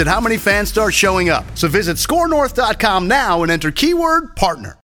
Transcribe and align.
at 0.00 0.06
how 0.06 0.20
many 0.20 0.36
fans 0.36 0.68
start 0.68 0.94
showing 0.94 1.28
up. 1.28 1.44
So 1.56 1.68
visit 1.68 1.96
scorenorth.com 1.96 3.08
now 3.08 3.42
and 3.42 3.52
enter 3.52 3.70
keyword 3.70 4.36
partner. 4.36 4.78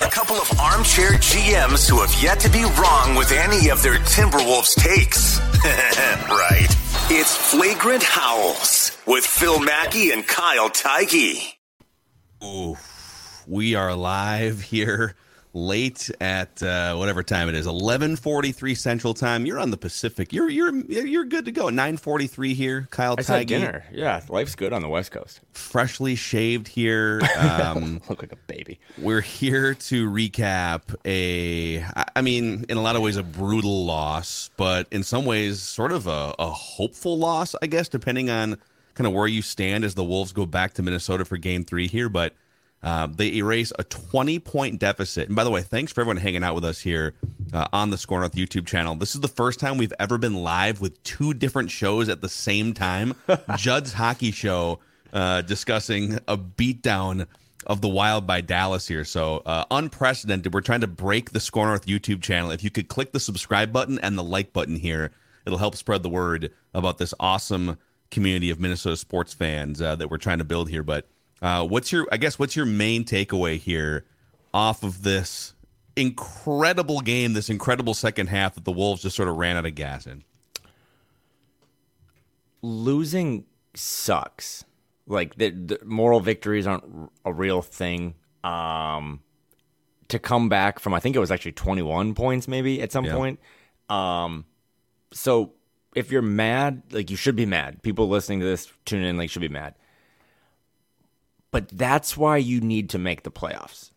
A 0.00 0.10
couple 0.10 0.36
of 0.36 0.60
armchair 0.60 1.12
GMs 1.12 1.88
who 1.88 2.00
have 2.00 2.22
yet 2.22 2.38
to 2.40 2.50
be 2.50 2.64
wrong 2.78 3.14
with 3.14 3.32
any 3.32 3.70
of 3.70 3.82
their 3.82 3.96
Timberwolves 4.00 4.74
takes. 4.74 5.38
right. 6.28 6.68
It's 7.08 7.36
Flagrant 7.36 8.02
Howls 8.02 8.96
with 9.06 9.24
Phil 9.24 9.60
Mackey 9.60 10.10
and 10.10 10.26
Kyle 10.26 10.68
Theige. 10.68 11.54
Ooh, 12.44 12.76
we 13.46 13.74
are 13.74 13.94
live 13.94 14.60
here 14.60 15.14
late 15.56 16.10
at 16.20 16.62
uh, 16.62 16.94
whatever 16.94 17.22
time 17.22 17.48
it 17.48 17.54
is 17.54 17.66
11:43 17.66 18.76
Central 18.76 19.14
Time. 19.14 19.46
You're 19.46 19.58
on 19.58 19.70
the 19.70 19.76
Pacific. 19.76 20.32
You're 20.32 20.50
you're 20.50 20.74
you're 20.74 21.24
good 21.24 21.46
to 21.46 21.52
go. 21.52 21.66
9:43 21.66 22.54
here. 22.54 22.86
Kyle 22.90 23.16
I 23.18 23.22
said 23.22 23.46
dinner. 23.48 23.84
Yeah, 23.90 24.20
life's 24.28 24.54
good 24.54 24.72
on 24.72 24.82
the 24.82 24.88
West 24.88 25.10
Coast. 25.10 25.40
Freshly 25.52 26.14
shaved 26.14 26.68
here. 26.68 27.20
Um, 27.46 28.00
Look 28.08 28.22
like 28.22 28.32
a 28.32 28.36
baby. 28.46 28.78
we're 28.98 29.20
here 29.20 29.74
to 29.74 30.10
recap 30.10 30.94
a. 31.04 31.84
I 32.14 32.20
mean, 32.22 32.64
in 32.68 32.76
a 32.76 32.82
lot 32.82 32.96
of 32.96 33.02
ways 33.02 33.16
a 33.16 33.22
brutal 33.22 33.84
loss, 33.84 34.50
but 34.56 34.86
in 34.90 35.02
some 35.02 35.24
ways 35.24 35.60
sort 35.62 35.92
of 35.92 36.06
a, 36.06 36.34
a 36.38 36.50
hopeful 36.50 37.18
loss, 37.18 37.54
I 37.62 37.66
guess, 37.66 37.88
depending 37.88 38.30
on 38.30 38.58
kind 38.94 39.06
of 39.06 39.12
where 39.12 39.26
you 39.26 39.42
stand 39.42 39.84
as 39.84 39.94
the 39.94 40.04
Wolves 40.04 40.32
go 40.32 40.44
back 40.44 40.74
to 40.74 40.82
Minnesota 40.82 41.24
for 41.24 41.36
game 41.36 41.64
three 41.64 41.86
here. 41.88 42.08
But 42.08 42.34
uh, 42.82 43.06
they 43.06 43.34
erase 43.34 43.72
a 43.78 43.84
20 43.84 44.38
point 44.38 44.78
deficit. 44.78 45.28
And 45.28 45.36
by 45.36 45.44
the 45.44 45.50
way, 45.50 45.62
thanks 45.62 45.92
for 45.92 46.02
everyone 46.02 46.18
hanging 46.18 46.44
out 46.44 46.54
with 46.54 46.64
us 46.64 46.80
here 46.80 47.14
uh, 47.52 47.66
on 47.72 47.90
the 47.90 47.98
Score 47.98 48.20
North 48.20 48.34
YouTube 48.34 48.66
channel. 48.66 48.94
This 48.94 49.14
is 49.14 49.20
the 49.20 49.28
first 49.28 49.58
time 49.58 49.78
we've 49.78 49.94
ever 49.98 50.18
been 50.18 50.34
live 50.34 50.80
with 50.80 51.02
two 51.02 51.34
different 51.34 51.70
shows 51.70 52.08
at 52.08 52.20
the 52.20 52.28
same 52.28 52.74
time. 52.74 53.14
Judd's 53.56 53.94
hockey 53.94 54.30
show 54.30 54.80
uh, 55.12 55.42
discussing 55.42 56.18
a 56.28 56.36
beatdown 56.36 57.26
of 57.66 57.80
the 57.80 57.88
Wild 57.88 58.26
by 58.26 58.40
Dallas 58.40 58.86
here. 58.86 59.04
So 59.04 59.42
uh, 59.44 59.64
unprecedented. 59.70 60.54
We're 60.54 60.60
trying 60.60 60.82
to 60.82 60.86
break 60.86 61.32
the 61.32 61.40
Score 61.40 61.66
North 61.66 61.86
YouTube 61.86 62.22
channel. 62.22 62.50
If 62.50 62.62
you 62.62 62.70
could 62.70 62.88
click 62.88 63.12
the 63.12 63.20
subscribe 63.20 63.72
button 63.72 63.98
and 63.98 64.16
the 64.16 64.22
like 64.22 64.52
button 64.52 64.76
here, 64.76 65.10
it'll 65.44 65.58
help 65.58 65.76
spread 65.76 66.02
the 66.02 66.08
word 66.08 66.52
about 66.74 66.98
this 66.98 67.12
awesome 67.18 67.78
community 68.10 68.50
of 68.50 68.60
Minnesota 68.60 68.96
sports 68.96 69.34
fans 69.34 69.82
uh, 69.82 69.96
that 69.96 70.10
we're 70.10 70.18
trying 70.18 70.38
to 70.38 70.44
build 70.44 70.68
here. 70.68 70.84
But 70.84 71.08
uh, 71.42 71.66
what's 71.66 71.92
your, 71.92 72.06
I 72.10 72.16
guess, 72.16 72.38
what's 72.38 72.56
your 72.56 72.66
main 72.66 73.04
takeaway 73.04 73.58
here 73.58 74.04
off 74.54 74.82
of 74.82 75.02
this 75.02 75.54
incredible 75.96 77.00
game, 77.00 77.32
this 77.32 77.48
incredible 77.50 77.94
second 77.94 78.28
half 78.28 78.54
that 78.54 78.64
the 78.64 78.72
Wolves 78.72 79.02
just 79.02 79.16
sort 79.16 79.28
of 79.28 79.36
ran 79.36 79.56
out 79.56 79.66
of 79.66 79.74
gas 79.74 80.06
in? 80.06 80.24
Losing 82.62 83.44
sucks. 83.74 84.64
Like 85.06 85.36
the, 85.36 85.50
the 85.50 85.78
moral 85.84 86.20
victories 86.20 86.66
aren't 86.66 87.10
a 87.24 87.32
real 87.32 87.62
thing. 87.62 88.14
Um, 88.42 89.20
to 90.08 90.18
come 90.18 90.48
back 90.48 90.78
from, 90.78 90.94
I 90.94 91.00
think 91.00 91.16
it 91.16 91.18
was 91.18 91.30
actually 91.30 91.52
21 91.52 92.14
points 92.14 92.46
maybe 92.48 92.80
at 92.80 92.92
some 92.92 93.04
Yeah. 93.04 93.14
point. 93.14 93.40
Um, 93.88 94.44
so 95.12 95.52
if 95.94 96.10
you're 96.10 96.22
mad, 96.22 96.82
like 96.90 97.10
you 97.10 97.16
should 97.16 97.36
be 97.36 97.46
mad. 97.46 97.82
People 97.82 98.08
listening 98.08 98.40
to 98.40 98.46
this, 98.46 98.72
tune 98.84 99.02
in, 99.02 99.16
like 99.16 99.30
should 99.30 99.42
be 99.42 99.48
mad. 99.48 99.74
But 101.50 101.68
that's 101.68 102.16
why 102.16 102.36
you 102.36 102.60
need 102.60 102.90
to 102.90 102.98
make 102.98 103.22
the 103.22 103.30
playoffs. 103.30 103.90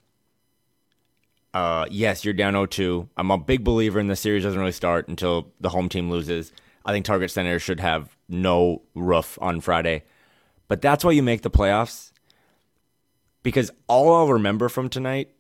Uh, 1.54 1.86
yes, 1.90 2.24
you're 2.24 2.34
down 2.34 2.54
0-2. 2.54 3.10
I'm 3.18 3.32
a 3.32 3.38
big 3.38 3.64
believer 3.64 4.00
in 4.00 4.08
the 4.08 4.16
series 4.16 4.44
doesn't 4.44 4.60
really 4.60 4.72
start 4.72 5.08
until 5.08 5.52
the 5.60 5.70
home 5.70 5.90
team 5.90 6.10
loses. 6.10 6.52
I 6.86 6.92
think 6.92 7.06
Target 7.06 7.32
Center 7.32 7.60
should 7.60 7.80
have 7.80 8.16
no 8.28 8.84
roof 8.94 9.38
on 9.42 9.62
Friday. 9.62 10.04
But 10.68 10.82
that's 10.82 11.04
why 11.04 11.12
you 11.12 11.24
make 11.24 11.42
the 11.42 11.50
playoffs. 11.50 12.12
Because 13.42 13.72
all 13.88 14.14
I'll 14.16 14.28
remember 14.28 14.70
from 14.70 14.90
tonight 14.90 15.32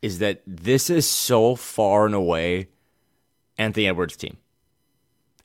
is 0.00 0.18
that 0.18 0.42
this 0.46 0.90
is 0.90 1.08
so 1.08 1.54
far 1.54 2.06
and 2.06 2.14
away 2.14 2.68
Anthony 3.58 3.88
Edwards' 3.88 4.16
team. 4.16 4.36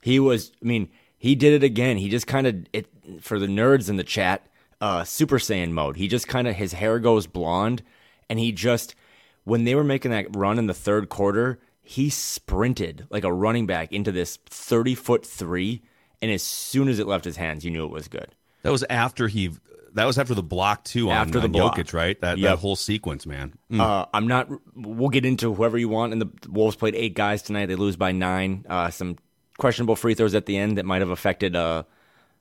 He 0.01 0.19
was, 0.19 0.51
I 0.61 0.65
mean, 0.65 0.89
he 1.17 1.35
did 1.35 1.53
it 1.53 1.63
again. 1.63 1.97
He 1.97 2.09
just 2.09 2.27
kind 2.27 2.47
of, 2.47 2.55
it 2.71 2.87
for 3.21 3.39
the 3.39 3.47
nerds 3.47 3.89
in 3.89 3.97
the 3.97 4.03
chat, 4.03 4.47
uh, 4.81 5.03
Super 5.03 5.38
Saiyan 5.38 5.72
mode. 5.72 5.97
He 5.97 6.07
just 6.07 6.28
kind 6.28 6.47
of, 6.47 6.56
his 6.56 6.73
hair 6.73 7.00
goes 7.00 7.28
blonde, 7.28 7.84
and 8.29 8.40
he 8.40 8.51
just, 8.51 8.95
when 9.44 9.63
they 9.63 9.75
were 9.75 9.84
making 9.84 10.12
that 10.12 10.35
run 10.35 10.59
in 10.59 10.67
the 10.67 10.73
third 10.73 11.09
quarter, 11.09 11.59
he 11.81 12.09
sprinted 12.09 13.07
like 13.09 13.23
a 13.23 13.34
running 13.34 13.66
back 13.66 13.91
into 13.91 14.12
this 14.12 14.38
30 14.45 14.95
foot 14.95 15.25
three. 15.25 15.81
And 16.22 16.31
as 16.31 16.44
soon 16.44 16.88
as 16.88 17.00
it 17.00 17.07
left 17.07 17.25
his 17.25 17.38
hands, 17.38 17.66
you 17.66 17.72
knew 17.72 17.85
it 17.85 17.91
was 17.91 18.07
good. 18.07 18.35
That 18.63 18.72
was 18.72 18.84
after 18.89 19.28
he. 19.28 19.51
That 19.94 20.06
was 20.06 20.19
after 20.19 20.35
the 20.35 20.44
block 20.44 20.84
too 20.84 21.09
on, 21.09 21.16
After 21.16 21.39
the 21.39 21.45
on 21.45 21.51
block. 21.51 21.75
Jokic, 21.78 21.94
right? 21.94 22.19
That 22.22 22.39
that 22.41 22.59
whole 22.59 22.75
sequence, 22.75 23.25
man. 23.25 23.53
Mm. 23.72 23.79
Uh, 23.79 24.06
I'm 24.13 24.28
not. 24.28 24.50
We'll 24.75 25.09
get 25.09 25.25
into 25.25 25.51
whoever 25.53 25.79
you 25.79 25.89
want. 25.89 26.13
And 26.13 26.22
the 26.22 26.29
Wolves 26.47 26.75
played 26.75 26.94
eight 26.94 27.16
guys 27.16 27.41
tonight. 27.41 27.66
They 27.68 27.75
lose 27.75 27.95
by 27.95 28.12
nine. 28.12 28.66
Uh, 28.69 28.91
some 28.91 29.18
questionable 29.57 29.95
free 29.95 30.13
throws 30.13 30.35
at 30.35 30.45
the 30.45 30.57
end 30.57 30.78
that 30.78 30.85
might 30.85 31.01
have 31.01 31.09
affected 31.09 31.56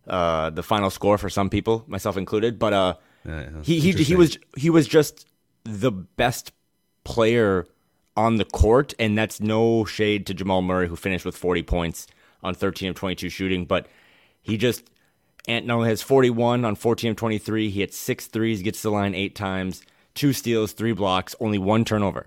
uh, 0.09 0.51
the 0.51 0.63
final 0.63 0.91
score 0.91 1.19
for 1.19 1.31
some 1.31 1.51
people, 1.51 1.85
myself 1.87 2.17
included. 2.17 2.59
But 2.59 2.73
uh, 2.73 2.95
he 3.63 3.81
he 3.81 3.93
he 3.93 4.17
was 4.17 4.39
he 4.57 4.71
was 4.71 4.89
just 4.89 5.27
the 5.65 5.93
best 5.93 6.53
player 7.05 7.67
on 8.17 8.37
the 8.37 8.45
court, 8.45 8.95
and 8.99 9.17
that's 9.17 9.41
no 9.41 9.85
shade 9.85 10.27
to 10.27 10.35
Jamal 10.35 10.63
Murray, 10.63 10.89
who 10.89 10.97
finished 10.97 11.25
with 11.25 11.37
40 11.37 11.63
points 11.63 12.07
on 12.43 12.55
13 12.55 12.91
of 12.91 12.95
22 12.97 13.29
shooting, 13.29 13.65
but 13.65 13.87
he 14.43 14.57
just 14.57 14.91
Ant 15.47 15.67
now 15.67 15.83
has 15.83 16.03
41 16.03 16.65
on 16.65 16.75
14 16.75 17.13
of 17.13 17.17
23. 17.17 17.71
He 17.71 17.81
hits 17.81 17.97
six 17.97 18.27
threes, 18.27 18.63
gets 18.63 18.83
to 18.83 18.89
the 18.89 18.93
line 18.93 19.15
eight 19.15 19.35
times, 19.35 19.83
two 20.15 20.33
steals, 20.33 20.73
three 20.73 20.93
blocks, 20.93 21.35
only 21.41 21.59
one 21.59 21.85
turnover. 21.85 22.27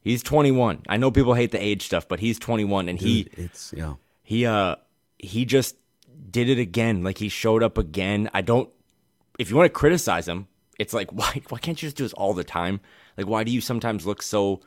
He's 0.00 0.22
21. 0.22 0.82
I 0.88 0.96
know 0.96 1.10
people 1.10 1.34
hate 1.34 1.52
the 1.52 1.62
age 1.62 1.86
stuff, 1.86 2.08
but 2.08 2.20
he's 2.20 2.38
21, 2.38 2.88
and 2.88 2.98
he 2.98 3.28
it's 3.32 3.72
yeah. 3.74 3.94
he 4.22 4.46
uh 4.46 4.76
he 5.18 5.44
just 5.44 5.76
did 6.30 6.48
it 6.48 6.58
again. 6.58 7.02
Like 7.02 7.18
he 7.18 7.28
showed 7.28 7.62
up 7.62 7.78
again. 7.78 8.30
I 8.32 8.42
don't. 8.42 8.70
If 9.38 9.50
you 9.50 9.56
want 9.56 9.66
to 9.66 9.78
criticize 9.78 10.28
him, 10.28 10.48
it's 10.78 10.94
like 10.94 11.12
why 11.12 11.42
why 11.48 11.58
can't 11.58 11.80
you 11.82 11.86
just 11.86 11.96
do 11.96 12.04
this 12.04 12.12
all 12.14 12.34
the 12.34 12.44
time? 12.44 12.80
Like 13.16 13.26
why 13.26 13.44
do 13.44 13.52
you 13.52 13.60
sometimes 13.60 14.06
look 14.06 14.22
so 14.22 14.60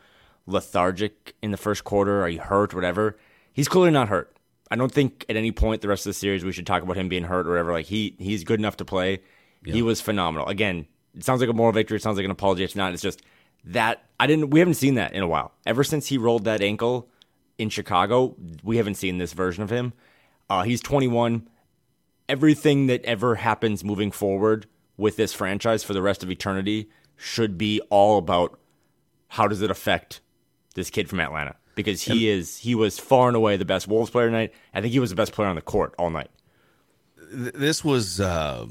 lethargic 0.45 1.35
in 1.41 1.51
the 1.51 1.57
first 1.57 1.83
quarter? 1.83 2.21
Are 2.21 2.29
you 2.29 2.39
hurt? 2.39 2.73
Whatever. 2.73 3.17
He's 3.53 3.67
clearly 3.67 3.91
not 3.91 4.09
hurt. 4.09 4.35
I 4.69 4.75
don't 4.75 4.91
think 4.91 5.25
at 5.29 5.35
any 5.35 5.51
point 5.51 5.81
the 5.81 5.87
rest 5.87 6.05
of 6.05 6.09
the 6.09 6.15
series 6.15 6.43
we 6.43 6.51
should 6.51 6.67
talk 6.67 6.83
about 6.83 6.97
him 6.97 7.07
being 7.07 7.23
hurt 7.23 7.47
or 7.47 7.51
whatever. 7.51 7.71
Like 7.71 7.85
he 7.85 8.15
he's 8.19 8.43
good 8.43 8.59
enough 8.59 8.77
to 8.77 8.85
play. 8.85 9.21
He 9.63 9.81
was 9.81 9.99
phenomenal. 9.99 10.47
Again, 10.47 10.85
it 11.15 11.23
sounds 11.23 11.41
like 11.41 11.49
a 11.49 11.53
moral 11.53 11.73
victory. 11.73 11.97
It 11.97 12.03
sounds 12.03 12.17
like 12.17 12.25
an 12.25 12.31
apology. 12.31 12.63
It's 12.63 12.75
not. 12.75 12.93
It's 12.93 13.01
just 13.01 13.23
that 13.63 14.03
I 14.19 14.27
didn't. 14.27 14.51
We 14.51 14.59
haven't 14.59 14.75
seen 14.75 14.95
that 14.95 15.13
in 15.13 15.23
a 15.23 15.27
while. 15.27 15.53
Ever 15.65 15.83
since 15.83 16.07
he 16.07 16.17
rolled 16.17 16.43
that 16.45 16.61
ankle 16.61 17.09
in 17.57 17.69
Chicago, 17.69 18.35
we 18.63 18.77
haven't 18.77 18.95
seen 18.95 19.17
this 19.17 19.33
version 19.33 19.63
of 19.63 19.69
him. 19.69 19.93
Uh, 20.49 20.63
he's 20.63 20.81
21. 20.81 21.47
Everything 22.27 22.87
that 22.87 23.03
ever 23.05 23.35
happens 23.35 23.83
moving 23.83 24.11
forward 24.11 24.65
with 24.97 25.17
this 25.17 25.33
franchise 25.33 25.83
for 25.83 25.93
the 25.93 26.01
rest 26.01 26.23
of 26.23 26.31
eternity 26.31 26.89
should 27.15 27.57
be 27.57 27.81
all 27.89 28.17
about 28.17 28.59
how 29.29 29.47
does 29.47 29.61
it 29.61 29.71
affect 29.71 30.21
this 30.75 30.89
kid 30.89 31.09
from 31.09 31.19
Atlanta 31.19 31.55
because 31.75 32.01
he 32.01 32.29
is 32.29 32.57
he 32.57 32.73
was 32.73 32.97
far 32.97 33.27
and 33.27 33.35
away 33.35 33.57
the 33.57 33.65
best 33.65 33.87
Wolves 33.87 34.09
player 34.09 34.27
tonight. 34.27 34.53
I 34.73 34.81
think 34.81 34.93
he 34.93 34.99
was 34.99 35.09
the 35.09 35.15
best 35.15 35.33
player 35.33 35.47
on 35.47 35.55
the 35.55 35.61
court 35.61 35.93
all 35.99 36.09
night. 36.09 36.29
Th- 37.31 37.53
this 37.53 37.83
was 37.83 38.19
uh, 38.19 38.65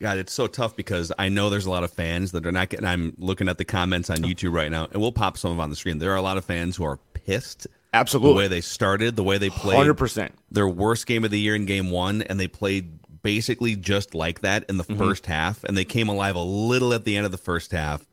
God, 0.00 0.18
it's 0.18 0.32
so 0.32 0.46
tough 0.46 0.76
because 0.76 1.12
I 1.18 1.28
know 1.28 1.50
there's 1.50 1.66
a 1.66 1.70
lot 1.70 1.84
of 1.84 1.92
fans 1.92 2.32
that 2.32 2.46
are 2.46 2.52
not 2.52 2.68
getting. 2.68 2.86
I'm 2.86 3.14
looking 3.18 3.48
at 3.48 3.58
the 3.58 3.64
comments 3.64 4.10
on 4.10 4.18
YouTube 4.18 4.52
right 4.52 4.70
now, 4.70 4.88
and 4.92 5.00
we'll 5.00 5.12
pop 5.12 5.38
some 5.38 5.50
of 5.50 5.56
them 5.56 5.62
on 5.62 5.70
the 5.70 5.76
screen. 5.76 5.98
There 5.98 6.12
are 6.12 6.16
a 6.16 6.22
lot 6.22 6.36
of 6.36 6.44
fans 6.44 6.76
who 6.76 6.84
are 6.84 6.98
pissed. 7.14 7.66
Absolutely. 7.94 8.32
The 8.32 8.36
way 8.38 8.48
they 8.48 8.60
started, 8.62 9.16
the 9.16 9.22
way 9.24 9.38
they 9.38 9.50
played. 9.50 9.78
100%. 9.86 10.30
Their 10.50 10.68
worst 10.68 11.06
game 11.06 11.24
of 11.24 11.30
the 11.30 11.38
year 11.40 11.54
in 11.54 11.66
game 11.66 11.90
one, 11.90 12.22
and 12.22 12.40
they 12.40 12.48
played 12.48 12.98
basically 13.22 13.76
just 13.76 14.14
like 14.14 14.40
that 14.40 14.64
in 14.68 14.76
the 14.78 14.84
Mm-hmm. 14.84 14.98
first 14.98 15.26
half, 15.26 15.62
and 15.64 15.76
they 15.76 15.84
came 15.84 16.08
alive 16.08 16.34
a 16.34 16.42
little 16.42 16.92
at 16.94 17.04
the 17.04 17.16
end 17.16 17.26
of 17.26 17.32
the 17.32 17.38
first 17.38 17.70
half. 17.72 18.06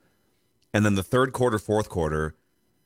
And 0.73 0.85
then 0.85 0.95
the 0.95 1.03
third 1.03 1.33
quarter, 1.33 1.57
fourth 1.57 1.89
quarter, 1.89 2.35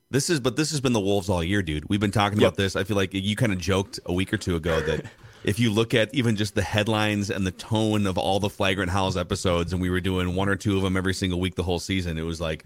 this 0.09 0.29
is, 0.29 0.39
but 0.39 0.55
this 0.55 0.69
has 0.71 0.79
been 0.79 0.93
the 0.93 0.99
Wolves 1.01 1.27
all 1.29 1.43
year, 1.43 1.61
dude. 1.63 1.89
We've 1.89 1.99
been 1.99 2.11
talking 2.11 2.39
Yep. 2.39 2.47
about 2.49 2.57
this. 2.57 2.75
I 2.75 2.83
feel 2.83 2.95
like 2.95 3.13
you 3.13 3.35
kind 3.35 3.51
of 3.51 3.57
joked 3.57 3.99
a 4.05 4.13
week 4.13 4.31
or 4.31 4.37
two 4.37 4.55
ago 4.55 4.79
that 4.81 5.05
if 5.43 5.59
you 5.59 5.71
look 5.71 5.93
at 5.93 6.13
even 6.13 6.35
just 6.35 6.53
the 6.55 6.61
headlines 6.61 7.29
and 7.31 7.45
the 7.45 7.51
tone 7.51 8.05
of 8.07 8.17
all 8.17 8.39
the 8.39 8.49
Flagrant 8.49 8.91
Howls 8.91 9.17
episodes, 9.17 9.73
and 9.73 9.81
we 9.81 9.89
were 9.89 9.99
doing 9.99 10.35
one 10.35 10.47
or 10.47 10.55
two 10.55 10.77
of 10.77 10.83
them 10.83 10.95
every 10.95 11.13
single 11.15 11.39
week 11.39 11.55
the 11.55 11.63
whole 11.63 11.79
season, 11.79 12.17
it 12.19 12.21
was 12.23 12.39
like 12.39 12.63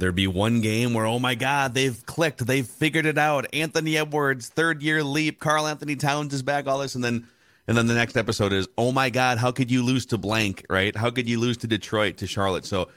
there'd 0.00 0.14
be 0.14 0.26
one 0.26 0.60
game 0.60 0.94
where, 0.94 1.06
oh 1.06 1.18
my 1.18 1.34
God, 1.34 1.74
they've 1.74 2.04
clicked, 2.06 2.46
they've 2.46 2.66
figured 2.66 3.06
it 3.06 3.18
out. 3.18 3.46
Anthony 3.52 3.96
Edwards, 3.96 4.48
third 4.48 4.82
year 4.82 5.04
leap, 5.04 5.38
Karl-Anthony 5.40 5.96
Towns 5.96 6.34
is 6.34 6.42
back, 6.42 6.66
all 6.66 6.78
this, 6.78 6.94
and 6.94 7.04
then. 7.04 7.26
And 7.68 7.76
then 7.76 7.86
the 7.86 7.94
next 7.94 8.16
episode 8.16 8.52
is, 8.52 8.66
oh 8.76 8.90
my 8.90 9.10
God, 9.10 9.38
how 9.38 9.52
could 9.52 9.70
you 9.70 9.84
lose 9.84 10.04
to 10.06 10.18
blank, 10.18 10.66
right? 10.68 10.96
How 10.96 11.10
could 11.10 11.28
you 11.28 11.38
lose 11.38 11.56
to 11.58 11.68
Detroit, 11.68 12.16
to 12.16 12.26
Charlotte? 12.26 12.64
So 12.64 12.88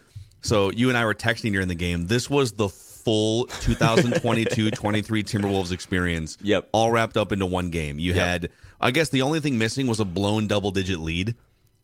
so 0.42 0.72
you 0.72 0.90
and 0.90 0.98
I 0.98 1.06
were 1.06 1.14
texting 1.14 1.52
during 1.52 1.68
the 1.68 1.76
game. 1.76 2.08
This 2.08 2.28
was 2.28 2.54
the 2.54 2.70
full 2.70 3.46
2022-23 3.48 4.72
Timberwolves 4.72 5.72
experience. 5.72 6.38
Yep. 6.42 6.70
All 6.72 6.92
wrapped 6.92 7.18
up 7.18 7.32
into 7.32 7.46
one 7.46 7.70
game. 7.70 8.00
You 8.00 8.14
had 8.14 8.50
I 8.82 8.92
guess 8.92 9.10
the 9.10 9.22
only 9.22 9.40
thing 9.40 9.58
missing 9.58 9.86
was 9.86 10.00
a 10.00 10.06
blown 10.06 10.48
double-digit 10.48 11.00
lead. 11.00 11.36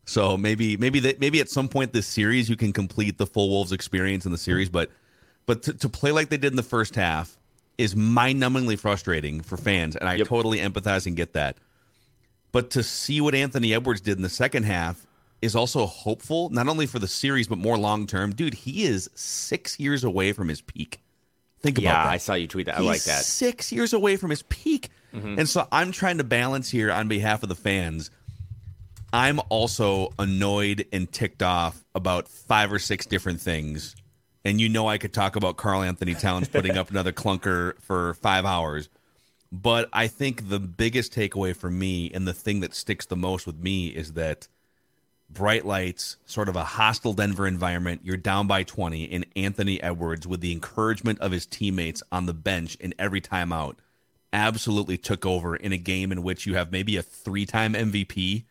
So 0.05 0.35
maybe 0.35 0.75
maybe 0.75 0.99
that 1.01 1.19
maybe 1.19 1.39
at 1.39 1.49
some 1.49 1.69
point 1.69 1.93
this 1.93 2.07
series 2.07 2.49
you 2.49 2.55
can 2.55 2.73
complete 2.73 3.17
the 3.17 3.27
full 3.27 3.49
Wolves 3.49 3.71
experience 3.71 4.25
in 4.25 4.31
the 4.31 4.37
series, 4.37 4.67
but 4.67 4.89
but 5.49 5.63
to, 5.63 5.73
to 5.73 5.89
play 5.89 6.11
like 6.11 6.29
they 6.29 6.37
did 6.37 6.53
in 6.53 6.57
the 6.57 6.61
first 6.61 6.93
half 6.93 7.35
is 7.79 7.95
mind-numbingly 7.95 8.77
frustrating 8.77 9.41
for 9.41 9.57
fans, 9.57 9.95
and 9.95 10.07
I 10.07 10.13
Yep. 10.15 10.27
totally 10.27 10.59
empathize 10.59 11.07
and 11.07 11.15
get 11.15 11.33
that. 11.33 11.57
But 12.51 12.69
to 12.71 12.83
see 12.83 13.19
what 13.19 13.33
Anthony 13.33 13.73
Edwards 13.73 13.99
did 14.01 14.17
in 14.17 14.21
the 14.21 14.29
second 14.29 14.63
half 14.63 15.07
is 15.41 15.55
also 15.55 15.87
hopeful, 15.87 16.49
not 16.51 16.67
only 16.67 16.85
for 16.85 16.99
the 16.99 17.07
series, 17.07 17.47
but 17.47 17.57
more 17.57 17.79
long 17.79 18.05
term. 18.05 18.35
Dude, 18.35 18.53
he 18.53 18.83
is 18.83 19.09
six 19.15 19.79
years 19.79 20.03
away 20.03 20.33
from 20.33 20.49
his 20.49 20.61
peak. 20.61 20.99
Think 21.61 21.79
Yeah, 21.79 21.89
about 21.93 22.03
that. 22.03 22.11
I 22.11 22.17
saw 22.17 22.35
you 22.35 22.45
tweet 22.47 22.67
that. 22.67 22.77
I 22.77 22.81
like 22.81 23.03
that. 23.05 23.23
Six 23.23 23.71
years 23.71 23.93
away 23.93 24.17
from 24.17 24.29
his 24.29 24.43
peak. 24.43 24.89
Mm-hmm. 25.15 25.39
And 25.39 25.49
so 25.49 25.67
I'm 25.71 25.91
trying 25.91 26.19
to 26.19 26.23
balance 26.23 26.69
here 26.69 26.91
on 26.91 27.07
behalf 27.07 27.41
of 27.41 27.49
the 27.49 27.55
fans. 27.55 28.11
I'm 29.11 29.39
also 29.49 30.13
annoyed 30.19 30.85
and 30.93 31.11
ticked 31.11 31.41
off 31.41 31.83
about 31.95 32.27
five 32.27 32.71
or 32.71 32.77
six 32.77 33.07
different 33.07 33.41
things. 33.41 33.95
And 34.45 34.61
you 34.61 34.69
know 34.69 34.87
I 34.87 34.97
could 34.97 35.13
talk 35.13 35.35
about 35.35 35.57
Karl-Anthony 35.57 36.15
Towns 36.15 36.47
putting 36.47 36.77
up 36.77 36.89
another 36.89 37.11
clunker 37.11 37.79
for 37.81 38.13
five 38.15 38.45
hours. 38.45 38.89
But 39.51 39.89
I 39.91 40.07
think 40.07 40.49
the 40.49 40.59
biggest 40.59 41.13
takeaway 41.13 41.55
for 41.55 41.69
me 41.69 42.11
and 42.13 42.27
the 42.27 42.33
thing 42.33 42.59
that 42.59 42.75
sticks 42.75 43.05
the 43.05 43.15
most 43.15 43.47
with 43.47 43.57
me 43.57 43.87
is 43.87 44.13
that 44.13 44.47
bright 45.29 45.65
lights, 45.65 46.17
sort 46.25 46.49
of 46.49 46.55
a 46.55 46.63
hostile 46.63 47.13
Denver 47.13 47.47
environment, 47.47 48.01
you're 48.03 48.17
down 48.17 48.47
by 48.47 48.63
20, 48.63 49.11
and 49.11 49.25
Anthony 49.35 49.81
Edwards, 49.81 50.27
with 50.27 50.41
the 50.41 50.51
encouragement 50.51 51.19
of 51.19 51.31
his 51.31 51.45
teammates 51.45 52.01
on 52.11 52.25
the 52.25 52.33
bench 52.33 52.75
in 52.75 52.93
every 52.97 53.21
timeout, 53.21 53.75
absolutely 54.33 54.97
took 54.97 55.25
over 55.25 55.55
in 55.55 55.71
a 55.71 55.77
game 55.77 56.11
in 56.11 56.23
which 56.23 56.45
you 56.45 56.55
have 56.55 56.71
maybe 56.71 56.97
a 56.97 57.01
three 57.01 57.45
time 57.45 57.73
MVP. 57.73 58.45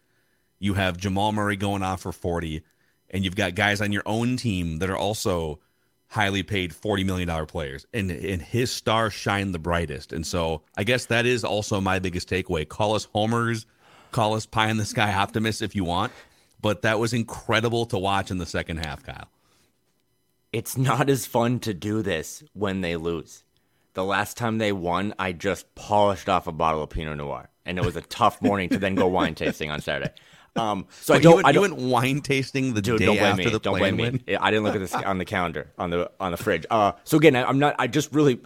You 0.59 0.75
have 0.75 0.97
Jamal 0.97 1.33
Murray 1.33 1.57
going 1.57 1.83
off 1.83 2.03
for 2.03 2.13
40, 2.13 2.63
and 3.11 3.25
you've 3.25 3.37
got 3.37 3.55
guys 3.55 3.81
on 3.81 3.93
your 3.93 4.03
own 4.07 4.37
team 4.37 4.79
that 4.79 4.91
are 4.91 4.97
also 4.97 5.61
highly 6.09 6.43
paid 6.43 6.73
$40 6.73 7.05
million 7.05 7.47
players. 7.47 7.87
And, 7.93 8.11
and 8.11 8.41
his 8.43 8.73
star 8.73 9.11
shined 9.11 9.55
the 9.55 9.59
brightest. 9.59 10.13
And 10.13 10.27
so 10.27 10.63
I 10.77 10.85
guess 10.85 11.07
that 11.07 11.27
is 11.27 11.45
also 11.45 11.81
my 11.81 11.99
biggest 11.99 12.29
takeaway. 12.29 12.67
Call 12.67 12.95
us 12.95 13.07
homers, 13.13 13.67
call 14.11 14.35
us 14.35 14.47
pie 14.47 14.71
in 14.71 14.79
the 14.79 14.85
sky 14.85 15.13
optimists 15.13 15.63
if 15.63 15.77
you 15.77 15.85
want. 15.85 16.13
But 16.61 16.83
that 16.83 16.99
was 16.99 17.13
incredible 17.13 17.87
to 17.87 17.99
watch 17.99 18.31
in 18.31 18.39
the 18.39 18.47
second 18.47 18.79
half, 18.79 19.05
Kyle. 19.05 19.29
It's 20.53 20.77
not 20.77 21.11
as 21.11 21.27
fun 21.27 21.61
to 21.61 21.75
do 21.75 22.03
this 22.03 22.43
when 22.55 22.81
they 22.81 22.97
lose. 22.97 23.45
The 23.95 24.05
last 24.05 24.37
time 24.37 24.59
they 24.59 24.73
won, 24.73 25.15
I 25.19 25.33
just 25.33 25.73
polished 25.75 26.29
off 26.29 26.47
a 26.47 26.53
bottle 26.53 26.83
of 26.83 26.91
Pinot 26.91 27.19
Noir, 27.19 27.49
and 27.67 27.79
it 27.79 27.85
was 27.85 27.97
a 27.97 28.01
tough 28.01 28.41
morning 28.41 28.71
to 28.71 28.79
then 28.79 28.95
go 28.95 29.07
wine 29.07 29.35
tasting 29.35 29.71
on 29.71 29.81
Saturday. 29.81 30.13
Um, 30.59 30.87
so 31.01 31.15
I 31.15 31.19
don't. 31.21 31.31
you, 31.31 31.37
went, 31.37 31.47
I 31.47 31.53
don't 31.53 31.63
went 31.77 31.77
wine 31.91 32.21
tasting 32.21 32.75
the 32.75 32.83
Dude, 32.83 32.99
day 32.99 33.07
don't 33.07 33.17
blame 33.17 33.31
after 33.33 33.45
me. 33.45 33.51
the 33.51 33.59
Don't 33.59 33.79
plane 33.79 33.97
blame 33.97 34.15
me. 34.15 34.23
win? 34.27 34.39
I 34.41 34.51
didn't 34.51 34.65
look 34.65 34.75
at 34.75 34.81
this 34.81 34.95
on 35.13 35.19
the 35.19 35.25
calendar 35.25 35.71
on 35.79 35.91
the 35.91 36.11
on 36.21 36.31
the 36.33 36.37
fridge. 36.37 36.67
Uh, 36.71 36.93
so 37.05 37.17
again, 37.17 37.37
I, 37.37 37.45
I'm 37.45 37.59
not. 37.59 37.77
I 37.79 37.87
just 37.87 38.13
really. 38.13 38.41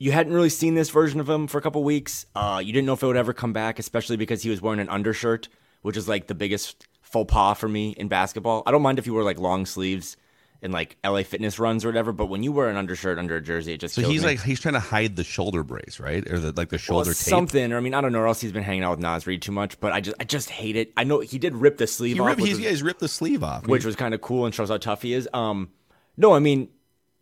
You 0.00 0.12
hadn't 0.12 0.32
really 0.32 0.48
seen 0.48 0.74
this 0.76 0.90
version 0.90 1.18
of 1.18 1.28
him 1.28 1.48
for 1.48 1.58
a 1.58 1.60
couple 1.60 1.82
weeks. 1.82 2.24
Uh, 2.34 2.62
you 2.64 2.72
didn't 2.72 2.86
know 2.86 2.92
if 2.92 3.02
it 3.02 3.06
would 3.06 3.16
ever 3.16 3.32
come 3.32 3.52
back, 3.52 3.80
especially 3.80 4.16
because 4.16 4.42
he 4.44 4.50
was 4.50 4.62
wearing 4.62 4.78
an 4.78 4.88
undershirt, 4.88 5.48
which 5.82 5.96
is 5.96 6.06
like 6.08 6.28
the 6.28 6.36
biggest 6.36 6.86
faux 7.02 7.32
pas 7.32 7.58
for 7.58 7.68
me 7.68 7.90
in 7.90 8.06
basketball. 8.06 8.62
I 8.64 8.70
don't 8.70 8.82
mind 8.82 9.00
if 9.00 9.06
you 9.08 9.14
wear 9.14 9.24
like 9.24 9.40
long 9.40 9.66
sleeves 9.66 10.16
in 10.60 10.72
like 10.72 10.96
LA 11.04 11.22
Fitness 11.22 11.58
runs 11.58 11.84
or 11.84 11.88
whatever, 11.88 12.10
but 12.12 12.26
when 12.26 12.42
you 12.42 12.50
wear 12.50 12.68
an 12.68 12.76
undershirt 12.76 13.18
under 13.18 13.36
a 13.36 13.40
jersey, 13.40 13.74
it 13.74 13.78
just 13.80 13.94
So 13.94 14.02
he's 14.02 14.22
me. 14.22 14.28
like 14.28 14.42
he's 14.42 14.58
trying 14.60 14.74
to 14.74 14.80
hide 14.80 15.14
the 15.16 15.22
shoulder 15.24 15.62
brace, 15.62 16.00
right? 16.00 16.28
Or 16.30 16.38
the 16.38 16.52
like 16.52 16.68
the 16.70 16.74
Well, 16.74 16.78
shoulder 16.78 17.10
tape. 17.10 17.16
something, 17.16 17.72
or 17.72 17.76
I 17.76 17.80
mean, 17.80 17.94
I 17.94 18.00
don't 18.00 18.12
know, 18.12 18.18
or 18.20 18.26
else 18.26 18.40
he's 18.40 18.50
been 18.52 18.64
hanging 18.64 18.82
out 18.82 18.90
with 18.90 19.00
Naz 19.00 19.26
Reid 19.26 19.42
too 19.42 19.52
much. 19.52 19.78
But 19.78 19.92
I 19.92 20.00
just, 20.00 20.16
I 20.18 20.24
just 20.24 20.50
hate 20.50 20.74
it. 20.76 20.92
I 20.96 21.04
know 21.04 21.20
he 21.20 21.38
did 21.38 21.54
rip 21.54 21.78
the 21.78 21.86
sleeve 21.86 22.16
He 22.16 22.20
off, 22.20 22.26
ripped, 22.28 22.40
he's, 22.40 22.50
was- 22.50 22.60
yeah, 22.60 22.70
he's 22.70 22.82
ripped 22.82 23.00
the 23.00 23.08
sleeve 23.08 23.44
off. 23.44 23.66
which 23.68 23.84
was 23.84 23.94
kind 23.96 24.14
of 24.14 24.20
cool 24.20 24.46
and 24.46 24.54
shows 24.54 24.68
how 24.68 24.76
tough 24.78 25.02
he 25.02 25.12
is. 25.12 25.28
Um, 25.32 25.70
no, 26.16 26.32
I 26.34 26.40
mean, 26.40 26.68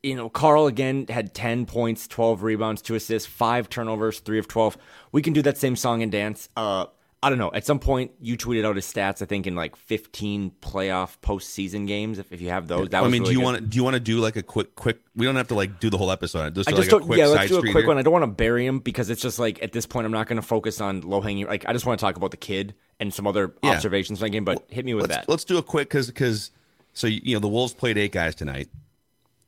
you 0.03 0.15
know, 0.15 0.29
Karl 0.31 0.67
again 0.67 1.07
had 1.09 1.35
10 1.35 1.67
points, 1.67 2.07
12 2.09 2.43
rebounds, 2.43 2.81
two 2.81 2.95
assists, 2.95 3.29
five 3.29 3.69
turnovers, 3.69 4.21
three 4.21 4.39
of 4.39 4.49
12. 4.49 4.79
We 5.13 5.21
can 5.21 5.33
do 5.33 5.43
that 5.43 5.59
same 5.59 5.77
song 5.77 6.03
and 6.03 6.11
dance. 6.13 6.49
Uh, 6.57 6.87
I 7.23 7.31
don't 7.31 7.39
know. 7.39 7.51
At 7.53 7.65
some 7.65 7.79
point, 7.79 8.13
you 8.21 8.37
tweeted 8.37 8.65
out 8.65 8.77
his 8.77 8.85
stats. 8.87 9.23
I 9.23 9.25
think 9.25 9.47
in 9.47 9.55
like 9.57 9.75
15 9.75 10.53
playoff 10.61 11.19
postseason 11.23 11.87
games. 11.87 12.19
If, 12.19 12.31
if 12.31 12.41
you 12.41 12.51
have 12.51 12.69
those, 12.69 12.91
that 12.91 13.03
I 13.03 13.09
mean, 13.09 13.23
really 13.23 13.35
do 13.35 13.39
you 13.41 13.45
want 13.45 13.57
to 13.59 13.63
do 13.65 13.77
you 13.77 13.83
want 13.85 13.95
to 13.95 14.01
do 14.01 14.19
like 14.21 14.37
a 14.37 14.43
quick 14.43 14.75
quick? 14.77 14.99
We 15.17 15.25
don't 15.27 15.35
have 15.35 15.49
to 15.49 15.55
like 15.55 15.81
do 15.81 15.89
the 15.91 15.97
whole 15.99 16.11
episode. 16.13 16.55
Just, 16.55 16.69
I 16.69 16.73
just 16.73 16.89
a 16.89 16.91
don't. 16.93 17.05
quick 17.07 17.19
Yeah, 17.19 17.27
let's 17.27 17.43
side 17.43 17.49
do 17.49 17.59
a 17.59 17.61
quick 17.63 17.77
here. 17.77 17.87
one. 17.87 17.99
I 17.99 18.03
don't 18.03 18.13
want 18.13 18.25
to 18.25 18.31
bury 18.31 18.67
him 18.67 18.79
because 18.81 19.09
it's 19.11 19.23
just 19.23 19.39
like 19.39 19.63
at 19.63 19.73
this 19.73 19.87
point, 19.87 20.05
I'm 20.05 20.13
not 20.13 20.29
going 20.29 20.41
to 20.41 20.47
focus 20.47 20.81
on 20.81 21.01
low 21.01 21.21
hanging. 21.23 21.47
Like 21.47 21.67
I 21.67 21.73
just 21.73 21.87
want 21.87 21.99
to 21.99 22.05
talk 22.05 22.17
about 22.17 22.31
the 22.33 22.37
kid 22.37 22.75
and 23.01 23.13
some 23.13 23.27
other 23.27 23.55
Yeah. 23.63 23.71
observations 23.73 24.19
from 24.19 24.27
the 24.27 24.31
game. 24.31 24.45
But 24.45 24.65
hit 24.69 24.85
me 24.85 24.93
with 24.95 25.09
Let's 25.09 25.27
that, 25.27 25.29
let's 25.29 25.45
do 25.45 25.57
a 25.59 25.63
quick 25.63 25.89
because 25.89 26.09
because 26.09 26.51
so 26.93 27.07
you 27.07 27.35
know 27.35 27.41
the 27.41 27.49
Wolves 27.49 27.73
played 27.75 27.97
eight 27.99 28.13
guys 28.13 28.35
tonight. 28.35 28.69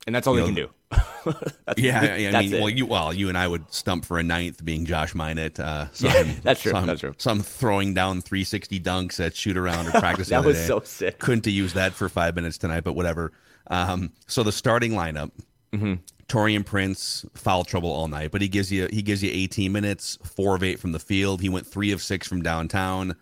And 0.09 0.15
that's 0.15 0.27
all 0.27 0.35
you 0.39 0.47
they 0.47 0.51
know, 0.63 0.69
can 0.91 1.33
do. 1.33 1.35
That's- 1.67 1.77
Yeah, 1.77 2.01
I, 2.39 2.41
mean, 2.43 2.55
it. 2.55 2.61
well, 2.61 2.71
you 2.71 2.87
well, 2.87 3.13
you 3.13 3.29
and 3.29 3.37
I 3.37 3.47
would 3.47 3.71
stump 3.73 4.07
for 4.07 4.19
a 4.19 4.23
ninth, 4.23 4.65
being 4.65 4.87
Josh 4.87 5.13
Minott. 5.13 5.61
Uh, 5.61 5.93
some, 5.93 6.11
Yeah, 6.11 6.33
that's 6.43 6.63
true, 6.63 6.73
Some, 6.73 6.87
that's 6.87 7.01
true. 7.01 7.15
Some 7.19 7.41
throwing 7.43 7.93
down 7.93 8.23
360 8.23 8.81
dunks 8.81 9.25
at 9.25 9.37
shoot 9.37 9.59
around 9.59 9.87
or 9.87 9.91
practice. 10.01 10.29
That 10.31 10.45
was 10.47 10.57
day. 10.57 10.65
so 10.67 10.81
sick. 10.81 11.19
Couldn't 11.19 11.45
have 11.45 11.53
used 11.53 11.75
that 11.75 11.93
for 11.93 12.09
five 12.09 12.35
minutes 12.35 12.57
tonight, 12.57 12.85
but 12.85 12.95
whatever. 12.95 13.33
Um, 13.67 14.13
so 14.27 14.43
the 14.43 14.51
starting 14.53 14.93
lineup: 14.93 15.31
Mm-hmm. 15.75 15.95
Taurean 16.29 16.65
Prince, 16.65 17.27
foul 17.35 17.65
trouble 17.65 17.91
all 17.93 18.09
night, 18.09 18.31
but 18.31 18.41
he 18.41 18.49
gives 18.49 18.73
you 18.73 18.89
he 18.91 19.03
gives 19.03 19.23
you 19.23 19.31
18 19.31 19.71
minutes, 19.71 20.17
four 20.25 20.57
of 20.57 20.63
eight 20.63 20.79
from 20.81 20.93
the 20.93 20.99
field. 20.99 21.43
He 21.43 21.51
went 21.51 21.67
three 21.67 21.93
of 21.93 22.03
six 22.03 22.27
from 22.27 22.41
downtown. 22.43 23.15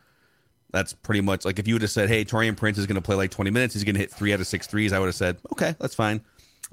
That's 0.72 0.92
pretty 0.92 1.20
much 1.22 1.44
like 1.44 1.58
if 1.58 1.66
you 1.66 1.74
would 1.74 1.82
have 1.82 1.90
said, 1.90 2.08
"Hey, 2.08 2.24
Taurean 2.24 2.56
Prince 2.56 2.78
is 2.78 2.86
going 2.86 2.96
to 2.96 3.00
play 3.00 3.16
like 3.16 3.30
20 3.30 3.50
minutes. 3.50 3.74
He's 3.74 3.82
going 3.84 3.94
to 3.94 4.00
hit 4.00 4.12
three 4.12 4.32
out 4.32 4.40
of 4.40 4.46
six 4.46 4.66
threes," 4.68 4.92
I 4.92 4.98
would 5.00 5.06
have 5.06 5.14
said, 5.14 5.38
"Okay, 5.52 5.74
that's 5.80 5.94
fine." 5.94 6.20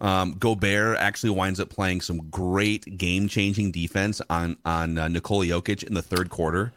Um, 0.04 0.34
Gobert 0.38 0.98
actually 1.00 1.30
winds 1.32 1.60
up 1.60 1.70
playing 1.70 2.02
some 2.02 2.30
great 2.30 2.98
game 2.98 3.28
changing 3.28 3.72
defense 3.72 4.22
on 4.30 4.58
on 4.66 4.98
uh, 4.98 5.08
Nikola 5.08 5.46
Jokic 5.46 5.84
in 5.84 5.94
the 5.94 6.02
third 6.02 6.30
quarter. 6.30 6.74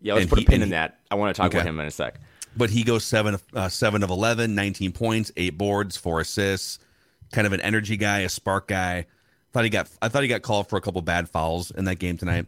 Yeah, 0.00 0.14
let's 0.14 0.22
And 0.22 0.30
put 0.30 0.38
he- 0.40 0.44
a 0.46 0.48
pin 0.48 0.62
in 0.62 0.68
he- 0.68 0.72
that. 0.72 0.98
I 1.10 1.14
want 1.14 1.34
to 1.34 1.40
talk 1.40 1.52
about 1.52 1.66
him 1.66 1.78
in 1.78 1.86
a 1.86 1.90
sec. 1.90 2.18
But 2.56 2.70
he 2.70 2.82
goes 2.82 3.04
seven 3.04 3.34
of- 3.34 3.44
uh, 3.54 3.68
seven 3.68 4.02
of 4.02 4.10
11, 4.10 4.54
19 4.54 4.92
points, 4.92 5.30
eight 5.36 5.56
boards, 5.58 5.96
four 5.96 6.20
assists. 6.20 6.78
Kind 7.32 7.46
of 7.46 7.52
an 7.52 7.60
energy 7.60 7.96
guy, 7.96 8.20
a 8.20 8.28
spark 8.28 8.66
guy. 8.66 9.06
Thought 9.52 9.64
he 9.64 9.70
got 9.70 9.88
I 10.00 10.08
thought 10.08 10.22
he 10.22 10.28
got 10.28 10.42
called 10.42 10.68
for 10.68 10.76
a 10.76 10.80
couple 10.80 11.02
bad 11.02 11.28
fouls 11.28 11.70
in 11.70 11.84
that 11.84 11.98
game 11.98 12.16
tonight. 12.16 12.46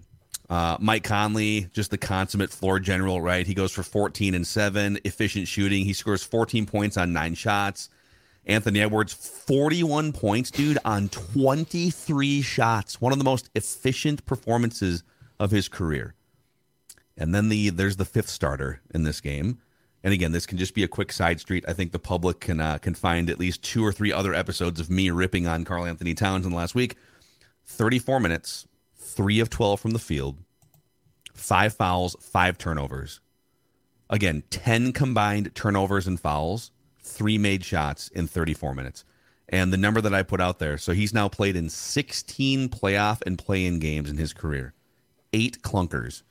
Uh, 0.49 0.77
Mike 0.81 1.05
Conley, 1.05 1.69
just 1.73 1.91
the 1.91 1.99
consummate 1.99 2.51
floor 2.51 2.81
general, 2.81 3.21
right? 3.21 3.47
He 3.47 3.55
goes 3.55 3.71
for 3.73 3.83
14 3.83 4.35
and 4.35 4.47
7, 4.47 4.99
efficient 5.05 5.47
shooting. 5.47 5.85
He 5.85 5.93
scores 5.93 6.23
14 6.25 6.67
points 6.67 6.97
on 6.97 7.13
nine 7.13 7.35
shots. 7.35 7.89
Anthony 8.45 8.81
Edwards, 8.81 9.13
41 9.13 10.13
points, 10.13 10.51
dude, 10.51 10.79
on 10.85 11.09
23 11.09 12.43
shots. 12.43 13.01
One 13.01 13.13
of 13.13 13.19
the 13.19 13.25
most 13.25 13.51
efficient 13.55 14.25
performances 14.25 15.05
of 15.39 15.51
his 15.51 15.69
career. 15.69 16.15
And 17.17 17.35
then 17.35 17.49
the 17.49 17.71
there's 17.71 17.97
the 17.97 18.05
fifth 18.05 18.29
starter 18.29 18.81
in 18.93 19.05
this 19.05 19.21
game. 19.21 19.61
And 20.05 20.13
again, 20.13 20.33
this 20.33 20.47
can 20.47 20.59
just 20.59 20.75
be 20.75 20.83
a 20.83 20.89
quick 20.89 21.13
side 21.13 21.39
street. 21.39 21.65
I 21.69 21.73
think 21.73 21.93
the 21.93 21.99
public 21.99 22.41
can 22.41 22.61
uh, 22.61 22.79
can 22.79 22.95
find 22.95 23.31
at 23.31 23.39
least 23.39 23.63
two 23.63 23.85
or 23.85 23.93
three 23.93 24.13
other 24.13 24.35
episodes 24.35 24.81
of 24.81 24.91
me 24.91 25.11
ripping 25.11 25.47
on 25.47 25.65
Karl-Anthony 25.65 26.15
Towns 26.15 26.45
in 26.45 26.51
the 26.51 26.57
last 26.57 26.75
week. 26.75 26.97
34 27.65 28.19
minutes, 28.19 28.67
three 28.97 29.39
of 29.39 29.51
12 29.51 29.79
from 29.79 29.93
the 29.93 29.99
field, 30.01 30.39
five 31.33 31.75
fouls, 31.75 32.17
five 32.21 32.59
turnovers. 32.59 33.21
Again, 34.11 34.43
10 34.51 34.93
combined 34.93 35.55
turnovers 35.55 36.07
and 36.07 36.21
fouls, 36.21 36.71
three 37.03 37.39
made 37.39 37.65
shots 37.65 38.09
in 38.09 38.27
34 38.27 38.75
minutes. 38.75 39.05
And 39.49 39.73
the 39.73 39.77
number 39.77 40.01
that 40.01 40.15
I 40.15 40.23
put 40.23 40.41
out 40.41 40.59
there, 40.59 40.79
so 40.79 40.93
he's 40.93 41.13
now 41.13 41.29
played 41.29 41.57
in 41.57 41.69
16 41.69 42.69
playoff 42.71 43.21
and 43.27 43.39
play 43.39 43.67
in 43.67 43.79
games 43.79 44.09
in 44.09 44.17
his 44.17 44.33
career, 44.33 44.73
eight 45.33 45.63
clunkers. 45.63 46.23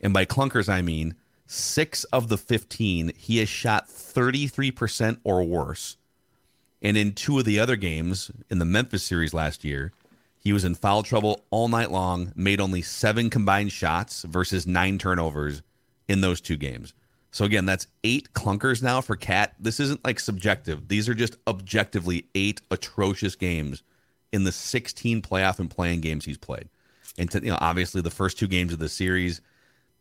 And 0.00 0.12
by 0.12 0.26
clunkers, 0.26 0.68
I 0.68 0.82
mean 0.82 1.14
six 1.46 2.04
of 2.04 2.28
the 2.28 2.36
15, 2.36 3.12
he 3.16 3.38
has 3.38 3.48
shot 3.48 3.88
33% 3.88 5.18
or 5.24 5.42
worse. 5.44 5.96
And 6.82 6.96
in 6.96 7.14
two 7.14 7.38
of 7.38 7.44
the 7.44 7.58
other 7.58 7.76
games 7.76 8.30
in 8.50 8.58
the 8.58 8.64
Memphis 8.64 9.02
series 9.02 9.32
last 9.32 9.64
year, 9.64 9.92
he 10.38 10.52
was 10.52 10.64
in 10.64 10.74
foul 10.74 11.02
trouble 11.02 11.44
all 11.50 11.68
night 11.68 11.90
long, 11.90 12.32
made 12.36 12.60
only 12.60 12.82
seven 12.82 13.30
combined 13.30 13.72
shots 13.72 14.22
versus 14.22 14.66
nine 14.66 14.98
turnovers 14.98 15.62
in 16.08 16.20
those 16.20 16.40
two 16.40 16.56
games. 16.56 16.94
So 17.36 17.44
again, 17.44 17.66
that's 17.66 17.86
eight 18.02 18.32
clunkers 18.32 18.82
now 18.82 19.02
for 19.02 19.14
Cat. 19.14 19.54
This 19.60 19.78
isn't 19.78 20.02
like 20.06 20.20
subjective. 20.20 20.88
These 20.88 21.06
are 21.06 21.12
just 21.12 21.36
objectively 21.46 22.24
eight 22.34 22.62
atrocious 22.70 23.36
games 23.36 23.82
in 24.32 24.44
the 24.44 24.52
16 24.52 25.20
playoff 25.20 25.58
and 25.58 25.70
playing 25.70 26.00
games 26.00 26.24
he's 26.24 26.38
played. 26.38 26.70
And 27.18 27.30
to, 27.30 27.44
you 27.44 27.50
know, 27.50 27.58
obviously 27.60 28.00
the 28.00 28.10
first 28.10 28.38
two 28.38 28.46
games 28.46 28.72
of 28.72 28.78
the 28.78 28.88
series, 28.88 29.42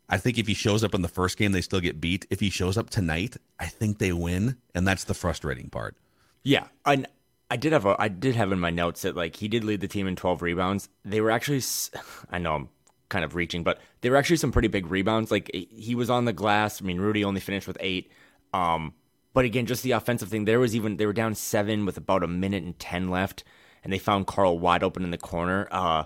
I 0.07 0.15
think 0.15 0.37
if 0.37 0.47
he 0.47 0.53
shows 0.53 0.81
up 0.81 0.93
in 0.95 1.01
the 1.01 1.09
first 1.09 1.37
game, 1.37 1.51
they 1.51 1.59
still 1.59 1.81
get 1.81 1.99
beat. 1.99 2.25
If 2.29 2.39
he 2.39 2.49
shows 2.49 2.77
up 2.77 2.89
tonight, 2.89 3.35
I 3.59 3.65
think 3.65 3.97
they 3.97 4.13
win, 4.13 4.55
and 4.73 4.87
that's 4.87 5.03
the 5.03 5.13
frustrating 5.13 5.67
part. 5.69 5.97
Yeah, 6.41 6.67
I 6.85 7.03
I 7.51 7.57
did 7.57 7.73
have 7.73 7.85
a 7.85 7.97
I 7.99 8.07
did 8.07 8.35
have 8.35 8.53
in 8.53 8.61
my 8.61 8.69
notes 8.69 9.01
that 9.01 9.17
like 9.17 9.35
he 9.35 9.49
did 9.49 9.65
lead 9.65 9.81
the 9.81 9.89
team 9.89 10.07
in 10.07 10.15
12 10.15 10.41
rebounds. 10.41 10.87
They 11.03 11.19
were 11.19 11.31
actually 11.31 11.63
I 12.31 12.39
know 12.39 12.55
I'm 12.55 12.69
kind 13.09 13.25
of 13.25 13.35
reaching, 13.35 13.63
but 13.63 13.79
there 14.01 14.11
were 14.11 14.17
actually 14.17 14.37
some 14.37 14.51
pretty 14.51 14.67
big 14.67 14.87
rebounds. 14.87 15.31
Like 15.31 15.49
he 15.53 15.95
was 15.95 16.09
on 16.09 16.25
the 16.25 16.33
glass. 16.33 16.81
I 16.81 16.85
mean, 16.85 16.99
Rudy 16.99 17.23
only 17.23 17.41
finished 17.41 17.67
with 17.67 17.77
8. 17.79 18.11
Um 18.53 18.93
but 19.33 19.43
again, 19.43 19.65
just 19.65 19.83
the 19.83 19.91
offensive 19.91 20.29
thing, 20.29 20.45
there 20.45 20.59
was 20.59 20.75
even 20.75 20.97
they 20.97 21.05
were 21.05 21.13
down 21.13 21.35
7 21.35 21.85
with 21.85 21.97
about 21.97 22.23
a 22.23 22.27
minute 22.27 22.63
and 22.63 22.77
10 22.79 23.09
left 23.09 23.43
and 23.83 23.91
they 23.91 23.99
found 23.99 24.27
Karl 24.27 24.57
wide 24.57 24.83
open 24.83 25.03
in 25.03 25.11
the 25.11 25.17
corner. 25.17 25.67
Uh 25.71 26.05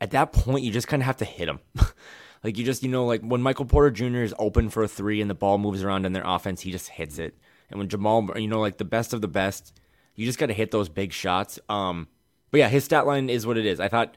at 0.00 0.10
that 0.10 0.32
point, 0.32 0.64
you 0.64 0.72
just 0.72 0.88
kind 0.88 1.02
of 1.02 1.06
have 1.06 1.18
to 1.18 1.24
hit 1.24 1.48
him. 1.48 1.60
like 2.44 2.58
you 2.58 2.64
just, 2.64 2.82
you 2.82 2.88
know, 2.88 3.06
like 3.06 3.22
when 3.22 3.40
Michael 3.40 3.64
Porter 3.64 3.90
Jr. 3.90 4.22
is 4.22 4.34
open 4.38 4.68
for 4.68 4.82
a 4.82 4.88
3 4.88 5.20
and 5.20 5.30
the 5.30 5.34
ball 5.34 5.58
moves 5.58 5.82
around 5.82 6.06
in 6.06 6.12
their 6.12 6.26
offense, 6.26 6.62
he 6.62 6.72
just 6.72 6.88
hits 6.88 7.18
it. 7.18 7.36
And 7.70 7.78
when 7.78 7.88
Jamal, 7.88 8.28
you 8.36 8.48
know, 8.48 8.60
like 8.60 8.78
the 8.78 8.84
best 8.84 9.12
of 9.12 9.20
the 9.20 9.28
best, 9.28 9.72
you 10.14 10.26
just 10.26 10.38
got 10.38 10.46
to 10.46 10.52
hit 10.52 10.70
those 10.70 10.88
big 10.88 11.12
shots. 11.12 11.58
Um, 11.68 12.08
but 12.50 12.58
yeah, 12.58 12.68
his 12.68 12.84
stat 12.84 13.06
line 13.06 13.30
is 13.30 13.46
what 13.46 13.56
it 13.56 13.64
is. 13.64 13.80
I 13.80 13.88
thought, 13.88 14.16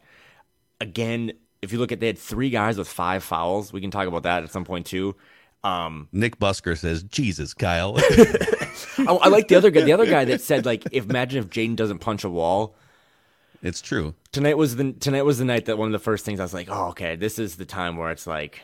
again, 0.82 1.34
if 1.66 1.74
you 1.74 1.80
look 1.80 1.92
at, 1.92 2.00
they 2.00 2.08
had 2.08 2.18
three 2.18 2.50
guys 2.50 2.78
with 2.78 2.88
five 2.88 3.24
fouls. 3.24 3.74
We 3.74 3.82
can 3.82 3.92
talk 3.92 4.08
about 4.08 4.24
that 4.24 4.44
at 4.44 4.52
some 4.52 4.64
point 4.64 4.86
too. 4.86 5.16
Um, 5.64 6.08
Nick 6.12 6.38
Busker 6.38 6.78
says, 6.78 7.04
"Jesus, 7.04 7.54
Kyle." 7.54 7.96
I, 8.98 9.06
I, 9.08 9.28
like 9.30 9.48
the 9.48 9.56
other 9.56 9.72
guy. 9.72 9.82
The 9.82 9.94
other 9.94 10.06
guy 10.06 10.24
that 10.26 10.42
said, 10.42 10.66
like, 10.66 10.84
if 10.92 11.10
imagine 11.10 11.40
if 11.40 11.50
Jaden 11.50 11.76
doesn't 11.76 12.00
punch 12.00 12.24
a 12.24 12.30
wall. 12.30 12.76
It's 13.64 13.82
true. 13.82 14.14
Tonight 14.32 14.58
was 14.58 14.76
the 14.76 14.94
tonight 14.94 15.24
was 15.24 15.40
the 15.40 15.46
night 15.46 15.66
that 15.66 15.80
one 15.80 15.88
of 15.88 15.92
the 15.92 16.00
first 16.00 16.24
things 16.24 16.40
I 16.40 16.44
was 16.44 16.54
like, 16.54 16.68
oh, 16.70 16.90
okay, 16.90 17.16
this 17.16 17.40
is 17.40 17.56
the 17.56 17.66
time 17.66 17.98
where 17.98 18.12
it's 18.12 18.28
like, 18.28 18.62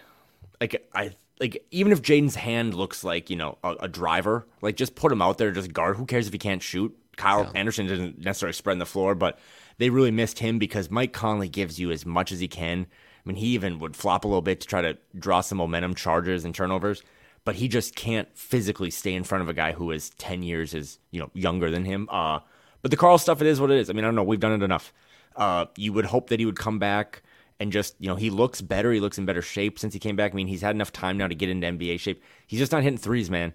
like 0.60 0.88
I 0.94 1.16
like 1.40 1.66
even 1.72 1.92
if 1.92 2.04
Jaden's 2.04 2.36
hand 2.36 2.76
looks 2.76 3.04
like 3.04 3.32
you 3.32 3.36
know 3.36 3.58
a, 3.64 3.76
a, 3.82 3.88
driver, 3.88 4.46
like 4.62 4.76
just 4.76 4.94
put 4.94 5.12
him 5.12 5.24
out 5.24 5.40
there, 5.40 5.52
just 5.52 5.74
guard. 5.74 5.98
Who 5.98 6.06
cares 6.06 6.28
if 6.28 6.34
he 6.34 6.40
can't 6.40 6.62
shoot? 6.62 6.96
Kyle 7.18 7.44
yeah. 7.44 7.60
Anderson 7.60 7.88
didn't 7.88 8.20
necessarily 8.20 8.54
spread 8.54 8.78
the 8.78 8.86
floor, 8.86 9.16
but 9.16 9.40
they 9.78 9.90
really 9.90 10.12
missed 10.12 10.40
him 10.40 10.60
because 10.60 10.90
Mike 10.90 11.14
Conley 11.14 11.50
gives 11.50 11.80
you 11.80 11.92
as 11.92 12.06
much 12.06 12.32
as 12.32 12.40
he 12.40 12.48
can. 12.48 12.88
I 12.90 13.30
mean, 13.30 13.38
he 13.38 13.48
even 13.48 13.80
would 13.80 13.96
flop 13.96 14.26
a 14.26 14.28
little 14.28 14.42
bit 14.42 14.62
to 14.62 14.68
try 14.68 14.82
to 14.82 14.98
draw 15.18 15.42
some 15.42 15.60
momentum, 15.60 15.94
charges 15.96 16.44
and 16.44 16.56
turnovers, 16.56 17.04
but 17.46 17.56
he 17.56 17.68
just 17.68 17.96
can't 17.96 18.28
physically 18.38 18.90
stay 18.90 19.14
in 19.14 19.24
front 19.24 19.44
of 19.44 19.50
a 19.50 19.54
guy 19.54 19.72
who 19.74 19.92
is 19.92 20.10
ten 20.12 20.44
years 20.44 20.74
is 20.74 21.00
you 21.12 21.20
know 21.20 21.30
younger 21.34 21.70
than 21.70 21.86
him. 21.86 22.08
Uh, 22.12 22.40
but 22.82 22.92
the 22.92 22.98
Karl 22.98 23.18
stuff, 23.18 23.42
it 23.42 23.48
is 23.48 23.62
what 23.62 23.72
it 23.72 23.78
is. 23.78 23.90
I 23.90 23.94
mean, 23.94 24.04
I 24.04 24.08
don't 24.08 24.16
know. 24.16 24.24
We've 24.24 24.40
done 24.40 24.54
it 24.54 24.64
enough. 24.64 24.94
Uh, 25.36 25.66
you 25.78 25.94
would 25.94 26.06
hope 26.06 26.30
that 26.30 26.40
he 26.40 26.46
would 26.46 26.58
come 26.58 26.80
back 26.80 27.22
and 27.60 27.72
just 27.72 27.96
you 28.00 28.08
know 28.08 28.16
he 28.16 28.32
looks 28.32 28.60
better. 28.60 28.92
He 28.92 29.00
looks 29.00 29.18
in 29.18 29.26
better 29.26 29.42
shape 29.42 29.78
since 29.78 29.94
he 29.94 30.00
came 30.00 30.16
back. 30.16 30.34
I 30.34 30.36
mean, 30.36 30.48
he's 30.48 30.62
had 30.62 30.76
enough 30.76 30.92
time 30.92 31.18
now 31.18 31.28
to 31.28 31.36
get 31.36 31.50
into 31.50 31.68
NBA 31.68 32.00
shape. 32.00 32.24
He's 32.48 32.60
just 32.60 32.72
not 32.72 32.82
hitting 32.82 32.98
threes, 32.98 33.30
man. 33.30 33.54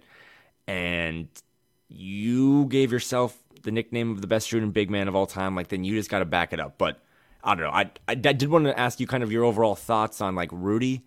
And 0.65 1.27
you 1.89 2.65
gave 2.65 2.91
yourself 2.91 3.37
the 3.63 3.71
nickname 3.71 4.11
of 4.11 4.21
the 4.21 4.27
best 4.27 4.47
shooting 4.47 4.71
big 4.71 4.89
man 4.89 5.07
of 5.07 5.15
all 5.15 5.27
time. 5.27 5.55
Like 5.55 5.69
then 5.69 5.83
you 5.83 5.95
just 5.95 6.09
got 6.09 6.19
to 6.19 6.25
back 6.25 6.53
it 6.53 6.59
up. 6.59 6.77
But 6.77 7.01
I 7.43 7.55
don't 7.55 7.63
know. 7.63 7.71
I, 7.71 7.91
I, 8.07 8.11
I 8.11 8.15
did 8.15 8.49
want 8.49 8.65
to 8.65 8.77
ask 8.77 8.99
you 8.99 9.07
kind 9.07 9.23
of 9.23 9.31
your 9.31 9.43
overall 9.43 9.75
thoughts 9.75 10.21
on 10.21 10.35
like 10.35 10.49
Rudy 10.51 11.03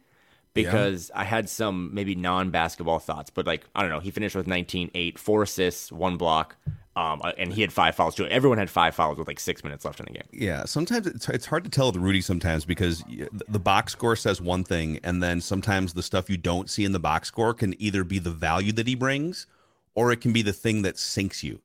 because 0.54 1.10
yeah. 1.12 1.20
I 1.20 1.24
had 1.24 1.48
some 1.48 1.94
maybe 1.94 2.14
non 2.14 2.50
basketball 2.50 2.98
thoughts, 2.98 3.30
but 3.30 3.46
like 3.46 3.64
I 3.74 3.82
don't 3.82 3.90
know. 3.90 4.00
He 4.00 4.10
finished 4.10 4.36
with 4.36 4.46
19, 4.46 4.90
8, 4.94 5.18
four 5.18 5.42
assists, 5.42 5.92
one 5.92 6.16
block. 6.16 6.56
Um, 6.96 7.22
uh, 7.22 7.32
and 7.38 7.52
he 7.52 7.60
had 7.60 7.72
five 7.72 7.94
fouls 7.94 8.16
too. 8.16 8.26
Everyone 8.26 8.58
had 8.58 8.68
five 8.68 8.96
fouls 8.96 9.16
with 9.16 9.28
like 9.28 9.38
six 9.38 9.62
minutes 9.62 9.84
left 9.84 10.00
in 10.00 10.06
the 10.06 10.12
game. 10.12 10.28
Yeah, 10.32 10.64
sometimes 10.64 11.06
it's, 11.06 11.28
it's 11.28 11.46
hard 11.46 11.62
to 11.64 11.70
tell 11.70 11.86
with 11.86 11.96
Rudy 11.96 12.20
sometimes 12.20 12.64
because 12.64 13.04
the 13.48 13.60
box 13.60 13.92
score 13.92 14.16
says 14.16 14.40
one 14.40 14.64
thing, 14.64 14.98
and 15.04 15.22
then 15.22 15.40
sometimes 15.40 15.94
the 15.94 16.02
stuff 16.02 16.28
you 16.28 16.36
don't 16.36 16.68
see 16.68 16.84
in 16.84 16.90
the 16.92 16.98
box 16.98 17.28
score 17.28 17.54
can 17.54 17.80
either 17.80 18.02
be 18.02 18.18
the 18.18 18.32
value 18.32 18.72
that 18.72 18.88
he 18.88 18.96
brings, 18.96 19.46
or 19.94 20.10
it 20.10 20.20
can 20.20 20.32
be 20.32 20.42
the 20.42 20.52
thing 20.52 20.82
that 20.82 20.98
sinks 20.98 21.44
you. 21.44 21.60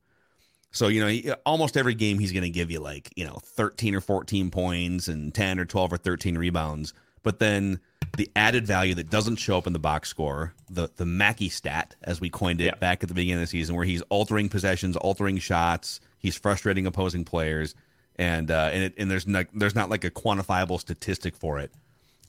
So 0.75 0.89
you 0.89 0.99
know, 0.99 1.07
he, 1.07 1.31
almost 1.45 1.77
every 1.77 1.95
game 1.95 2.19
he's 2.19 2.33
going 2.33 2.43
to 2.43 2.49
give 2.49 2.69
you 2.69 2.81
like 2.81 3.09
you 3.15 3.25
know 3.25 3.39
thirteen 3.41 3.95
or 3.95 4.01
fourteen 4.01 4.51
points 4.51 5.07
and 5.07 5.33
ten 5.33 5.57
or 5.57 5.63
twelve 5.63 5.93
or 5.93 5.97
thirteen 5.97 6.37
rebounds, 6.37 6.93
but 7.23 7.39
then 7.39 7.79
the 8.17 8.29
added 8.35 8.67
value 8.67 8.93
that 8.95 9.09
doesn't 9.09 9.37
show 9.37 9.57
up 9.57 9.67
in 9.67 9.73
the 9.73 9.79
box 9.79 10.09
score, 10.09 10.53
the 10.69 10.89
the 10.97 11.05
Mackey 11.05 11.47
stat, 11.47 11.95
as 12.03 12.19
we 12.19 12.29
coined 12.29 12.59
it 12.59 12.65
yeah. 12.65 12.75
back 12.75 13.03
at 13.03 13.07
the 13.07 13.15
beginning 13.15 13.41
of 13.41 13.47
the 13.47 13.47
season, 13.47 13.73
where 13.73 13.85
he's 13.85 14.01
altering 14.09 14.49
possessions, 14.49 14.97
altering 14.97 15.37
shots, 15.37 16.01
he's 16.19 16.35
frustrating 16.35 16.85
opposing 16.85 17.23
players, 17.23 17.73
and 18.17 18.51
uh, 18.51 18.69
and 18.73 18.83
it, 18.83 18.95
and 18.97 19.09
there's 19.09 19.25
not 19.25 19.45
there's 19.53 19.75
not 19.75 19.89
like 19.89 20.03
a 20.03 20.11
quantifiable 20.11 20.77
statistic 20.77 21.37
for 21.37 21.57
it. 21.57 21.71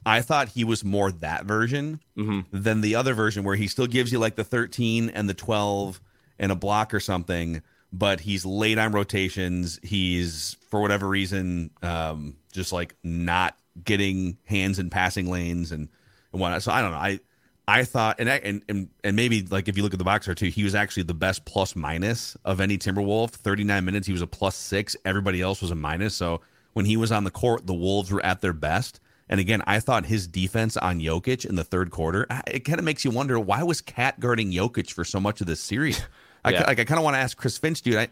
I 0.04 0.22
thought 0.22 0.50
he 0.50 0.62
was 0.62 0.84
more 0.84 1.10
that 1.10 1.46
version 1.46 1.98
mm-hmm. 2.16 2.42
than 2.52 2.80
the 2.80 2.94
other 2.94 3.12
version 3.12 3.42
where 3.42 3.56
he 3.56 3.66
still 3.66 3.88
gives 3.88 4.12
you 4.12 4.20
like 4.20 4.36
the 4.36 4.44
13 4.44 5.10
and 5.10 5.28
the 5.28 5.34
12 5.34 6.00
and 6.38 6.52
a 6.52 6.54
block 6.54 6.94
or 6.94 7.00
something, 7.00 7.60
but 7.92 8.20
he's 8.20 8.44
late 8.44 8.78
on 8.78 8.92
rotations. 8.92 9.78
He's 9.82 10.56
for 10.68 10.80
whatever 10.80 11.08
reason 11.08 11.70
um, 11.82 12.36
just 12.52 12.72
like 12.72 12.94
not 13.02 13.56
getting 13.82 14.38
hands 14.44 14.78
in 14.78 14.90
passing 14.90 15.30
lanes 15.30 15.72
and, 15.72 15.88
and 16.32 16.40
whatnot. 16.40 16.62
So 16.62 16.72
I 16.72 16.82
don't 16.82 16.92
know. 16.92 16.98
I 16.98 17.20
I 17.68 17.84
thought 17.84 18.16
and 18.20 18.28
and 18.28 18.62
and 18.68 18.88
and 19.02 19.16
maybe 19.16 19.42
like 19.42 19.68
if 19.68 19.76
you 19.76 19.82
look 19.82 19.92
at 19.92 19.98
the 19.98 20.04
boxer 20.04 20.34
too, 20.34 20.46
he 20.46 20.64
was 20.64 20.74
actually 20.74 21.02
the 21.04 21.14
best 21.14 21.44
plus 21.44 21.74
minus 21.74 22.36
of 22.44 22.60
any 22.60 22.78
Timberwolf. 22.78 23.30
Thirty 23.30 23.64
nine 23.64 23.84
minutes, 23.84 24.06
he 24.06 24.12
was 24.12 24.22
a 24.22 24.26
plus 24.26 24.56
six. 24.56 24.96
Everybody 25.04 25.40
else 25.40 25.60
was 25.60 25.70
a 25.70 25.74
minus. 25.74 26.14
So 26.14 26.40
when 26.74 26.86
he 26.86 26.96
was 26.96 27.10
on 27.10 27.24
the 27.24 27.30
court, 27.30 27.66
the 27.66 27.74
Wolves 27.74 28.12
were 28.12 28.24
at 28.24 28.40
their 28.40 28.52
best. 28.52 29.00
And 29.28 29.40
again, 29.40 29.62
I 29.66 29.80
thought 29.80 30.06
his 30.06 30.28
defense 30.28 30.76
on 30.76 31.00
Jokic 31.00 31.44
in 31.44 31.56
the 31.56 31.64
third 31.64 31.90
quarter, 31.90 32.26
it 32.46 32.60
kind 32.60 32.78
of 32.78 32.84
makes 32.84 33.04
you 33.04 33.10
wonder 33.10 33.40
why 33.40 33.64
was 33.64 33.80
Cat 33.80 34.20
guarding 34.20 34.52
Jokic 34.52 34.92
for 34.92 35.04
so 35.04 35.18
much 35.18 35.40
of 35.40 35.48
this 35.48 35.60
series. 35.60 36.00
yeah. 36.54 36.62
I, 36.64 36.68
like 36.68 36.80
I 36.80 36.84
kind 36.84 36.98
of 36.98 37.04
want 37.04 37.14
to 37.14 37.20
ask 37.20 37.36
Chris 37.36 37.58
Finch, 37.58 37.82
dude. 37.82 37.96
I, 37.96 38.08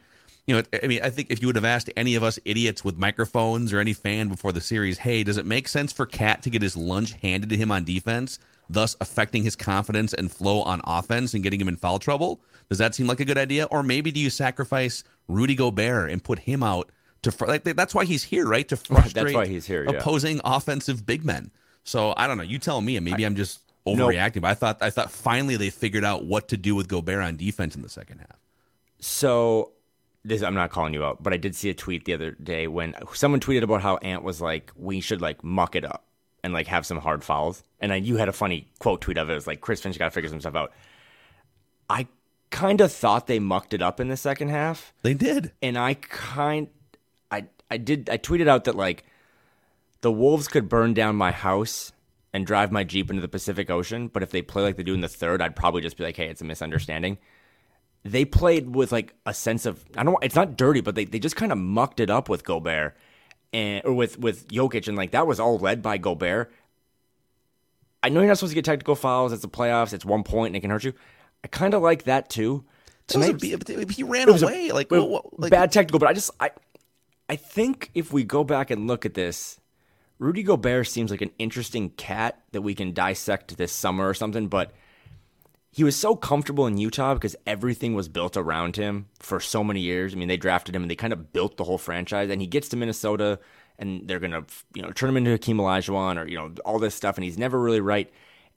you 0.46 0.54
know, 0.54 0.62
I 0.82 0.86
mean, 0.86 1.00
I 1.02 1.10
think 1.10 1.30
if 1.30 1.40
you 1.40 1.48
would 1.48 1.56
have 1.56 1.64
asked 1.64 1.90
any 1.96 2.14
of 2.16 2.22
us 2.22 2.38
idiots 2.44 2.84
with 2.84 2.98
microphones 2.98 3.72
or 3.72 3.80
any 3.80 3.94
fan 3.94 4.28
before 4.28 4.52
the 4.52 4.60
series, 4.60 4.98
hey, 4.98 5.22
does 5.22 5.38
it 5.38 5.46
make 5.46 5.68
sense 5.68 5.92
for 5.92 6.04
Cat 6.04 6.42
to 6.42 6.50
get 6.50 6.60
his 6.60 6.76
lunch 6.76 7.12
handed 7.14 7.48
to 7.50 7.56
him 7.56 7.72
on 7.72 7.84
defense, 7.84 8.38
thus 8.68 8.94
affecting 9.00 9.42
his 9.42 9.56
confidence 9.56 10.12
and 10.12 10.30
flow 10.30 10.60
on 10.62 10.82
offense 10.84 11.32
and 11.32 11.42
getting 11.42 11.60
him 11.60 11.68
in 11.68 11.76
foul 11.76 11.98
trouble? 11.98 12.40
Does 12.68 12.78
that 12.78 12.94
seem 12.94 13.06
like 13.06 13.20
a 13.20 13.24
good 13.24 13.38
idea? 13.38 13.64
Or 13.64 13.82
maybe 13.82 14.10
do 14.10 14.20
you 14.20 14.30
sacrifice 14.30 15.02
Rudy 15.28 15.54
Gobert 15.54 16.10
and 16.10 16.22
put 16.22 16.40
him 16.40 16.62
out 16.62 16.90
to 17.22 17.32
fr- 17.32 17.46
like 17.46 17.64
that's 17.64 17.94
why 17.94 18.04
he's 18.04 18.22
here, 18.22 18.46
right? 18.46 18.68
To 18.68 18.76
frustrate 18.76 19.14
that's 19.14 19.34
why 19.34 19.46
he's 19.46 19.66
here, 19.66 19.84
yeah. 19.84 19.98
opposing 19.98 20.40
offensive 20.44 21.06
big 21.06 21.24
men. 21.24 21.50
So 21.84 22.14
I 22.16 22.26
don't 22.26 22.36
know. 22.36 22.44
You 22.44 22.58
tell 22.58 22.80
me, 22.80 22.96
and 22.96 23.04
maybe 23.04 23.24
I, 23.24 23.26
am 23.26 23.34
just 23.34 23.60
overreacting. 23.86 24.36
Nope. 24.36 24.42
But 24.42 24.50
I 24.50 24.54
thought 24.54 24.82
I 24.82 24.90
thought 24.90 25.10
finally 25.10 25.56
they 25.56 25.70
figured 25.70 26.04
out 26.04 26.24
what 26.24 26.48
to 26.48 26.56
do 26.56 26.74
with 26.74 26.88
Gobert 26.88 27.22
on 27.22 27.36
defense 27.36 27.74
in 27.74 27.82
the 27.82 27.88
second 27.88 28.18
half. 28.18 28.38
So 29.00 29.72
this 30.24 30.42
I'm 30.42 30.54
not 30.54 30.70
calling 30.70 30.94
you 30.94 31.04
out, 31.04 31.22
but 31.22 31.32
I 31.32 31.36
did 31.36 31.54
see 31.54 31.70
a 31.70 31.74
tweet 31.74 32.04
the 32.04 32.14
other 32.14 32.32
day 32.32 32.66
when 32.66 32.94
someone 33.12 33.40
tweeted 33.40 33.62
about 33.62 33.82
how 33.82 33.96
Ant 33.98 34.22
was 34.22 34.40
like, 34.40 34.72
we 34.76 35.00
should 35.00 35.20
like 35.20 35.44
muck 35.44 35.76
it 35.76 35.84
up 35.84 36.04
and 36.42 36.52
like 36.52 36.66
have 36.66 36.86
some 36.86 36.98
hard 36.98 37.22
fouls. 37.22 37.62
And 37.80 37.92
I, 37.92 37.96
you 37.96 38.16
had 38.16 38.28
a 38.28 38.32
funny 38.32 38.68
quote 38.78 39.02
tweet 39.02 39.18
of 39.18 39.28
it. 39.28 39.32
It 39.32 39.36
was 39.36 39.46
like, 39.46 39.60
Chris 39.60 39.82
Finch 39.82 39.98
got 39.98 40.06
to 40.06 40.10
figure 40.10 40.30
some 40.30 40.40
stuff 40.40 40.54
out. 40.54 40.72
I 41.90 42.06
kind 42.50 42.80
of 42.80 42.90
thought 42.92 43.26
they 43.26 43.38
mucked 43.38 43.74
it 43.74 43.82
up 43.82 44.00
in 44.00 44.08
the 44.08 44.16
second 44.16 44.48
half. 44.48 44.94
They 45.02 45.14
did. 45.14 45.52
And 45.60 45.76
I 45.76 45.94
kind, 45.94 46.68
I, 47.30 47.46
I 47.70 47.76
did, 47.76 48.08
I 48.08 48.16
tweeted 48.16 48.48
out 48.48 48.64
that 48.64 48.76
like 48.76 49.04
the 50.00 50.12
Wolves 50.12 50.48
could 50.48 50.68
burn 50.68 50.94
down 50.94 51.16
my 51.16 51.32
house 51.32 51.92
and 52.34 52.46
drive 52.46 52.70
my 52.70 52.84
Jeep 52.84 53.08
into 53.08 53.22
the 53.22 53.28
Pacific 53.28 53.70
Ocean. 53.70 54.08
But 54.08 54.22
if 54.22 54.30
they 54.30 54.42
play 54.42 54.62
like 54.62 54.76
they 54.76 54.82
do 54.82 54.92
in 54.92 55.00
the 55.00 55.08
third, 55.08 55.40
I'd 55.40 55.56
probably 55.56 55.80
just 55.80 55.96
be 55.96 56.04
like, 56.04 56.16
hey, 56.16 56.28
it's 56.28 56.42
a 56.42 56.44
misunderstanding 56.44 57.16
they 58.04 58.24
played 58.24 58.74
with 58.74 58.92
like 58.92 59.14
a 59.24 59.34
sense 59.34 59.66
of 59.66 59.84
I 59.96 60.04
don't 60.04 60.22
it's 60.22 60.34
not 60.34 60.56
dirty, 60.56 60.80
but 60.80 60.94
they, 60.94 61.04
they 61.04 61.18
just 61.18 61.36
kind 61.36 61.50
of 61.50 61.58
mucked 61.58 62.00
it 62.00 62.10
up 62.10 62.28
with 62.28 62.44
Gobert 62.44 62.96
and 63.52 63.84
or 63.84 63.94
with 63.94 64.18
with 64.18 64.48
Jokic 64.48 64.86
and 64.88 64.96
like 64.96 65.12
that 65.12 65.26
was 65.26 65.40
all 65.40 65.58
led 65.58 65.82
by 65.82 65.96
Gobert. 65.96 66.52
I 68.02 68.10
know 68.10 68.20
you're 68.20 68.28
not 68.28 68.36
supposed 68.36 68.50
to 68.50 68.56
get 68.56 68.66
technical 68.66 68.94
fouls. 68.94 69.32
It's 69.32 69.40
the 69.40 69.48
playoffs. 69.48 69.94
It's 69.94 70.04
one 70.04 70.22
point 70.22 70.48
and 70.48 70.56
it 70.56 70.60
can 70.60 70.70
hurt 70.70 70.84
you. 70.84 70.92
I 71.42 71.48
kind 71.48 71.72
of 71.72 71.80
like 71.80 72.04
that 72.04 72.28
too. 72.28 72.64
Tonight, 73.06 73.40
he 73.42 74.02
ran 74.02 74.28
away. 74.28 74.68
A, 74.68 74.74
like, 74.74 74.90
like 74.90 75.50
bad 75.50 75.72
technical, 75.72 75.98
but 75.98 76.08
I 76.08 76.12
just 76.12 76.30
I 76.40 76.50
I 77.28 77.36
think 77.36 77.90
if 77.94 78.12
we 78.12 78.24
go 78.24 78.44
back 78.44 78.70
and 78.70 78.86
look 78.86 79.06
at 79.06 79.14
this, 79.14 79.58
Rudy 80.18 80.42
Gobert 80.42 80.86
seems 80.86 81.10
like 81.10 81.22
an 81.22 81.32
interesting 81.38 81.90
cat 81.90 82.40
that 82.52 82.62
we 82.62 82.74
can 82.74 82.92
dissect 82.92 83.56
this 83.56 83.72
summer 83.72 84.08
or 84.08 84.14
something, 84.14 84.48
but 84.48 84.72
he 85.70 85.82
was 85.82 85.96
so 85.96 86.14
comfortable 86.14 86.68
in 86.68 86.78
Utah 86.78 87.14
because 87.14 87.34
everything 87.46 87.94
was 87.94 88.08
built 88.08 88.36
around 88.36 88.76
him 88.76 89.08
for 89.18 89.40
so 89.40 89.64
many 89.64 89.80
years. 89.80 90.14
I 90.14 90.16
mean, 90.16 90.28
they 90.28 90.36
drafted 90.36 90.74
him 90.74 90.82
and 90.82 90.90
they 90.90 90.94
kind 90.94 91.12
of 91.12 91.32
built 91.32 91.56
the 91.56 91.64
whole 91.64 91.78
franchise. 91.78 92.30
And 92.30 92.40
he 92.40 92.46
gets 92.46 92.68
to 92.68 92.76
Minnesota 92.76 93.40
and 93.78 94.06
they're 94.06 94.20
gonna, 94.20 94.44
you 94.74 94.82
know, 94.82 94.92
turn 94.92 95.08
him 95.08 95.16
into 95.16 95.32
Hakeem 95.32 95.58
Olajuwon 95.58 96.22
or 96.22 96.28
you 96.28 96.36
know 96.36 96.52
all 96.64 96.78
this 96.78 96.94
stuff, 96.94 97.16
and 97.16 97.24
he's 97.24 97.38
never 97.38 97.58
really 97.58 97.80
right. 97.80 98.08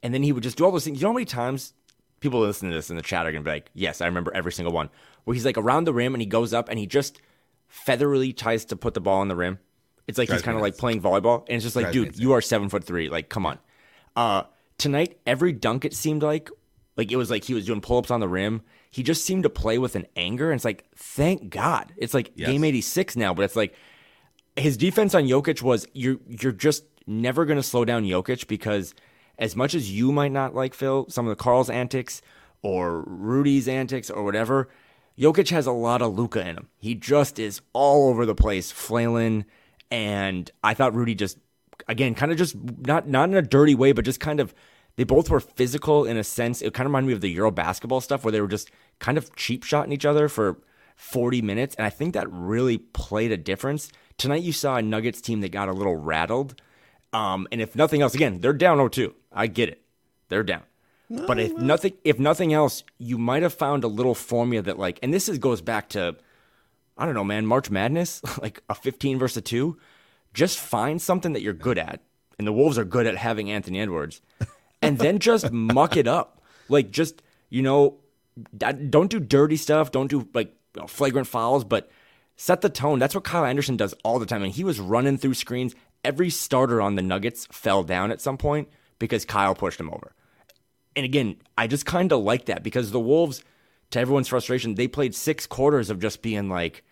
And 0.03 0.13
then 0.13 0.23
he 0.23 0.31
would 0.31 0.43
just 0.43 0.57
do 0.57 0.65
all 0.65 0.71
those 0.71 0.83
things. 0.83 0.99
You 0.99 1.05
know 1.05 1.09
how 1.09 1.15
many 1.15 1.25
times 1.25 1.73
people 2.19 2.39
listen 2.39 2.69
to 2.69 2.75
this 2.75 2.89
in 2.89 2.95
the 2.95 3.01
chat 3.01 3.25
are 3.25 3.31
gonna 3.31 3.43
be 3.43 3.49
like, 3.49 3.71
"Yes, 3.73 3.99
I 4.01 4.05
remember 4.05 4.31
every 4.33 4.51
single 4.51 4.73
one." 4.73 4.89
Where 5.23 5.33
he's 5.33 5.45
like 5.45 5.57
around 5.57 5.85
the 5.85 5.93
rim 5.93 6.13
and 6.13 6.21
he 6.21 6.27
goes 6.27 6.53
up 6.53 6.69
and 6.69 6.77
he 6.77 6.85
just 6.85 7.19
featherly 7.67 8.31
tries 8.31 8.63
to 8.65 8.75
put 8.75 8.93
the 8.93 9.01
ball 9.01 9.21
on 9.21 9.27
the 9.27 9.35
rim. 9.35 9.59
It's 10.07 10.17
like 10.17 10.27
Drives 10.27 10.41
he's 10.41 10.45
kind 10.45 10.55
of 10.55 10.61
like 10.61 10.77
playing 10.77 11.01
volleyball, 11.01 11.45
and 11.47 11.55
it's 11.55 11.63
just 11.63 11.75
like, 11.75 11.91
Drives 11.91 12.15
dude, 12.15 12.19
you 12.19 12.33
are 12.33 12.41
seven 12.41 12.69
foot 12.69 12.83
three. 12.83 13.09
Like, 13.09 13.29
come 13.29 13.45
on. 13.45 13.59
Uh, 14.15 14.43
tonight, 14.77 15.19
every 15.25 15.51
dunk 15.51 15.85
it 15.85 15.93
seemed 15.93 16.23
like 16.23 16.49
like 16.97 17.11
it 17.11 17.15
was 17.15 17.29
like 17.29 17.43
he 17.43 17.53
was 17.53 17.65
doing 17.65 17.79
pull 17.79 17.99
ups 17.99 18.11
on 18.11 18.19
the 18.19 18.27
rim. 18.27 18.63
He 18.89 19.03
just 19.03 19.23
seemed 19.23 19.43
to 19.43 19.49
play 19.49 19.77
with 19.77 19.95
an 19.95 20.07
anger. 20.15 20.51
And 20.51 20.57
it's 20.57 20.65
like, 20.65 20.85
thank 20.95 21.49
God. 21.49 21.93
It's 21.95 22.13
like 22.13 22.31
yes. 22.35 22.49
game 22.49 22.63
86 22.63 23.15
now, 23.15 23.33
but 23.33 23.43
it's 23.43 23.55
like 23.55 23.75
his 24.55 24.75
defense 24.75 25.13
on 25.13 25.23
Jokic 25.23 25.61
was 25.61 25.87
you're 25.93 26.17
you're 26.27 26.51
just 26.51 26.83
never 27.05 27.45
gonna 27.45 27.63
slow 27.63 27.85
down 27.85 28.03
Jokic 28.03 28.47
because 28.47 28.95
as 29.37 29.55
much 29.55 29.75
as 29.75 29.91
you 29.91 30.11
might 30.11 30.31
not 30.31 30.55
like 30.55 30.73
Phil, 30.73 31.05
some 31.09 31.27
of 31.27 31.29
the 31.29 31.41
Karl's 31.41 31.69
antics 31.69 32.23
or 32.63 33.03
Rudy's 33.05 33.67
antics 33.67 34.09
or 34.09 34.23
whatever, 34.23 34.67
Jokic 35.17 35.49
has 35.51 35.67
a 35.67 35.71
lot 35.71 36.01
of 36.01 36.17
Luka 36.17 36.41
in 36.41 36.55
him. 36.55 36.69
He 36.79 36.95
just 36.95 37.37
is 37.37 37.61
all 37.73 38.09
over 38.09 38.25
the 38.25 38.33
place, 38.33 38.71
flailing. 38.71 39.45
And 39.91 40.49
I 40.63 40.73
thought 40.73 40.93
Rudy 40.93 41.15
just 41.15 41.37
again 41.87 42.15
kind 42.15 42.31
of 42.31 42.37
just 42.37 42.55
not 42.85 43.07
not 43.07 43.29
in 43.29 43.35
a 43.35 43.41
dirty 43.41 43.75
way, 43.75 43.91
but 43.91 44.05
just 44.05 44.19
kind 44.19 44.39
of 44.39 44.53
they 44.97 45.03
both 45.03 45.29
were 45.29 45.39
physical 45.39 46.05
in 46.05 46.17
a 46.17 46.23
sense. 46.23 46.61
It 46.61 46.73
kind 46.73 46.85
of 46.85 46.91
reminded 46.91 47.07
me 47.07 47.13
of 47.13 47.21
the 47.21 47.29
Euro 47.29 47.51
basketball 47.51 48.01
stuff 48.01 48.23
where 48.23 48.31
they 48.31 48.41
were 48.41 48.47
just 48.47 48.71
kind 48.99 49.17
of 49.17 49.35
cheap 49.35 49.63
shotting 49.63 49.93
each 49.93 50.05
other 50.05 50.27
for 50.27 50.57
40 50.95 51.41
minutes. 51.43 51.75
And 51.75 51.85
I 51.85 51.89
think 51.89 52.13
that 52.15 52.27
really 52.31 52.79
played 52.79 53.31
a 53.31 53.37
difference. 53.37 53.91
Tonight 54.17 54.41
you 54.41 54.51
saw 54.51 54.77
a 54.77 54.81
Nuggets 54.81 55.21
team 55.21 55.41
that 55.41 55.51
got 55.51 55.69
a 55.69 55.73
little 55.73 55.95
rattled. 55.95 56.59
Um, 57.13 57.47
and 57.51 57.61
if 57.61 57.75
nothing 57.75 58.01
else, 58.01 58.15
again, 58.15 58.41
they're 58.41 58.53
down 58.53 58.79
0-2. 58.79 59.13
I 59.31 59.47
get 59.47 59.69
it. 59.69 59.81
They're 60.29 60.43
down. 60.43 60.63
but 61.09 61.39
if 61.39 61.53
nothing 61.55 61.93
if 62.03 62.19
nothing 62.19 62.51
else, 62.51 62.83
you 62.97 63.17
might 63.17 63.43
have 63.43 63.53
found 63.53 63.85
a 63.85 63.87
little 63.87 64.15
formula 64.15 64.61
that 64.63 64.77
like 64.77 64.99
and 65.01 65.13
this 65.13 65.29
is 65.29 65.37
goes 65.37 65.61
back 65.61 65.87
to 65.89 66.17
I 66.97 67.05
don't 67.05 67.15
know, 67.15 67.23
man, 67.23 67.45
March 67.45 67.69
Madness, 67.69 68.21
like 68.41 68.61
a 68.69 68.75
15 68.75 69.19
versus 69.19 69.37
a 69.37 69.41
2. 69.41 69.77
Just 70.33 70.59
find 70.59 71.01
something 71.01 71.33
that 71.33 71.41
you're 71.41 71.53
good 71.53 71.77
at. 71.77 72.01
And 72.37 72.47
the 72.47 72.53
Wolves 72.53 72.77
are 72.77 72.85
good 72.85 73.07
at 73.07 73.17
having 73.17 73.49
Anthony 73.49 73.79
Edwards 73.79 74.21
and 74.81 74.97
then 74.99 75.19
just 75.19 75.51
muck 75.51 75.97
it 75.97 76.07
up. 76.07 76.41
Like 76.69 76.91
just 76.91 77.21
you 77.49 77.61
know, 77.61 77.97
don't 78.55 79.09
do 79.09 79.19
dirty 79.19 79.57
stuff. 79.57 79.91
Don't 79.91 80.07
do 80.07 80.27
like 80.33 80.53
you 80.75 80.81
know, 80.81 80.87
flagrant 80.87 81.27
fouls, 81.27 81.63
but 81.63 81.89
set 82.35 82.61
the 82.61 82.69
tone. 82.69 82.99
That's 82.99 83.15
what 83.15 83.23
Kyle 83.23 83.45
Anderson 83.45 83.77
does 83.77 83.93
all 84.03 84.19
the 84.19 84.25
time. 84.25 84.43
And 84.43 84.51
he 84.51 84.63
was 84.63 84.79
running 84.79 85.17
through 85.17 85.33
screens. 85.33 85.75
Every 86.03 86.29
starter 86.29 86.81
on 86.81 86.95
the 86.95 87.01
Nuggets 87.01 87.47
fell 87.51 87.83
down 87.83 88.11
at 88.11 88.21
some 88.21 88.37
point 88.37 88.69
because 88.99 89.25
Kyle 89.25 89.55
pushed 89.55 89.79
him 89.79 89.89
over. 89.89 90.13
And 90.95 91.05
again, 91.05 91.37
I 91.57 91.67
just 91.67 91.85
kind 91.85 92.11
of 92.11 92.21
like 92.21 92.45
that 92.45 92.63
because 92.63 92.91
the 92.91 92.99
Wolves, 92.99 93.43
to 93.91 93.99
everyone's 93.99 94.27
frustration, 94.27 94.75
they 94.75 94.87
played 94.87 95.15
six 95.15 95.45
quarters 95.45 95.89
of 95.89 95.99
just 95.99 96.21
being 96.21 96.49
like, 96.49 96.83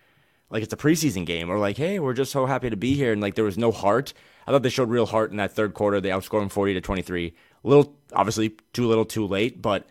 like 0.49 0.63
it's 0.63 0.73
a 0.73 0.77
preseason 0.77 1.25
game 1.25 1.49
or 1.49 1.57
like, 1.57 1.77
hey, 1.77 1.99
we're 1.99 2.13
just 2.13 2.31
so 2.31 2.45
happy 2.45 2.69
to 2.69 2.77
be 2.77 2.93
here. 2.93 3.11
And 3.11 3.21
like 3.21 3.35
there 3.35 3.45
was 3.45 3.57
no 3.57 3.71
heart. 3.71 4.13
I 4.47 4.51
thought 4.51 4.63
they 4.63 4.69
showed 4.69 4.89
real 4.89 5.07
heart 5.07 5.31
in 5.31 5.37
that 5.37 5.53
third 5.53 5.73
quarter. 5.73 5.99
They 5.99 6.09
outscored 6.09 6.41
them 6.41 6.49
40 6.49 6.75
to 6.75 6.81
23 6.81 7.33
a 7.65 7.67
little 7.67 7.95
obviously 8.13 8.55
too 8.73 8.87
little 8.87 9.05
too 9.05 9.25
late 9.25 9.61
but 9.61 9.87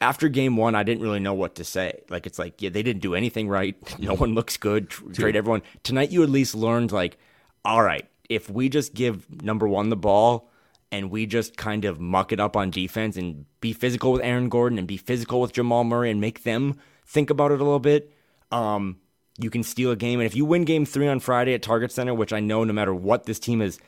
after 0.00 0.28
game 0.28 0.56
one 0.56 0.74
i 0.74 0.82
didn't 0.82 1.02
really 1.02 1.20
know 1.20 1.34
what 1.34 1.56
to 1.56 1.64
say 1.64 2.00
like 2.08 2.26
it's 2.26 2.38
like 2.38 2.62
yeah 2.62 2.70
they 2.70 2.82
didn't 2.82 3.02
do 3.02 3.14
anything 3.14 3.48
right 3.48 3.76
no 3.98 4.14
one 4.14 4.34
looks 4.34 4.56
good 4.56 4.88
trade 4.90 5.36
everyone 5.36 5.62
tonight 5.82 6.10
you 6.10 6.22
at 6.22 6.30
least 6.30 6.54
learned 6.54 6.92
like 6.92 7.18
all 7.64 7.82
right 7.82 8.08
if 8.28 8.48
we 8.48 8.68
just 8.68 8.94
give 8.94 9.42
number 9.42 9.68
one 9.68 9.90
the 9.90 9.96
ball 9.96 10.48
and 10.92 11.10
we 11.10 11.26
just 11.26 11.56
kind 11.56 11.84
of 11.84 11.98
muck 11.98 12.32
it 12.32 12.38
up 12.38 12.56
on 12.56 12.70
defense 12.70 13.16
and 13.16 13.44
be 13.60 13.72
physical 13.72 14.12
with 14.12 14.22
aaron 14.22 14.48
gordon 14.48 14.78
and 14.78 14.86
be 14.86 14.96
physical 14.96 15.40
with 15.40 15.52
jamal 15.52 15.84
murray 15.84 16.10
and 16.10 16.20
make 16.20 16.44
them 16.44 16.78
think 17.04 17.28
about 17.30 17.50
it 17.50 17.60
a 17.60 17.64
little 17.64 17.80
bit 17.80 18.12
um, 18.52 18.98
you 19.38 19.50
can 19.50 19.62
steal 19.62 19.90
a 19.90 19.96
game 19.96 20.20
and 20.20 20.26
if 20.26 20.36
you 20.36 20.44
win 20.44 20.64
game 20.64 20.84
three 20.84 21.08
on 21.08 21.20
friday 21.20 21.54
at 21.54 21.62
target 21.62 21.90
center 21.90 22.14
which 22.14 22.32
i 22.32 22.40
know 22.40 22.64
no 22.64 22.72
matter 22.72 22.94
what 22.94 23.24
this 23.26 23.38
team 23.38 23.60
is 23.60 23.78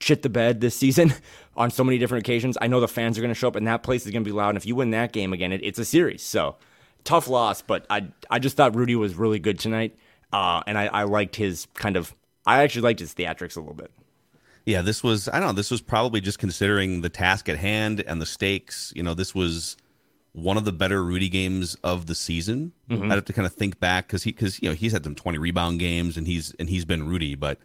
shit 0.00 0.22
the 0.22 0.28
bed 0.28 0.60
this 0.60 0.74
season 0.74 1.14
on 1.56 1.70
so 1.70 1.84
many 1.84 1.98
different 1.98 2.26
occasions. 2.26 2.58
I 2.60 2.66
know 2.66 2.80
the 2.80 2.88
fans 2.88 3.16
are 3.16 3.20
going 3.20 3.32
to 3.32 3.38
show 3.38 3.48
up, 3.48 3.56
and 3.56 3.66
that 3.66 3.82
place 3.82 4.04
is 4.06 4.12
going 4.12 4.24
to 4.24 4.28
be 4.28 4.34
loud. 4.34 4.50
And 4.50 4.58
if 4.58 4.66
you 4.66 4.74
win 4.74 4.90
that 4.90 5.12
game 5.12 5.32
again, 5.32 5.52
it, 5.52 5.60
it's 5.62 5.78
a 5.78 5.84
series. 5.84 6.22
So 6.22 6.56
tough 7.04 7.28
loss, 7.28 7.62
but 7.62 7.86
I 7.88 8.08
I 8.30 8.38
just 8.38 8.56
thought 8.56 8.74
Rudy 8.74 8.96
was 8.96 9.14
really 9.14 9.38
good 9.38 9.58
tonight, 9.58 9.96
uh, 10.32 10.62
and 10.66 10.76
I, 10.76 10.86
I 10.86 11.02
liked 11.04 11.36
his 11.36 11.66
kind 11.74 11.96
of. 11.96 12.14
I 12.46 12.62
actually 12.62 12.82
liked 12.82 13.00
his 13.00 13.14
theatrics 13.14 13.56
a 13.56 13.60
little 13.60 13.74
bit. 13.74 13.90
Yeah, 14.64 14.82
this 14.82 15.02
was 15.02 15.28
I 15.28 15.38
don't 15.38 15.48
know. 15.48 15.52
This 15.52 15.70
was 15.70 15.80
probably 15.80 16.20
just 16.20 16.38
considering 16.38 17.02
the 17.02 17.08
task 17.08 17.48
at 17.48 17.58
hand 17.58 18.02
and 18.06 18.20
the 18.20 18.26
stakes. 18.26 18.92
You 18.96 19.02
know, 19.02 19.14
this 19.14 19.34
was 19.34 19.76
one 20.32 20.56
of 20.56 20.64
the 20.64 20.72
better 20.72 21.02
Rudy 21.02 21.28
games 21.28 21.76
of 21.82 22.06
the 22.06 22.14
season. 22.14 22.72
Mm-hmm. 22.88 23.10
I'd 23.10 23.16
have 23.16 23.24
to 23.26 23.32
kind 23.32 23.46
of 23.46 23.54
think 23.54 23.80
back 23.80 24.06
because 24.06 24.22
he 24.22 24.32
because 24.32 24.62
you 24.62 24.68
know 24.68 24.74
he's 24.74 24.92
had 24.92 25.04
some 25.04 25.14
twenty 25.14 25.38
rebound 25.38 25.80
games 25.80 26.16
and 26.16 26.26
he's 26.26 26.54
and 26.58 26.68
he's 26.68 26.84
been 26.84 27.08
Rudy, 27.08 27.34
but 27.34 27.58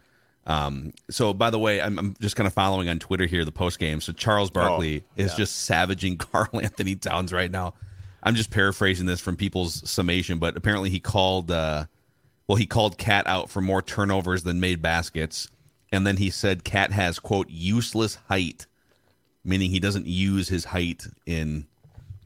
um, 0.46 0.92
so 1.10 1.34
by 1.34 1.50
the 1.50 1.58
way, 1.58 1.80
I'm, 1.80 1.98
I'm 1.98 2.16
just 2.20 2.36
kind 2.36 2.46
of 2.46 2.52
following 2.52 2.88
on 2.88 2.98
Twitter 2.98 3.26
here 3.26 3.44
the 3.44 3.52
post 3.52 3.78
game. 3.78 4.00
So 4.00 4.12
Charles 4.12 4.50
Barkley 4.50 5.02
oh, 5.04 5.22
is 5.22 5.34
just 5.34 5.64
savaging 5.64 6.16
Karl-Anthony 6.18 6.94
Towns 6.94 7.32
right 7.32 7.50
now. 7.50 7.74
I'm 8.22 8.36
just 8.36 8.50
paraphrasing 8.50 9.06
this 9.06 9.20
from 9.20 9.36
people's 9.36 9.88
summation, 9.88 10.38
but 10.38 10.56
apparently 10.56 10.90
he 10.90 11.00
called 11.00 11.50
uh, 11.50 11.86
well, 12.46 12.56
he 12.56 12.66
called 12.66 12.98
Cat 12.98 13.26
out 13.26 13.50
for 13.50 13.60
more 13.60 13.82
turnovers 13.82 14.44
than 14.44 14.60
made 14.60 14.80
baskets. 14.80 15.48
And 15.92 16.06
then 16.06 16.16
he 16.16 16.30
said 16.30 16.64
Cat 16.64 16.92
has 16.92 17.18
quote 17.18 17.48
useless 17.50 18.16
height, 18.28 18.66
meaning 19.44 19.70
he 19.70 19.80
doesn't 19.80 20.06
use 20.06 20.48
his 20.48 20.66
height 20.66 21.06
in, 21.26 21.66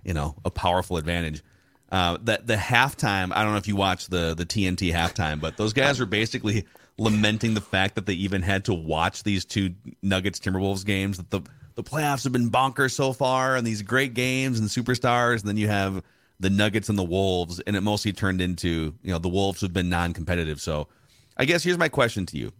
you 0.04 0.14
know, 0.14 0.36
a 0.44 0.50
powerful 0.50 0.96
advantage. 0.96 1.42
Uh, 1.90 2.18
that 2.22 2.46
the 2.46 2.54
halftime, 2.54 3.32
I 3.34 3.42
don't 3.42 3.52
know 3.52 3.58
if 3.58 3.66
you 3.66 3.76
watched 3.76 4.10
the 4.10 4.34
the 4.34 4.46
TNT 4.46 4.92
halftime, 4.92 5.40
but 5.40 5.56
those 5.56 5.72
guys 5.72 5.98
were 5.98 6.06
basically 6.06 6.66
lamenting 6.98 7.54
the 7.54 7.60
fact 7.60 7.96
that 7.96 8.06
they 8.06 8.12
even 8.12 8.42
had 8.42 8.66
to 8.66 8.74
watch 8.74 9.24
these 9.24 9.44
two 9.44 9.74
Nuggets 10.02 10.38
Timberwolves 10.38 10.84
games. 10.84 11.16
That 11.16 11.30
the 11.30 11.40
the 11.74 11.82
playoffs 11.82 12.24
have 12.24 12.32
been 12.32 12.50
bonkers 12.50 12.92
so 12.92 13.12
far, 13.12 13.56
and 13.56 13.66
these 13.66 13.82
great 13.82 14.14
games 14.14 14.60
and 14.60 14.68
superstars. 14.68 15.40
And 15.40 15.48
then 15.48 15.56
you 15.56 15.66
have 15.66 16.02
the 16.38 16.50
Nuggets 16.50 16.88
and 16.88 16.98
the 16.98 17.04
Wolves, 17.04 17.60
and 17.60 17.74
it 17.74 17.80
mostly 17.80 18.12
turned 18.12 18.40
into 18.40 18.94
you 19.02 19.12
know 19.12 19.18
the 19.18 19.28
Wolves 19.28 19.60
have 19.62 19.72
been 19.72 19.88
non-competitive. 19.88 20.60
So, 20.60 20.88
I 21.36 21.44
guess 21.44 21.64
here's 21.64 21.78
my 21.78 21.88
question 21.88 22.24
to 22.26 22.38
you, 22.38 22.52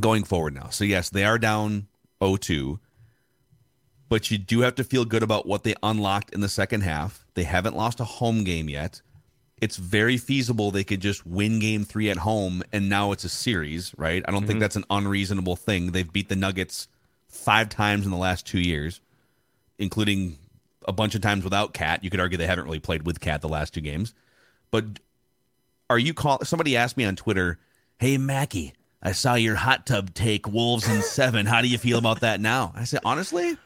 going 0.00 0.24
forward 0.24 0.54
now. 0.54 0.68
So 0.68 0.84
yes, 0.84 1.10
they 1.10 1.24
are 1.24 1.38
down 1.38 1.86
0-2, 2.20 2.78
but 4.10 4.30
you 4.30 4.36
do 4.36 4.60
have 4.60 4.74
to 4.74 4.84
feel 4.84 5.06
good 5.06 5.22
about 5.22 5.46
what 5.46 5.64
they 5.64 5.74
unlocked 5.82 6.34
in 6.34 6.42
the 6.42 6.48
second 6.50 6.82
half. 6.82 7.24
They 7.32 7.44
haven't 7.44 7.74
lost 7.74 7.98
a 8.00 8.04
home 8.04 8.44
game 8.44 8.68
yet 8.68 9.00
it's 9.60 9.76
very 9.76 10.16
feasible 10.16 10.70
they 10.70 10.84
could 10.84 11.00
just 11.00 11.26
win 11.26 11.58
game 11.58 11.84
three 11.84 12.10
at 12.10 12.16
home 12.16 12.62
and 12.72 12.88
now 12.88 13.12
it's 13.12 13.24
a 13.24 13.28
series, 13.28 13.92
right? 13.96 14.24
I 14.26 14.30
don't 14.30 14.40
mm-hmm. 14.40 14.48
think 14.48 14.60
that's 14.60 14.76
an 14.76 14.84
unreasonable 14.88 15.56
thing. 15.56 15.92
They've 15.92 16.10
beat 16.10 16.28
the 16.28 16.36
Nuggets 16.36 16.88
five 17.28 17.68
times 17.68 18.04
in 18.06 18.10
the 18.10 18.16
last 18.16 18.46
two 18.46 18.60
years, 18.60 19.00
including 19.78 20.38
a 20.88 20.92
bunch 20.92 21.14
of 21.14 21.20
times 21.20 21.44
without 21.44 21.74
Cat. 21.74 22.02
You 22.02 22.10
could 22.10 22.20
argue 22.20 22.38
they 22.38 22.46
haven't 22.46 22.64
really 22.64 22.80
played 22.80 23.04
with 23.04 23.20
Cat 23.20 23.42
the 23.42 23.48
last 23.48 23.74
two 23.74 23.82
games. 23.82 24.14
But 24.70 24.84
are 25.90 25.98
you 25.98 26.14
call 26.14 26.42
somebody 26.44 26.76
asked 26.76 26.96
me 26.96 27.04
on 27.04 27.16
Twitter, 27.16 27.58
Hey 27.98 28.16
Mackey, 28.16 28.72
I 29.02 29.12
saw 29.12 29.34
your 29.34 29.56
hot 29.56 29.86
tub 29.86 30.14
take 30.14 30.48
Wolves 30.48 30.88
in 30.88 31.02
seven. 31.02 31.44
How 31.44 31.60
do 31.60 31.68
you 31.68 31.76
feel 31.76 31.98
about 31.98 32.20
that 32.20 32.40
now? 32.40 32.72
I 32.74 32.84
said, 32.84 33.00
honestly, 33.04 33.58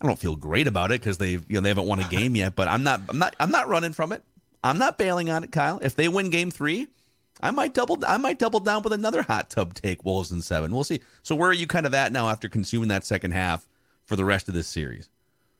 I 0.00 0.06
don't 0.06 0.18
feel 0.18 0.36
great 0.36 0.66
about 0.66 0.90
it 0.92 1.00
because 1.00 1.18
they've 1.18 1.44
you 1.48 1.54
know 1.54 1.60
they 1.62 1.70
haven't 1.70 1.86
won 1.86 2.00
a 2.00 2.08
game 2.08 2.36
yet, 2.36 2.54
but 2.54 2.68
I'm 2.68 2.82
not 2.82 3.00
I'm 3.08 3.18
not 3.18 3.34
I'm 3.40 3.50
not 3.50 3.68
running 3.68 3.92
from 3.92 4.12
it. 4.12 4.22
I'm 4.62 4.78
not 4.78 4.98
bailing 4.98 5.30
on 5.30 5.44
it, 5.44 5.52
Kyle. 5.52 5.78
If 5.80 5.94
they 5.94 6.08
win 6.08 6.30
game 6.30 6.50
three, 6.50 6.88
I 7.40 7.50
might 7.50 7.74
double 7.74 7.98
I 8.06 8.16
might 8.16 8.38
double 8.38 8.60
down 8.60 8.82
with 8.82 8.92
another 8.92 9.22
hot 9.22 9.50
tub 9.50 9.74
take 9.74 10.04
Wolves 10.04 10.32
in 10.32 10.42
seven. 10.42 10.72
We'll 10.72 10.84
see. 10.84 11.00
So 11.22 11.34
where 11.34 11.50
are 11.50 11.54
you 11.54 11.66
kind 11.66 11.86
of 11.86 11.94
at 11.94 12.12
now 12.12 12.28
after 12.28 12.48
consuming 12.48 12.88
that 12.88 13.04
second 13.04 13.32
half 13.32 13.66
for 14.04 14.16
the 14.16 14.24
rest 14.24 14.48
of 14.48 14.54
this 14.54 14.66
series? 14.66 15.08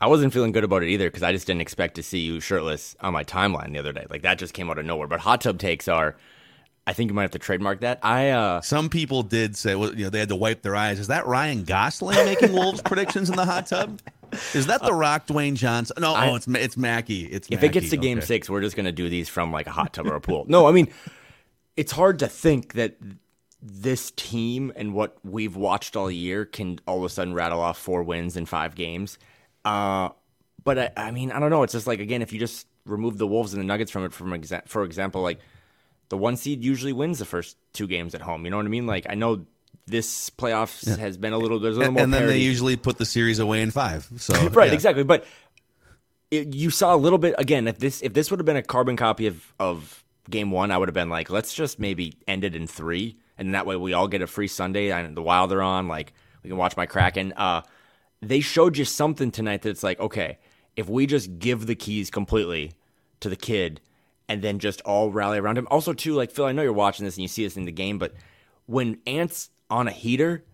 I 0.00 0.08
wasn't 0.08 0.32
feeling 0.32 0.52
good 0.52 0.64
about 0.64 0.82
it 0.82 0.88
either 0.90 1.08
because 1.08 1.22
I 1.22 1.32
just 1.32 1.46
didn't 1.46 1.62
expect 1.62 1.94
to 1.94 2.02
see 2.02 2.18
you 2.18 2.40
shirtless 2.40 2.96
on 3.00 3.12
my 3.14 3.24
timeline 3.24 3.72
the 3.72 3.78
other 3.78 3.92
day. 3.92 4.04
Like 4.10 4.22
that 4.22 4.38
just 4.38 4.52
came 4.54 4.68
out 4.70 4.78
of 4.78 4.84
nowhere. 4.84 5.06
But 5.08 5.20
hot 5.20 5.40
tub 5.40 5.58
takes 5.58 5.88
are, 5.88 6.16
I 6.86 6.92
think 6.92 7.10
you 7.10 7.14
might 7.14 7.22
have 7.22 7.30
to 7.32 7.38
trademark 7.38 7.80
that. 7.80 8.00
I 8.02 8.30
uh 8.30 8.60
Some 8.60 8.88
people 8.90 9.22
did 9.22 9.56
say, 9.56 9.74
well, 9.74 9.94
you 9.94 10.04
know, 10.04 10.10
they 10.10 10.18
had 10.18 10.28
to 10.28 10.36
wipe 10.36 10.62
their 10.62 10.76
eyes. 10.76 10.98
Is 10.98 11.06
that 11.08 11.26
Ryan 11.26 11.64
Gosling 11.64 12.16
making 12.26 12.52
Wolves 12.52 12.82
predictions 12.84 13.30
in 13.30 13.36
the 13.36 13.46
hot 13.46 13.66
tub? 13.68 14.00
Is 14.54 14.66
that 14.66 14.82
the 14.82 14.92
Rock, 14.92 15.26
Dwayne 15.28 15.54
Johnson? 15.54 15.96
No, 16.00 16.12
I- 16.12 16.28
oh, 16.30 16.34
it's 16.34 16.46
it's 16.48 16.76
Mackey. 16.76 17.22
It's 17.24 17.48
if 17.50 17.62
it 17.62 17.72
gets 17.72 17.90
to 17.90 17.96
game 17.96 18.18
Okay. 18.18 18.26
six, 18.26 18.50
we're 18.50 18.60
just 18.60 18.76
gonna 18.76 18.92
do 18.92 19.08
these 19.08 19.28
from 19.30 19.50
like 19.50 19.66
a 19.66 19.70
hot 19.70 19.94
tub 19.94 20.06
or 20.08 20.14
a 20.14 20.20
pool. 20.20 20.44
No, 20.48 20.66
I 20.66 20.72
mean, 20.72 20.88
it's 21.76 21.92
hard 21.92 22.18
to 22.18 22.28
think 22.28 22.74
that 22.74 22.96
this 23.62 24.10
team 24.12 24.72
and 24.76 24.92
what 24.92 25.16
we've 25.24 25.56
watched 25.56 25.96
all 25.96 26.10
year 26.10 26.44
can 26.44 26.78
all 26.86 26.98
of 26.98 27.04
a 27.04 27.08
sudden 27.08 27.32
rattle 27.34 27.60
off 27.60 27.78
four 27.78 28.02
wins 28.02 28.36
in 28.36 28.44
five 28.46 28.74
games. 28.74 29.16
Uh, 29.66 30.10
but 30.64 30.78
I, 30.78 30.92
I 30.96 31.10
mean, 31.10 31.32
I 31.32 31.40
don't 31.40 31.50
know. 31.50 31.62
It's 31.62 31.72
just 31.72 31.86
like 31.86 32.00
again, 32.00 32.22
if 32.22 32.32
you 32.32 32.38
just 32.38 32.66
remove 32.84 33.18
the 33.18 33.26
Wolves 33.26 33.52
and 33.52 33.60
the 33.60 33.66
Nuggets 33.66 33.90
from 33.90 34.04
it, 34.04 34.12
from 34.12 34.30
exa- 34.30 34.68
for 34.68 34.84
example, 34.84 35.22
like 35.22 35.40
the 36.08 36.16
one 36.16 36.36
seed 36.36 36.62
usually 36.62 36.92
wins 36.92 37.18
the 37.18 37.24
first 37.24 37.56
two 37.72 37.86
games 37.86 38.14
at 38.14 38.20
home. 38.20 38.44
You 38.44 38.50
know 38.50 38.58
what 38.58 38.66
I 38.66 38.70
mean? 38.70 38.86
Like 38.86 39.06
I 39.08 39.14
know 39.14 39.44
this 39.86 40.30
playoffs 40.30 40.96
has 40.98 41.16
been 41.16 41.32
a 41.32 41.38
little 41.38 41.58
there's 41.58 41.76
a 41.76 41.80
little 41.80 41.88
And, 41.88 41.94
more 41.94 42.04
and 42.04 42.14
then 42.14 42.26
they 42.26 42.38
usually 42.38 42.76
put 42.76 42.98
the 42.98 43.04
series 43.04 43.38
away 43.38 43.62
in 43.62 43.70
five. 43.70 44.08
So 44.16 44.34
right 44.48 44.68
yeah. 44.68 44.74
exactly 44.74 45.04
but 45.04 45.24
it, 46.30 46.54
you 46.54 46.70
saw 46.70 46.94
a 46.94 46.96
little 46.96 47.18
bit 47.18 47.34
again 47.38 47.68
if 47.68 47.78
this 47.78 48.02
if 48.02 48.12
this 48.12 48.30
would 48.30 48.40
have 48.40 48.46
been 48.46 48.56
a 48.56 48.62
carbon 48.62 48.96
copy 48.96 49.28
of 49.28 49.54
of 49.60 50.02
game 50.28 50.50
one 50.50 50.72
i 50.72 50.78
would 50.78 50.88
have 50.88 50.94
been 50.94 51.08
like 51.08 51.30
let's 51.30 51.54
just 51.54 51.78
maybe 51.78 52.14
end 52.26 52.42
it 52.42 52.56
in 52.56 52.66
three 52.66 53.16
and 53.38 53.54
that 53.54 53.64
way 53.64 53.76
we 53.76 53.92
all 53.92 54.08
get 54.08 54.22
a 54.22 54.26
free 54.26 54.48
sunday 54.48 54.90
and 54.90 55.16
the 55.16 55.22
wild 55.22 55.52
are 55.52 55.62
on 55.62 55.86
like 55.86 56.12
we 56.42 56.50
can 56.50 56.56
watch 56.56 56.76
my 56.76 56.84
kraken 56.84 57.32
uh 57.36 57.62
they 58.28 58.40
showed 58.40 58.76
you 58.76 58.84
something 58.84 59.30
tonight 59.30 59.62
that 59.62 59.70
it's 59.70 59.82
like 59.82 59.98
okay 60.00 60.38
if 60.76 60.88
we 60.88 61.06
just 61.06 61.38
give 61.38 61.66
the 61.66 61.74
keys 61.74 62.10
completely 62.10 62.72
to 63.20 63.28
the 63.28 63.36
kid 63.36 63.80
and 64.28 64.42
then 64.42 64.58
just 64.58 64.80
all 64.82 65.10
rally 65.10 65.38
around 65.38 65.58
him 65.58 65.68
also 65.70 65.92
too 65.92 66.14
like 66.14 66.30
phil 66.30 66.44
i 66.44 66.52
know 66.52 66.62
you're 66.62 66.72
watching 66.72 67.04
this 67.04 67.16
and 67.16 67.22
you 67.22 67.28
see 67.28 67.44
this 67.44 67.56
in 67.56 67.64
the 67.64 67.72
game 67.72 67.98
but 67.98 68.14
when 68.66 68.98
ant's 69.06 69.50
on 69.70 69.88
a 69.88 69.92
heater 69.92 70.44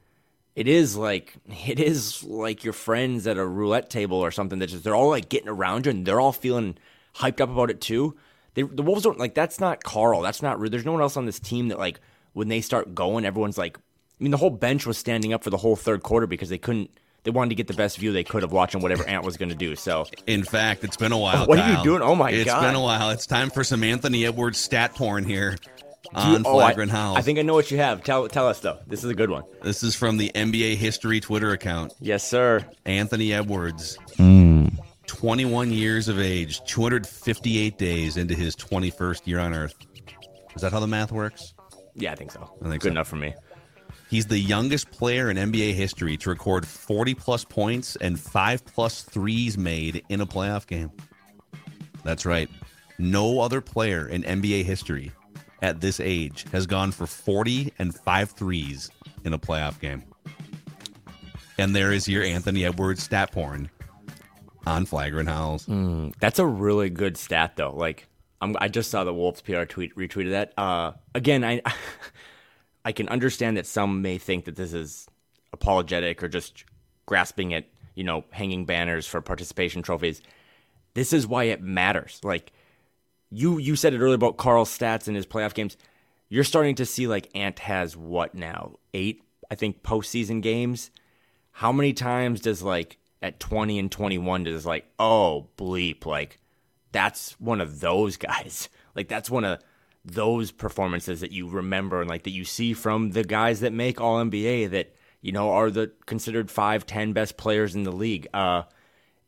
it 0.54 0.68
is 0.68 0.96
like 0.96 1.34
it 1.66 1.80
is 1.80 2.22
like 2.24 2.64
your 2.64 2.72
friends 2.72 3.26
at 3.26 3.38
a 3.38 3.46
roulette 3.46 3.90
table 3.90 4.18
or 4.18 4.30
something 4.30 4.58
that 4.58 4.68
just 4.68 4.84
they're 4.84 4.94
all 4.94 5.10
like 5.10 5.28
getting 5.28 5.48
around 5.48 5.86
you 5.86 5.90
and 5.90 6.06
they're 6.06 6.20
all 6.20 6.32
feeling 6.32 6.76
hyped 7.16 7.40
up 7.40 7.50
about 7.50 7.70
it 7.70 7.80
too. 7.80 8.16
They, 8.54 8.62
the 8.62 8.82
Wolves 8.82 9.02
don't 9.02 9.18
like 9.18 9.34
that's 9.34 9.60
not 9.60 9.82
Karl. 9.82 10.20
That's 10.20 10.42
not 10.42 10.60
there's 10.70 10.84
no 10.84 10.92
one 10.92 11.02
else 11.02 11.16
on 11.16 11.26
this 11.26 11.40
team 11.40 11.68
that 11.68 11.78
like 11.78 12.00
when 12.32 12.48
they 12.48 12.60
start 12.60 12.94
going, 12.94 13.24
everyone's 13.24 13.58
like 13.58 13.78
I 13.78 14.22
mean 14.22 14.30
the 14.30 14.36
whole 14.36 14.50
bench 14.50 14.86
was 14.86 14.98
standing 14.98 15.32
up 15.32 15.42
for 15.42 15.50
the 15.50 15.56
whole 15.56 15.76
third 15.76 16.02
quarter 16.02 16.26
because 16.26 16.48
they 16.48 16.58
couldn't 16.58 16.90
they 17.24 17.30
wanted 17.30 17.50
to 17.50 17.54
get 17.54 17.66
the 17.68 17.74
best 17.74 17.98
view 17.98 18.12
they 18.12 18.24
could 18.24 18.42
of 18.44 18.52
watching 18.52 18.80
whatever 18.82 19.04
Ant 19.04 19.24
was 19.24 19.36
going 19.36 19.48
to 19.50 19.54
do. 19.54 19.76
So 19.76 20.06
In 20.26 20.42
fact, 20.44 20.82
it's 20.84 20.96
been 20.96 21.12
a 21.12 21.18
while. 21.18 21.46
What 21.46 21.58
are 21.58 21.72
you 21.78 21.82
doing? 21.84 22.02
Oh, 22.02 22.14
my 22.14 22.30
It's 22.30 22.44
God. 22.44 22.58
It's 22.62 22.66
been 22.66 22.74
a 22.74 22.82
while. 22.82 23.10
It's 23.10 23.26
time 23.26 23.50
for 23.50 23.62
some 23.64 23.84
Anthony 23.84 24.26
Edwards 24.26 24.58
stat 24.58 24.94
porn 24.94 25.24
here 25.24 25.56
on 26.14 26.42
Oh, 26.44 26.58
I- 26.58 26.64
Flagrant 26.66 26.90
Howls. 26.90 27.16
I 27.18 27.22
think 27.22 27.38
I 27.38 27.42
know 27.42 27.54
what 27.54 27.70
you 27.70 27.78
have. 27.78 28.02
Tell 28.02 28.26
tell 28.28 28.46
us 28.48 28.60
though. 28.60 28.78
This 28.86 29.04
is 29.04 29.10
a 29.10 29.14
good 29.14 29.30
one. 29.30 29.44
this 29.62 29.82
is 29.82 29.94
from 29.94 30.16
the 30.18 30.30
NBA 30.34 30.74
History 30.76 31.20
Twitter 31.20 31.52
account. 31.52 31.94
Yes, 32.00 32.28
sir. 32.28 32.66
Anthony 32.84 33.32
Edwards, 33.32 33.96
Hmm. 34.16 34.66
21 35.06 35.70
years 35.72 36.08
of 36.08 36.18
age, 36.18 36.62
258 36.64 37.78
days 37.78 38.16
into 38.16 38.34
his 38.34 38.56
21st 38.56 39.26
year 39.26 39.38
on 39.38 39.54
Earth. 39.54 39.74
Is 40.56 40.62
that 40.62 40.72
how 40.72 40.80
the 40.80 40.86
math 40.86 41.12
works? 41.12 41.54
Yeah, 41.94 42.12
I 42.12 42.14
think 42.14 42.30
so. 42.32 42.40
I 42.64 42.68
think 42.68 42.82
good 42.82 42.88
so. 42.88 42.92
enough 42.92 43.08
for 43.08 43.16
me. 43.16 43.34
He's 44.12 44.26
the 44.26 44.38
youngest 44.38 44.90
player 44.90 45.30
in 45.30 45.38
NBA 45.38 45.72
history 45.72 46.18
to 46.18 46.28
record 46.28 46.66
40 46.66 47.14
plus 47.14 47.46
points 47.46 47.96
and 47.96 48.20
5 48.20 48.62
plus 48.66 49.00
threes 49.00 49.56
made 49.56 50.04
in 50.10 50.20
a 50.20 50.26
playoff 50.26 50.66
game. 50.66 50.92
That's 52.04 52.26
right. 52.26 52.50
No 52.98 53.40
other 53.40 53.62
player 53.62 54.06
in 54.06 54.22
NBA 54.22 54.64
history 54.64 55.12
at 55.62 55.80
this 55.80 55.98
age 55.98 56.44
has 56.52 56.66
gone 56.66 56.92
for 56.92 57.06
40 57.06 57.72
and 57.78 57.94
5 57.94 58.30
threes 58.32 58.90
in 59.24 59.32
a 59.32 59.38
playoff 59.38 59.80
game. 59.80 60.02
And 61.56 61.74
there 61.74 61.90
is 61.90 62.06
your 62.06 62.22
Anthony 62.22 62.66
Edwards 62.66 63.02
stat 63.02 63.32
porn 63.32 63.70
on 64.66 64.84
Flagrant 64.84 65.30
Howls. 65.30 65.64
That's 66.20 66.38
a 66.38 66.44
really 66.44 66.90
good 66.90 67.16
stat, 67.16 67.56
though. 67.56 67.74
Like, 67.74 68.08
I'm, 68.42 68.56
I 68.60 68.68
just 68.68 68.90
saw 68.90 69.04
the 69.04 69.14
Wolves 69.14 69.40
PR 69.40 69.64
tweet 69.64 69.96
retweeted 69.96 70.32
that. 70.32 70.52
Uh, 70.58 70.92
again, 71.14 71.44
I 71.44 71.62
I 72.84 72.92
can 72.92 73.08
understand 73.08 73.56
that 73.56 73.66
some 73.66 74.02
may 74.02 74.18
think 74.18 74.44
that 74.46 74.56
this 74.56 74.72
is 74.72 75.06
apologetic 75.52 76.22
or 76.22 76.28
just 76.28 76.64
grasping 77.06 77.54
at 77.54 77.66
you 77.94 78.04
know 78.04 78.24
hanging 78.30 78.64
banners 78.64 79.06
for 79.06 79.20
participation 79.20 79.82
trophies. 79.82 80.22
This 80.94 81.12
is 81.12 81.26
why 81.26 81.44
it 81.44 81.60
matters. 81.60 82.20
Like 82.22 82.52
you 83.30 83.58
you 83.58 83.76
said 83.76 83.94
it 83.94 84.00
earlier 84.00 84.14
about 84.14 84.36
Karl's 84.36 84.76
stats 84.76 85.08
in 85.08 85.14
his 85.14 85.26
playoff 85.26 85.54
games. 85.54 85.76
You're 86.28 86.44
starting 86.44 86.76
to 86.76 86.86
see 86.86 87.06
like 87.06 87.28
Ant 87.34 87.58
has 87.60 87.96
what 87.96 88.34
now 88.34 88.76
eight 88.94 89.22
I 89.50 89.54
think 89.54 89.82
postseason 89.82 90.42
games 90.42 90.90
how 91.52 91.70
many 91.70 91.92
times 91.92 92.40
does 92.40 92.62
like 92.62 92.98
at 93.20 93.38
20 93.38 93.78
and 93.78 93.92
21 93.92 94.44
does 94.44 94.66
like 94.66 94.86
oh 94.98 95.48
bleep 95.56 96.04
like 96.04 96.40
that's 96.90 97.38
one 97.40 97.60
of 97.60 97.80
those 97.80 98.16
guys 98.18 98.68
like 98.96 99.08
that's 99.08 99.30
one 99.30 99.44
of 99.44 99.62
those 100.04 100.50
performances 100.50 101.20
that 101.20 101.32
you 101.32 101.48
remember 101.48 102.00
and 102.00 102.10
like 102.10 102.24
that 102.24 102.30
you 102.30 102.44
see 102.44 102.72
from 102.72 103.10
the 103.12 103.22
guys 103.22 103.60
that 103.60 103.72
make 103.72 104.00
all 104.00 104.22
nba 104.24 104.68
that 104.70 104.94
you 105.20 105.30
know 105.30 105.52
are 105.52 105.70
the 105.70 105.92
considered 106.06 106.50
five 106.50 106.84
ten 106.86 107.12
best 107.12 107.36
players 107.36 107.74
in 107.74 107.84
the 107.84 107.92
league. 107.92 108.26
Uh 108.34 108.62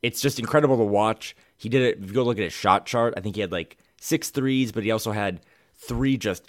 it's 0.03 0.21
just 0.21 0.39
incredible 0.39 0.77
to 0.77 0.85
watch. 0.85 1.35
He 1.57 1.69
did 1.69 1.83
it 1.83 1.99
if 2.03 2.09
you 2.09 2.13
go 2.13 2.25
look 2.25 2.39
at 2.39 2.45
his 2.45 2.53
shot 2.53 2.87
chart 2.87 3.15
i 3.17 3.21
think 3.21 3.37
he 3.37 3.41
had 3.41 3.53
like 3.53 3.79
six 4.01 4.31
threes 4.31 4.73
but 4.73 4.83
he 4.83 4.91
also 4.91 5.13
had 5.13 5.41
three 5.75 6.17
just 6.17 6.45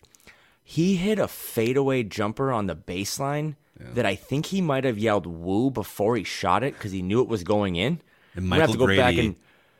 he 0.63 0.95
hit 0.95 1.19
a 1.19 1.27
fadeaway 1.27 2.03
jumper 2.03 2.51
on 2.51 2.65
the 2.65 2.75
baseline 2.75 3.55
that 3.79 4.05
I 4.05 4.15
think 4.15 4.47
he 4.47 4.61
might 4.61 4.83
have 4.83 4.97
yelled 4.97 5.25
"woo" 5.25 5.69
before 5.69 6.15
he 6.15 6.23
shot 6.23 6.63
it 6.63 6.73
because 6.73 6.91
he 6.91 7.01
knew 7.01 7.21
it 7.21 7.27
was 7.27 7.43
going 7.43 7.75
in. 7.75 8.01
And 8.35 8.47
Michael 8.47 8.73
to 8.73 8.79
go 8.79 8.87
back 8.87 9.15
Grady, 9.15 9.27
and 9.27 9.35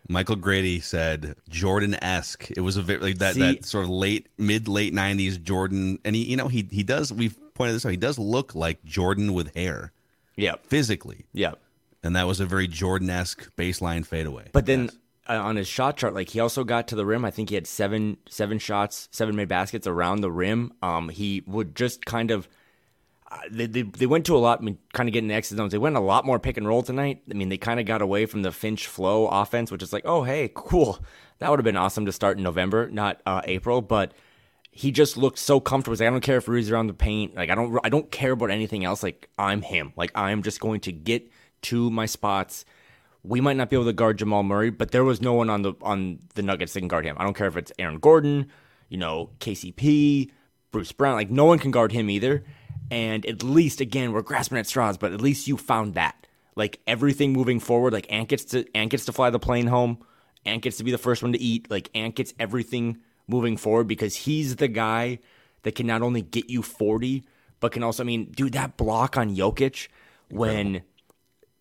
Michael 0.07 0.35
Grady 0.35 0.79
said 0.79 1.35
Jordan 1.49 1.95
esque. 2.03 2.51
It 2.51 2.61
was 2.61 2.77
a 2.77 2.81
very 2.81 2.99
like 2.99 3.17
that 3.19 3.35
See- 3.35 3.41
that 3.41 3.65
sort 3.65 3.85
of 3.85 3.89
late 3.89 4.27
mid 4.37 4.67
late 4.67 4.93
nineties 4.93 5.37
Jordan, 5.37 5.99
and 6.05 6.15
he 6.15 6.23
you 6.23 6.37
know 6.37 6.47
he 6.47 6.67
he 6.71 6.83
does 6.83 7.11
we've 7.11 7.37
pointed 7.53 7.73
this 7.73 7.85
out. 7.85 7.89
He 7.89 7.97
does 7.97 8.19
look 8.19 8.53
like 8.55 8.83
Jordan 8.83 9.33
with 9.33 9.53
hair 9.55 9.91
yeah, 10.35 10.55
physically, 10.63 11.25
yeah. 11.33 11.53
and 12.03 12.15
that 12.15 12.27
was 12.27 12.39
a 12.39 12.45
very 12.45 12.67
Jordan 12.67 13.09
esque 13.09 13.55
baseline 13.55 14.05
fadeaway. 14.05 14.49
But 14.51 14.65
then 14.65 14.89
uh, 15.27 15.41
on 15.41 15.55
his 15.55 15.67
shot 15.67 15.97
chart, 15.97 16.13
like 16.13 16.29
he 16.29 16.39
also 16.39 16.63
got 16.63 16.87
to 16.89 16.95
the 16.95 17.05
rim. 17.05 17.25
I 17.25 17.31
think 17.31 17.49
he 17.49 17.55
had 17.55 17.67
seven 17.67 18.17
seven 18.29 18.59
shots, 18.59 19.09
seven 19.11 19.35
made 19.35 19.47
baskets 19.47 19.87
around 19.87 20.21
the 20.21 20.31
rim. 20.31 20.73
Um, 20.81 21.09
he 21.09 21.43
would 21.47 21.75
just 21.75 22.05
kind 22.05 22.31
of. 22.31 22.47
They, 23.49 23.65
they, 23.65 23.81
they 23.81 24.05
went 24.05 24.25
to 24.27 24.35
a 24.35 24.39
lot, 24.39 24.59
I 24.61 24.63
mean, 24.63 24.77
kind 24.93 25.09
of 25.09 25.13
getting 25.13 25.27
the 25.27 25.33
exit 25.33 25.57
zones. 25.57 25.71
They 25.71 25.77
went 25.77 25.95
a 25.95 25.99
lot 25.99 26.25
more 26.25 26.39
pick 26.39 26.57
and 26.57 26.67
roll 26.67 26.83
tonight. 26.83 27.23
I 27.29 27.33
mean, 27.33 27.49
they 27.49 27.57
kind 27.57 27.79
of 27.79 27.85
got 27.85 28.01
away 28.01 28.25
from 28.25 28.43
the 28.43 28.51
Finch 28.51 28.88
flow 28.88 29.27
offense, 29.27 29.71
which 29.71 29.83
is 29.83 29.91
like, 29.91 30.03
oh, 30.05 30.23
hey, 30.23 30.51
cool. 30.53 30.99
That 31.39 31.49
would 31.49 31.59
have 31.59 31.65
been 31.65 31.75
awesome 31.75 32.05
to 32.05 32.11
start 32.11 32.38
in 32.38 32.43
November, 32.43 32.89
not 32.89 33.21
uh, 33.25 33.41
April. 33.45 33.81
But 33.81 34.13
he 34.75 34.91
just 34.91 35.15
looked 35.15 35.39
so 35.39 35.61
comfortable. 35.61 35.97
Like, 35.97 36.07
I 36.07 36.11
don't 36.11 36.21
care 36.21 36.35
if 36.35 36.49
Rudy's 36.49 36.69
around 36.69 36.88
the 36.88 36.93
paint. 36.93 37.33
Like 37.33 37.49
I 37.49 37.55
don't 37.55 37.79
I 37.85 37.89
don't 37.89 38.11
care 38.11 38.33
about 38.33 38.51
anything 38.51 38.83
else. 38.83 39.03
Like 39.03 39.29
I'm 39.38 39.61
him. 39.61 39.93
Like 39.95 40.11
I'm 40.15 40.43
just 40.43 40.59
going 40.59 40.81
to 40.81 40.91
get 40.91 41.31
to 41.63 41.89
my 41.89 42.05
spots. 42.05 42.65
We 43.23 43.39
might 43.39 43.55
not 43.55 43.69
be 43.69 43.77
able 43.77 43.85
to 43.85 43.93
guard 43.93 44.19
Jamal 44.19 44.43
Murray, 44.43 44.69
but 44.69 44.91
there 44.91 45.05
was 45.05 45.21
no 45.21 45.33
one 45.33 45.49
on 45.49 45.61
the 45.61 45.73
on 45.81 46.19
the 46.35 46.43
Nuggets 46.43 46.73
that 46.73 46.81
can 46.81 46.89
guard 46.89 47.05
him. 47.05 47.15
I 47.17 47.23
don't 47.23 47.35
care 47.35 47.47
if 47.47 47.55
it's 47.55 47.71
Aaron 47.79 47.99
Gordon, 47.99 48.51
you 48.89 48.97
know, 48.97 49.29
KCP, 49.39 50.29
Bruce 50.71 50.91
Brown. 50.91 51.15
Like 51.15 51.31
no 51.31 51.45
one 51.45 51.57
can 51.57 51.71
guard 51.71 51.93
him 51.93 52.09
either. 52.09 52.43
And 52.91 53.26
at 53.26 53.43
least 53.43 53.82
again, 53.82 54.12
we're 54.12 54.21
grasping 54.21 54.58
at 54.58 54.67
straws, 54.67 54.98
but 54.98 55.12
at 55.12 55.21
least 55.21 55.48
you 55.48 55.58
found 55.58 55.95
that. 55.95 56.28
Like 56.56 56.80
everything 56.88 57.34
moving 57.34 57.60
forward, 57.60 57.93
like 57.93 58.12
Ant 58.12 58.30
gets 58.30 58.45
to 58.45 58.65
Ant 58.76 58.91
gets 58.91 59.06
to 59.06 59.12
fly 59.13 59.30
the 59.30 59.39
plane 59.39 59.67
home. 59.67 59.98
Ant 60.45 60.62
gets 60.62 60.78
to 60.78 60.84
be 60.84 60.91
the 60.91 60.98
first 60.98 61.21
one 61.21 61.34
to 61.34 61.41
eat. 61.41 61.69
Like 61.69 61.89
Ant 61.93 62.15
gets 62.15 62.34
everything 62.39 63.00
moving 63.28 63.58
forward 63.58 63.88
because 63.88 64.15
he's 64.15 64.56
the 64.56 64.67
guy 64.67 65.19
that 65.63 65.76
can 65.76 65.88
not 65.88 66.02
only 66.02 66.21
get 66.21 66.50
you 66.50 66.62
40, 66.62 67.26
but 67.60 67.71
can 67.71 67.84
also, 67.84 68.04
I 68.04 68.06
mean, 68.06 68.32
dude, 68.32 68.54
that 68.54 68.78
block 68.78 69.17
on 69.17 69.36
Jokic 69.36 69.88
when 70.30 70.84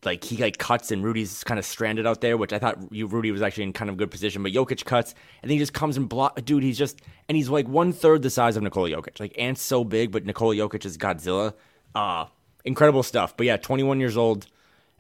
like 0.05 0.25
he 0.25 0.37
like 0.37 0.59
cuts 0.59 0.91
and 0.91 1.05
Rudy's 1.05 1.45
kind 1.45 1.59
of 1.59 1.65
stranded 1.65 2.07
out 2.07 2.21
there, 2.21 2.37
which 2.37 2.53
I 2.53 2.59
thought 2.59 2.79
you 2.91 3.07
Rudy 3.07 3.31
was 3.31 3.43
actually 3.43 3.65
in 3.65 3.73
kind 3.73 3.91
of 3.91 3.97
good 3.97 4.11
position, 4.11 4.43
but 4.43 4.53
Jokic 4.53 4.85
cuts 4.85 5.15
and 5.43 5.51
then 5.51 5.55
he 5.55 5.59
just 5.59 5.73
comes 5.73 5.97
and 5.97 6.09
block. 6.09 6.43
Dude, 6.45 6.63
he's 6.63 6.79
just 6.79 7.01
and 7.29 7.37
he's 7.37 7.49
like 7.49 7.69
one 7.69 7.93
third 7.93 8.23
the 8.23 8.31
size 8.31 8.57
of 8.57 8.63
Nikola 8.63 8.91
Jokic. 8.91 9.21
Like 9.21 9.35
Ant's 9.39 9.63
so 9.63 9.85
big, 9.85 10.11
but 10.11 10.25
Nikola 10.25 10.55
Jokic 10.55 10.85
is 10.85 10.99
Godzilla. 10.99 11.55
Uh 11.95 12.27
incredible 12.65 13.03
stuff. 13.03 13.37
But 13.37 13.47
yeah, 13.47 13.57
21 13.57 14.01
years 14.01 14.17
old 14.17 14.47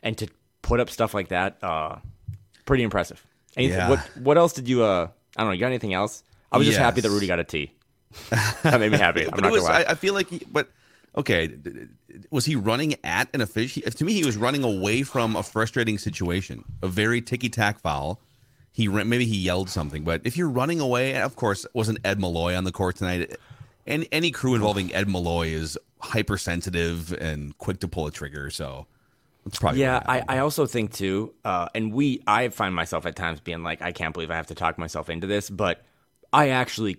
and 0.02 0.16
to 0.18 0.28
put 0.62 0.80
up 0.80 0.90
stuff 0.90 1.14
like 1.14 1.28
that, 1.28 1.62
uh 1.62 1.96
pretty 2.66 2.82
impressive. 2.82 3.24
Anything, 3.56 3.78
Yeah. 3.78 3.90
What 3.90 3.98
what 4.18 4.38
else 4.38 4.52
did 4.52 4.68
you? 4.68 4.82
uh 4.82 5.08
I 5.36 5.40
don't 5.40 5.48
know. 5.48 5.52
You 5.54 5.60
got 5.60 5.66
anything 5.66 5.94
else? 5.94 6.22
I 6.52 6.58
was 6.58 6.66
just 6.66 6.78
happy 6.78 7.00
that 7.00 7.10
Rudy 7.10 7.26
got 7.26 7.40
a 7.40 7.44
T. 7.44 7.72
that 8.30 8.78
made 8.78 8.92
me 8.92 8.98
happy. 8.98 9.26
I'm 9.32 9.40
not 9.40 9.50
was, 9.50 9.62
gonna 9.62 9.74
lie. 9.74 9.82
I, 9.82 9.90
I 9.90 9.94
feel 9.94 10.14
like, 10.14 10.28
he, 10.28 10.40
but 10.50 10.70
okay, 11.16 11.56
was 12.30 12.44
he 12.44 12.56
running 12.56 12.94
at 13.04 13.28
an 13.34 13.40
official? 13.40 13.82
To 13.82 14.04
me, 14.04 14.12
he 14.12 14.24
was 14.24 14.36
running 14.36 14.64
away 14.64 15.02
from 15.02 15.36
a 15.36 15.42
frustrating 15.42 15.98
situation, 15.98 16.64
a 16.82 16.88
very 16.88 17.20
ticky 17.20 17.48
tack 17.48 17.80
foul. 17.80 18.20
He 18.72 18.88
maybe 18.88 19.24
he 19.24 19.36
yelled 19.36 19.70
something, 19.70 20.02
but 20.02 20.22
if 20.24 20.36
you're 20.36 20.50
running 20.50 20.80
away, 20.80 21.20
of 21.20 21.36
course, 21.36 21.64
wasn't 21.74 21.98
Ed 22.04 22.20
Malloy 22.20 22.56
on 22.56 22.64
the 22.64 22.72
court 22.72 22.96
tonight. 22.96 23.36
And 23.86 24.06
any 24.10 24.30
crew 24.30 24.54
involving 24.54 24.92
Ed 24.94 25.08
Malloy 25.08 25.48
is 25.48 25.78
hypersensitive 26.00 27.12
and 27.12 27.56
quick 27.58 27.80
to 27.80 27.88
pull 27.88 28.06
a 28.06 28.10
trigger, 28.10 28.50
so 28.50 28.86
that's 29.44 29.58
probably 29.58 29.80
yeah, 29.80 30.02
I. 30.06 30.22
I 30.26 30.38
also 30.38 30.66
think 30.66 30.92
too, 30.92 31.34
uh, 31.44 31.68
and 31.74 31.92
we 31.92 32.22
I 32.26 32.48
find 32.48 32.74
myself 32.74 33.06
at 33.06 33.14
times 33.14 33.40
being 33.40 33.62
like, 33.62 33.82
I 33.82 33.92
can't 33.92 34.14
believe 34.14 34.30
I 34.30 34.36
have 34.36 34.46
to 34.48 34.54
talk 34.54 34.78
myself 34.78 35.10
into 35.10 35.26
this, 35.26 35.50
but 35.50 35.84
I 36.32 36.48
actually 36.48 36.96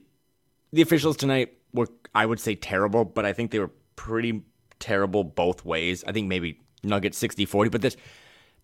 the 0.71 0.81
officials 0.81 1.17
tonight 1.17 1.57
were 1.73 1.87
I 2.13 2.25
would 2.25 2.39
say 2.39 2.55
terrible, 2.55 3.03
but 3.03 3.25
I 3.25 3.33
think 3.33 3.51
they 3.51 3.59
were 3.59 3.71
pretty 3.95 4.43
terrible 4.79 5.23
both 5.23 5.65
ways. 5.65 6.03
I 6.05 6.11
think 6.11 6.27
maybe 6.27 6.61
Nuggets 6.83 7.21
60-40, 7.21 7.71
but 7.71 7.81
this 7.81 7.97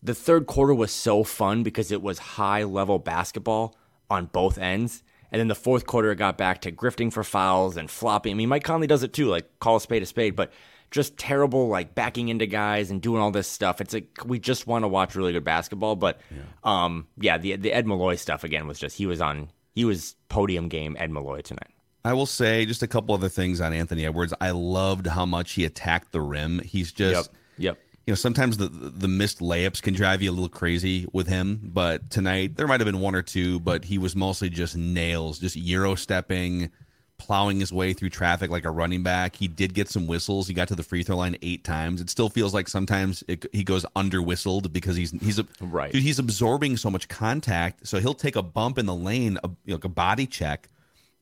the 0.03 0.15
third 0.15 0.47
quarter 0.47 0.73
was 0.73 0.91
so 0.91 1.23
fun 1.23 1.63
because 1.63 1.91
it 1.91 2.01
was 2.01 2.17
high 2.17 2.63
level 2.63 2.97
basketball 2.97 3.75
on 4.09 4.25
both 4.25 4.57
ends. 4.57 5.03
And 5.31 5.39
then 5.39 5.47
the 5.47 5.55
fourth 5.55 5.85
quarter 5.85 6.11
it 6.11 6.17
got 6.17 6.37
back 6.37 6.61
to 6.61 6.71
grifting 6.71 7.13
for 7.13 7.23
fouls 7.23 7.77
and 7.77 7.89
flopping. 7.89 8.31
I 8.31 8.35
mean, 8.35 8.49
Mike 8.49 8.63
Conley 8.63 8.87
does 8.87 9.03
it 9.03 9.13
too, 9.13 9.27
like 9.27 9.59
call 9.59 9.77
a 9.77 9.81
spade 9.81 10.03
a 10.03 10.05
spade, 10.05 10.35
but 10.35 10.51
just 10.89 11.17
terrible, 11.17 11.69
like 11.69 11.95
backing 11.95 12.27
into 12.27 12.45
guys 12.45 12.91
and 12.91 13.01
doing 13.01 13.21
all 13.21 13.31
this 13.31 13.47
stuff. 13.47 13.79
It's 13.79 13.93
like 13.93 14.09
we 14.25 14.39
just 14.39 14.67
want 14.67 14.83
to 14.83 14.89
watch 14.89 15.15
really 15.15 15.31
good 15.31 15.45
basketball. 15.45 15.95
But 15.95 16.19
yeah. 16.29 16.41
um, 16.65 17.07
yeah, 17.17 17.37
the 17.37 17.55
the 17.55 17.71
Ed 17.71 17.87
Malloy 17.87 18.15
stuff 18.15 18.43
again 18.43 18.67
was 18.67 18.77
just 18.77 18.97
he 18.97 19.05
was 19.05 19.21
on 19.21 19.49
he 19.73 19.85
was 19.85 20.15
podium 20.27 20.67
game 20.67 20.97
Ed 20.99 21.11
Malloy 21.11 21.39
tonight. 21.39 21.71
I 22.03 22.13
will 22.13 22.25
say 22.25 22.65
just 22.65 22.81
a 22.83 22.87
couple 22.87 23.13
other 23.13 23.29
things 23.29 23.61
on 23.61 23.73
Anthony 23.73 24.05
Edwards. 24.05 24.33
I 24.41 24.51
loved 24.51 25.07
how 25.07 25.25
much 25.25 25.51
he 25.53 25.65
attacked 25.65 26.11
the 26.11 26.21
rim. 26.21 26.59
He's 26.59 26.91
just 26.91 27.29
Yep. 27.57 27.75
yep. 27.77 27.77
you 28.07 28.11
know 28.11 28.15
sometimes 28.15 28.57
the 28.57 28.67
the 28.69 29.07
missed 29.07 29.39
layups 29.39 29.81
can 29.81 29.93
drive 29.93 30.21
you 30.21 30.31
a 30.31 30.33
little 30.33 30.49
crazy 30.49 31.05
with 31.13 31.27
him 31.27 31.59
but 31.63 32.09
tonight 32.09 32.55
there 32.57 32.67
might 32.67 32.79
have 32.79 32.85
been 32.87 32.99
one 33.01 33.13
or 33.13 33.21
two 33.21 33.59
but 33.59 33.85
he 33.85 33.97
was 33.99 34.15
mostly 34.15 34.49
just 34.49 34.75
nails 34.75 35.37
just 35.37 35.55
euro 35.55 35.93
stepping 35.93 36.71
plowing 37.19 37.59
his 37.59 37.71
way 37.71 37.93
through 37.93 38.09
traffic 38.09 38.49
like 38.49 38.65
a 38.65 38.71
running 38.71 39.03
back 39.03 39.35
he 39.35 39.47
did 39.47 39.75
get 39.75 39.87
some 39.87 40.07
whistles 40.07 40.47
he 40.47 40.55
got 40.55 40.67
to 40.67 40.73
the 40.75 40.81
free 40.81 41.03
throw 41.03 41.17
line 41.17 41.37
eight 41.43 41.63
times 41.63 42.01
it 42.01 42.09
still 42.09 42.29
feels 42.29 42.51
like 42.51 42.67
sometimes 42.67 43.23
it, 43.27 43.45
he 43.53 43.63
goes 43.63 43.85
under 43.95 44.23
whistled 44.23 44.73
because 44.73 44.95
he's 44.95 45.11
he's 45.21 45.37
a 45.37 45.45
Right. 45.59 45.91
dude, 45.93 46.01
he's 46.01 46.17
absorbing 46.17 46.77
so 46.77 46.89
much 46.89 47.07
contact 47.07 47.85
so 47.87 47.99
he'll 47.99 48.15
take 48.15 48.35
a 48.35 48.41
bump 48.41 48.79
in 48.79 48.87
the 48.87 48.95
lane 48.95 49.37
a, 49.43 49.47
you 49.49 49.55
know, 49.67 49.75
like 49.75 49.83
a 49.83 49.89
body 49.89 50.25
check 50.25 50.67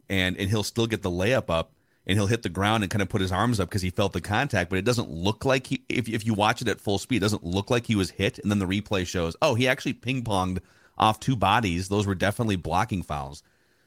and 0.10 0.38
and 0.38 0.50
he'll 0.50 0.64
still 0.64 0.88
get 0.88 1.02
the 1.02 1.12
layup 1.12 1.50
up 1.50 1.74
and 2.10 2.18
he'll 2.18 2.28
hit 2.28 2.42
the 2.42 2.50
ground 2.50 2.84
and 2.84 2.90
kind 2.90 3.04
of 3.04 3.10
put 3.10 3.22
his 3.22 3.32
arms 3.32 3.60
up 3.60 3.70
because 3.70 3.84
he 3.84 3.92
felt 3.92 4.14
the 4.14 4.22
contact, 4.22 4.72
but 4.72 4.80
it 4.80 4.86
doesn't 4.86 5.12
look 5.12 5.46
like 5.46 5.68
he. 5.68 5.84
If 5.90 6.10
if 6.10 6.26
you 6.26 6.34
watch 6.34 6.62
it 6.62 6.68
at 6.68 6.82
full 6.82 6.98
speed, 6.98 7.18
it 7.18 7.20
doesn't 7.20 7.44
look 7.44 7.70
like 7.70 7.86
he 7.86 7.96
was 7.96 8.10
hit, 8.10 8.40
and 8.40 8.50
then 8.50 8.60
the 8.60 8.66
replay 8.66 9.06
shows, 9.06 9.36
oh, 9.42 9.54
he 9.54 9.68
actually 9.68 9.94
ping 9.94 10.24
ponged 10.24 10.60
off 10.98 11.20
two 11.20 11.36
bodies. 11.36 11.88
Those 11.88 12.08
were 12.08 12.16
definitely 12.16 12.56
blocking 12.56 13.04
fouls. 13.04 13.44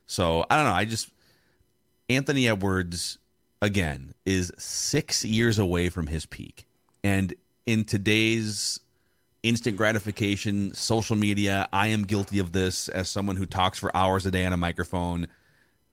So 0.06 0.46
I 0.48 0.56
don't 0.56 0.66
know. 0.66 0.72
I 0.72 0.84
just 0.84 1.10
Anthony 2.08 2.48
Edwards 2.48 3.18
again 3.60 4.14
is 4.24 4.52
six 4.56 5.24
years 5.24 5.58
away 5.58 5.88
from 5.88 6.06
his 6.06 6.24
peak, 6.24 6.66
and 7.02 7.34
in 7.66 7.84
today's 7.84 8.78
instant 9.42 9.76
gratification, 9.76 10.72
social 10.74 11.16
media, 11.16 11.68
I 11.72 11.88
am 11.88 12.04
guilty 12.04 12.38
of 12.38 12.52
this 12.52 12.88
as 12.88 13.08
someone 13.08 13.34
who 13.34 13.46
talks 13.46 13.80
for 13.80 13.94
hours 13.96 14.24
a 14.26 14.30
day 14.30 14.46
on 14.46 14.52
a 14.52 14.56
microphone 14.56 15.26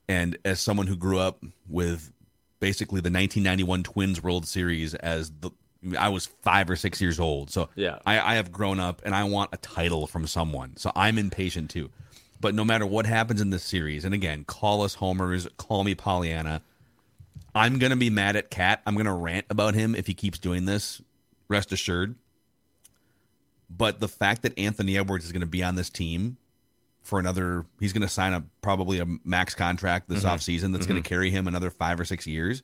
and 0.10 0.38
as 0.44 0.60
someone 0.60 0.88
who 0.88 0.98
grew 0.98 1.20
up 1.20 1.42
with 1.70 2.12
basically 2.60 3.00
the 3.00 3.10
1991 3.12 3.84
Twins 3.84 4.22
World 4.22 4.46
Series 4.48 4.96
as 4.96 5.32
the 5.40 5.52
I 5.98 6.10
was 6.10 6.26
five 6.26 6.70
or 6.70 6.76
six 6.76 7.00
years 7.00 7.22
old, 7.22 7.52
so 7.52 7.70
Yeah. 7.76 8.00
I, 8.06 8.20
I 8.20 8.36
have 8.36 8.52
grown 8.52 8.82
up 8.82 9.02
and 9.06 9.16
I 9.16 9.24
want 9.24 9.52
a 9.54 9.58
title 9.58 10.08
from 10.08 10.28
someone, 10.28 10.76
so 10.76 10.92
I'm 10.94 11.18
impatient 11.18 11.70
too. 11.70 11.90
But 12.42 12.54
no 12.54 12.66
matter 12.66 12.86
what 12.86 13.06
happens 13.06 13.40
in 13.40 13.50
this 13.50 13.64
series, 13.64 14.04
and 14.04 14.14
again, 14.14 14.44
call 14.44 14.82
us 14.82 14.96
homers, 14.96 15.48
call 15.56 15.86
me 15.86 15.96
Pollyanna, 15.96 16.62
I'm 17.56 17.80
gonna 17.80 17.96
be 17.96 18.10
mad 18.10 18.36
at 18.36 18.50
Cat. 18.50 18.82
I'm 18.86 18.98
gonna 18.98 19.16
rant 19.16 19.46
about 19.50 19.74
him 19.74 19.96
if 19.96 20.06
he 20.08 20.14
keeps 20.14 20.38
doing 20.38 20.66
this. 20.66 21.02
Rest 21.48 21.72
assured. 21.72 22.16
But 23.70 24.00
the 24.00 24.08
fact 24.08 24.42
that 24.42 24.58
Anthony 24.58 24.98
Edwards 24.98 25.26
is 25.26 25.32
going 25.32 25.42
to 25.42 25.48
be 25.48 25.62
on 25.64 25.76
this 25.76 25.90
team 25.90 26.38
for 27.10 27.20
another, 27.20 27.66
he's 27.80 27.92
going 27.92 28.04
to 28.04 28.08
sign 28.08 28.34
a 28.34 28.44
probably 28.62 29.00
a 29.00 29.06
max 29.26 29.56
contract 29.56 30.08
this 30.08 30.24
mm-hmm. 30.24 30.30
offseason 30.30 30.72
that's 30.72 30.86
going 30.86 31.02
to 31.02 31.06
mm-hmm. 31.06 31.14
carry 31.14 31.32
him 31.32 31.48
another 31.48 31.70
five 31.70 32.00
or 32.00 32.06
six 32.06 32.26
years. 32.26 32.64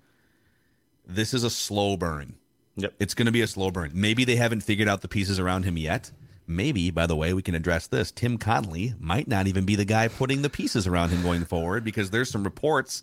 This 1.05 1.33
is 1.33 1.43
a 1.43 1.49
slow 1.49 1.97
burn. 1.97 2.35
Yep. 2.77 2.93
It's 2.99 3.13
going 3.13 3.25
to 3.25 3.31
be 3.31 3.41
a 3.41 3.47
slow 3.47 3.71
burn. 3.71 3.91
Maybe 3.93 4.23
they 4.23 4.35
haven't 4.35 4.61
figured 4.61 4.87
out 4.87 5.01
the 5.01 5.07
pieces 5.07 5.39
around 5.39 5.63
him 5.63 5.77
yet. 5.77 6.11
Maybe, 6.47 6.91
by 6.91 7.07
the 7.07 7.15
way, 7.15 7.33
we 7.33 7.41
can 7.41 7.55
address 7.55 7.87
this. 7.87 8.11
Tim 8.11 8.37
Connolly 8.37 8.93
might 8.99 9.27
not 9.27 9.47
even 9.47 9.65
be 9.65 9.75
the 9.75 9.85
guy 9.85 10.07
putting 10.07 10.43
the 10.43 10.49
pieces 10.49 10.85
around 10.85 11.09
him 11.09 11.23
going 11.23 11.45
forward 11.45 11.83
because 11.83 12.11
there's 12.11 12.29
some 12.29 12.43
reports. 12.43 13.01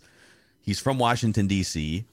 He's 0.61 0.79
from 0.79 0.97
Washington, 0.97 1.47
D.C. 1.47 2.05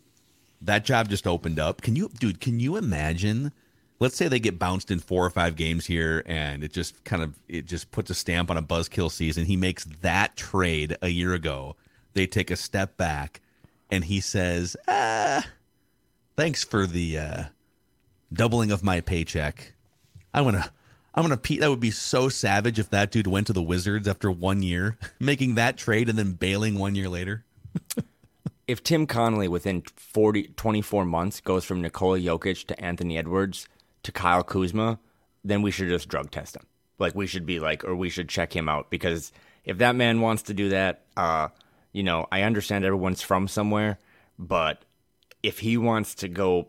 That 0.61 0.85
job 0.85 1.09
just 1.09 1.27
opened 1.27 1.61
up. 1.61 1.83
Can 1.83 1.95
you, 1.95 2.11
dude, 2.19 2.41
can 2.41 2.59
you 2.59 2.77
imagine? 2.77 3.53
Let's 4.01 4.17
say 4.17 4.29
they 4.29 4.41
get 4.41 4.59
bounced 4.59 4.91
in 4.91 4.99
four 4.99 5.25
or 5.25 5.31
five 5.31 5.57
games 5.57 5.85
here 5.85 6.23
and 6.25 6.65
it 6.65 6.73
just 6.73 7.05
kind 7.05 7.23
of, 7.23 7.39
it 7.49 7.67
just 7.67 7.91
puts 7.91 8.11
a 8.11 8.15
stamp 8.15 8.51
on 8.51 8.57
a 8.57 8.63
buzzkill 8.63 9.11
season. 9.11 9.45
He 9.45 9.57
makes 9.57 9.85
that 10.01 10.37
trade 10.37 10.97
a 11.03 11.09
year 11.09 11.35
ago. 11.35 11.77
They 12.15 12.27
take 12.27 12.51
a 12.51 12.57
step 12.57 12.97
back 12.97 13.43
and 13.91 14.05
he 14.05 14.21
says, 14.21 14.77
ah, 14.89 15.47
thanks 16.37 16.65
for 16.65 16.87
the 16.87 17.19
uh, 17.19 17.45
doubling 18.33 18.71
of 18.71 18.83
my 18.83 19.01
paycheck. 19.01 19.75
I 20.33 20.41
want 20.41 20.57
to. 20.57 20.71
I'm 21.15 21.25
gonna. 21.25 21.37
Pete, 21.37 21.61
that 21.61 21.71
would 21.71 21.81
be 21.81 21.91
so 21.91 22.29
savage 22.29 22.79
if 22.79 22.91
that 22.91 23.11
dude 23.11 23.27
went 23.27 23.49
to 23.49 23.53
the 23.53 23.63
Wizards 23.63 24.07
after 24.07 24.31
one 24.31 24.63
year, 24.63 24.97
making 25.21 25.57
that 25.57 25.77
trade 25.77 26.09
and 26.09 26.17
then 26.17 26.33
bailing 26.33 26.79
one 26.79 26.95
year 26.95 27.09
later. 27.09 27.45
if 28.69 28.83
Tim 28.83 29.07
Connolly 29.07 29.49
within 29.49 29.83
40, 29.97 30.55
24 30.57 31.05
months 31.05 31.41
goes 31.41 31.65
from 31.65 31.83
Nikola 31.83 32.21
Jokic 32.21 32.67
to 32.67 32.81
Anthony 32.81 33.19
Edwards 33.19 33.67
to 34.03 34.13
Kyle 34.13 34.43
Kuzma, 34.43 34.99
then 35.45 35.63
we 35.63 35.71
should 35.71 35.89
just 35.89 36.09
drug 36.09 36.31
test 36.31 36.57
him. 36.57 36.67
Like 36.99 37.15
we 37.15 37.27
should 37.27 37.47
be 37.47 37.61
like, 37.61 37.85
or 37.85 37.97
we 37.97 38.11
should 38.11 38.29
check 38.29 38.55
him 38.55 38.69
out 38.69 38.91
because 38.91 39.33
if 39.65 39.79
that 39.79 39.97
man 39.97 40.21
wants 40.21 40.43
to 40.45 40.55
do 40.55 40.69
that, 40.71 41.03
uh, 41.17 41.49
you 41.93 42.03
know, 42.03 42.27
I 42.31 42.43
understand 42.43 42.85
everyone's 42.85 43.23
from 43.23 43.49
somewhere, 43.49 43.99
but 44.39 44.85
if 45.43 45.61
he 45.61 45.77
wants 45.77 46.15
to 46.17 46.29
go 46.29 46.69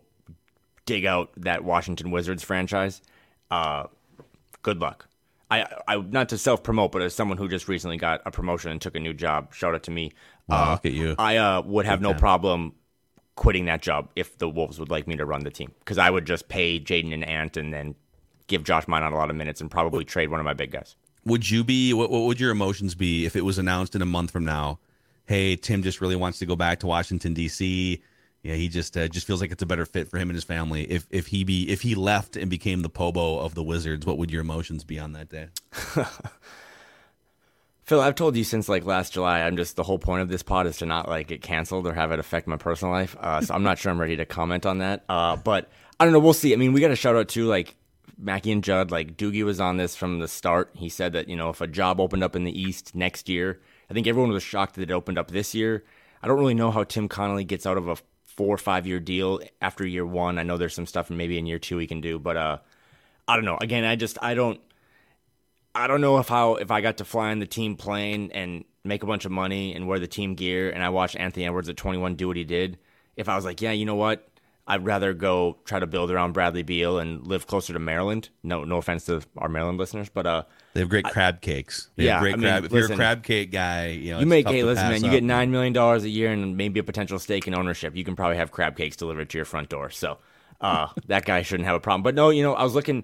dig 0.85 1.05
out 1.05 1.31
that 1.37 1.63
Washington 1.63 2.11
Wizards 2.11 2.43
franchise, 2.43 3.01
uh, 3.49 3.87
good 4.61 4.79
luck. 4.79 5.07
I, 5.49 5.65
I 5.85 5.97
not 5.97 6.29
to 6.29 6.37
self 6.37 6.63
promote, 6.63 6.93
but 6.93 7.01
as 7.01 7.13
someone 7.13 7.37
who 7.37 7.49
just 7.49 7.67
recently 7.67 7.97
got 7.97 8.21
a 8.25 8.31
promotion 8.31 8.71
and 8.71 8.81
took 8.81 8.95
a 8.95 8.99
new 8.99 9.13
job, 9.13 9.53
shout 9.53 9.75
out 9.75 9.83
to 9.83 9.91
me. 9.91 10.13
Wow, 10.47 10.71
look 10.71 10.85
at 10.85 10.93
you. 10.93 11.15
I 11.19 11.37
uh, 11.37 11.61
would 11.61 11.85
have 11.85 12.01
no 12.01 12.13
problem 12.13 12.73
quitting 13.41 13.65
that 13.65 13.81
job 13.81 14.07
if 14.15 14.37
the 14.37 14.47
Wolves 14.47 14.79
would 14.79 14.91
like 14.91 15.07
me 15.07 15.15
to 15.15 15.25
run 15.25 15.43
the 15.43 15.49
team 15.49 15.71
because 15.79 15.97
I 15.97 16.11
would 16.11 16.25
just 16.25 16.47
pay 16.47 16.79
Jaden 16.79 17.11
and 17.11 17.23
Ant 17.23 17.57
and 17.57 17.73
then 17.73 17.95
give 18.45 18.63
Josh 18.63 18.85
Minott 18.85 19.13
a 19.13 19.15
lot 19.15 19.31
of 19.31 19.35
minutes 19.35 19.61
and 19.61 19.71
probably 19.71 20.05
trade 20.05 20.29
one 20.29 20.39
of 20.39 20.45
my 20.45 20.53
big 20.53 20.69
guys. 20.69 20.95
Would 21.25 21.49
you 21.49 21.63
be? 21.63 21.91
What, 21.91 22.11
what 22.11 22.19
would 22.19 22.39
your 22.39 22.51
emotions 22.51 22.93
be 22.93 23.25
if 23.25 23.35
it 23.35 23.41
was 23.41 23.57
announced 23.57 23.95
in 23.95 24.03
a 24.03 24.05
month 24.05 24.29
from 24.29 24.45
now? 24.45 24.77
Hey, 25.25 25.55
Tim 25.55 25.81
just 25.81 26.01
really 26.01 26.15
wants 26.15 26.37
to 26.37 26.45
go 26.45 26.55
back 26.55 26.81
to 26.81 26.87
Washington 26.87 27.33
D.C. 27.33 28.03
Yeah, 28.43 28.53
he 28.53 28.67
just 28.67 28.95
uh, 28.95 29.07
just 29.07 29.25
feels 29.25 29.41
like 29.41 29.51
it's 29.51 29.63
a 29.63 29.65
better 29.65 29.87
fit 29.87 30.07
for 30.07 30.17
him 30.17 30.29
and 30.29 30.35
his 30.35 30.43
family. 30.43 30.83
If 30.83 31.07
if 31.09 31.25
he 31.25 31.43
be 31.43 31.67
if 31.67 31.81
he 31.81 31.95
left 31.95 32.35
and 32.35 32.47
became 32.47 32.83
the 32.83 32.91
POBO 32.91 33.39
of 33.39 33.55
the 33.55 33.63
Wizards, 33.63 34.05
what 34.05 34.19
would 34.19 34.29
your 34.29 34.41
emotions 34.41 34.83
be 34.83 34.99
on 34.99 35.13
that 35.13 35.29
day? 35.29 35.47
Phil, 37.83 37.99
I've 37.99 38.15
told 38.15 38.35
you 38.35 38.43
since 38.43 38.69
like 38.69 38.85
last 38.85 39.13
July, 39.13 39.41
I'm 39.41 39.57
just 39.57 39.75
the 39.75 39.83
whole 39.83 39.99
point 39.99 40.21
of 40.21 40.29
this 40.29 40.43
pod 40.43 40.67
is 40.67 40.77
to 40.77 40.85
not 40.85 41.09
like 41.09 41.27
get 41.27 41.41
canceled 41.41 41.87
or 41.87 41.93
have 41.93 42.11
it 42.11 42.19
affect 42.19 42.47
my 42.47 42.57
personal 42.57 42.93
life. 42.93 43.15
Uh, 43.19 43.41
so 43.41 43.53
I'm 43.53 43.63
not 43.63 43.79
sure 43.79 43.91
I'm 43.91 43.99
ready 43.99 44.17
to 44.17 44.25
comment 44.25 44.65
on 44.65 44.77
that. 44.79 45.03
Uh, 45.09 45.35
but 45.35 45.69
I 45.99 46.05
don't 46.05 46.13
know. 46.13 46.19
We'll 46.19 46.33
see. 46.33 46.53
I 46.53 46.57
mean, 46.57 46.73
we 46.73 46.81
got 46.81 46.91
a 46.91 46.95
shout 46.95 47.15
out 47.15 47.29
to 47.29 47.45
like 47.45 47.75
Mackey 48.17 48.51
and 48.51 48.63
Judd. 48.63 48.91
Like 48.91 49.17
Doogie 49.17 49.43
was 49.43 49.59
on 49.59 49.77
this 49.77 49.95
from 49.95 50.19
the 50.19 50.27
start. 50.27 50.71
He 50.73 50.89
said 50.89 51.13
that 51.13 51.27
you 51.27 51.35
know 51.35 51.49
if 51.49 51.59
a 51.59 51.67
job 51.67 51.99
opened 51.99 52.23
up 52.23 52.35
in 52.35 52.43
the 52.43 52.59
East 52.59 52.93
next 52.95 53.27
year, 53.27 53.59
I 53.89 53.93
think 53.93 54.07
everyone 54.07 54.31
was 54.31 54.43
shocked 54.43 54.75
that 54.75 54.83
it 54.83 54.91
opened 54.91 55.17
up 55.17 55.31
this 55.31 55.55
year. 55.55 55.83
I 56.21 56.27
don't 56.27 56.39
really 56.39 56.53
know 56.53 56.71
how 56.71 56.83
Tim 56.83 57.09
Connolly 57.09 57.45
gets 57.45 57.65
out 57.65 57.77
of 57.77 57.87
a 57.87 57.97
four 58.25 58.53
or 58.53 58.59
five 58.59 58.87
year 58.87 58.99
deal 58.99 59.41
after 59.61 59.85
year 59.85 60.05
one. 60.05 60.37
I 60.37 60.43
know 60.43 60.57
there's 60.57 60.75
some 60.75 60.85
stuff 60.85 61.09
and 61.09 61.17
maybe 61.17 61.37
in 61.37 61.45
year 61.47 61.59
two 61.59 61.77
he 61.77 61.87
can 61.87 61.99
do, 61.99 62.19
but 62.19 62.37
uh, 62.37 62.57
I 63.27 63.35
don't 63.35 63.45
know. 63.45 63.57
Again, 63.59 63.83
I 63.83 63.95
just 63.95 64.17
I 64.21 64.33
don't 64.33 64.61
I 65.73 65.87
don't 65.87 66.01
know 66.01 66.17
if 66.17 66.27
how 66.27 66.55
if 66.55 66.71
I 66.71 66.81
got 66.81 66.97
to 66.97 67.05
fly 67.05 67.31
in 67.31 67.39
the 67.39 67.45
team 67.45 67.75
plane 67.75 68.31
and 68.33 68.65
make 68.83 69.03
a 69.03 69.05
bunch 69.05 69.25
of 69.25 69.31
money 69.31 69.73
and 69.73 69.87
wear 69.87 69.99
the 69.99 70.07
team 70.07 70.35
gear 70.35 70.69
and 70.69 70.83
I 70.83 70.89
watched 70.89 71.15
Anthony 71.15 71.45
Edwards 71.45 71.69
at 71.69 71.77
21 71.77 72.15
do 72.15 72.27
what 72.27 72.37
he 72.37 72.43
did. 72.43 72.77
If 73.15 73.29
I 73.29 73.35
was 73.35 73.45
like, 73.45 73.61
yeah, 73.61 73.71
you 73.71 73.85
know 73.85 73.95
what? 73.95 74.27
I'd 74.67 74.85
rather 74.85 75.13
go 75.13 75.57
try 75.65 75.79
to 75.79 75.87
build 75.87 76.11
around 76.11 76.33
Bradley 76.33 76.63
Beal 76.63 76.99
and 76.99 77.25
live 77.25 77.47
closer 77.47 77.73
to 77.73 77.79
Maryland. 77.79 78.29
No, 78.43 78.63
no 78.63 78.77
offense 78.77 79.05
to 79.05 79.21
our 79.37 79.49
Maryland 79.49 79.77
listeners, 79.77 80.07
but 80.07 80.25
uh, 80.25 80.43
They 80.73 80.81
have 80.81 80.89
great 80.89 81.03
crab 81.05 81.41
cakes. 81.41 81.89
They 81.95 82.05
Yeah, 82.05 82.19
great 82.19 82.33
I 82.33 82.37
mean, 82.37 82.43
crab. 82.43 82.65
If 82.65 82.71
you're 82.71 82.91
a 82.91 82.95
crab 82.95 83.23
cake 83.23 83.51
guy, 83.51 83.87
you 83.87 84.11
know 84.11 84.17
you 84.17 84.23
it's 84.23 84.29
make 84.29 84.45
tough 84.45 84.53
hey, 84.53 84.63
listen, 84.63 84.87
man, 84.87 85.03
you 85.03 85.09
get 85.09 85.23
nine 85.23 85.51
million 85.51 85.73
dollars 85.73 86.03
a 86.03 86.09
year 86.09 86.31
and 86.31 86.55
maybe 86.55 86.79
a 86.79 86.83
potential 86.83 87.19
stake 87.19 87.47
in 87.47 87.55
ownership. 87.55 87.95
You 87.95 88.03
can 88.03 88.15
probably 88.15 88.37
have 88.37 88.51
crab 88.51 88.77
cakes 88.77 88.95
delivered 88.95 89.29
to 89.31 89.37
your 89.37 89.45
front 89.45 89.69
door. 89.69 89.89
So 89.89 90.19
uh, 90.61 90.87
that 91.07 91.25
guy 91.25 91.41
shouldn't 91.41 91.65
have 91.65 91.75
a 91.75 91.79
problem. 91.79 92.03
But 92.03 92.15
no, 92.15 92.29
you 92.29 92.43
know, 92.43 92.53
I 92.53 92.63
was 92.63 92.75
looking, 92.75 93.03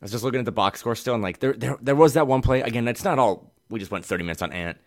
I 0.00 0.04
was 0.04 0.12
just 0.12 0.24
looking 0.24 0.38
at 0.40 0.46
the 0.46 0.52
box 0.52 0.80
score 0.80 0.94
still, 0.94 1.14
and 1.14 1.22
like 1.22 1.40
there, 1.40 1.52
there, 1.52 1.76
there 1.80 1.94
was 1.96 2.14
that 2.14 2.26
one 2.26 2.40
play. 2.42 2.62
Again, 2.62 2.88
it's 2.88 3.04
not 3.04 3.18
all. 3.18 3.52
We 3.68 3.78
just 3.78 3.90
went 3.90 4.04
thirty 4.04 4.24
minutes 4.24 4.40
on 4.42 4.52
Ant. 4.52 4.78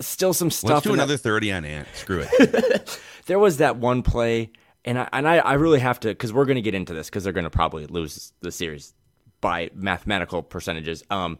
Still 0.00 0.34
some 0.34 0.50
stuff. 0.50 0.70
Let's 0.70 0.82
do 0.84 0.90
in 0.90 0.96
that- 0.96 1.04
another 1.04 1.16
thirty 1.16 1.52
on 1.52 1.64
Ant. 1.64 1.88
Screw 1.94 2.24
it. 2.28 3.00
there 3.26 3.38
was 3.38 3.58
that 3.58 3.76
one 3.76 4.02
play, 4.02 4.50
and 4.84 4.98
I 4.98 5.08
and 5.12 5.28
I, 5.28 5.36
I 5.38 5.54
really 5.54 5.78
have 5.80 6.00
to 6.00 6.08
because 6.08 6.32
we're 6.32 6.44
going 6.44 6.56
to 6.56 6.62
get 6.62 6.74
into 6.74 6.92
this 6.92 7.08
because 7.08 7.24
they're 7.24 7.32
going 7.32 7.44
to 7.44 7.50
probably 7.50 7.86
lose 7.86 8.32
the 8.40 8.50
series 8.52 8.94
by 9.40 9.70
mathematical 9.74 10.42
percentages. 10.42 11.04
Um, 11.08 11.38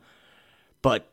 but 0.81 1.13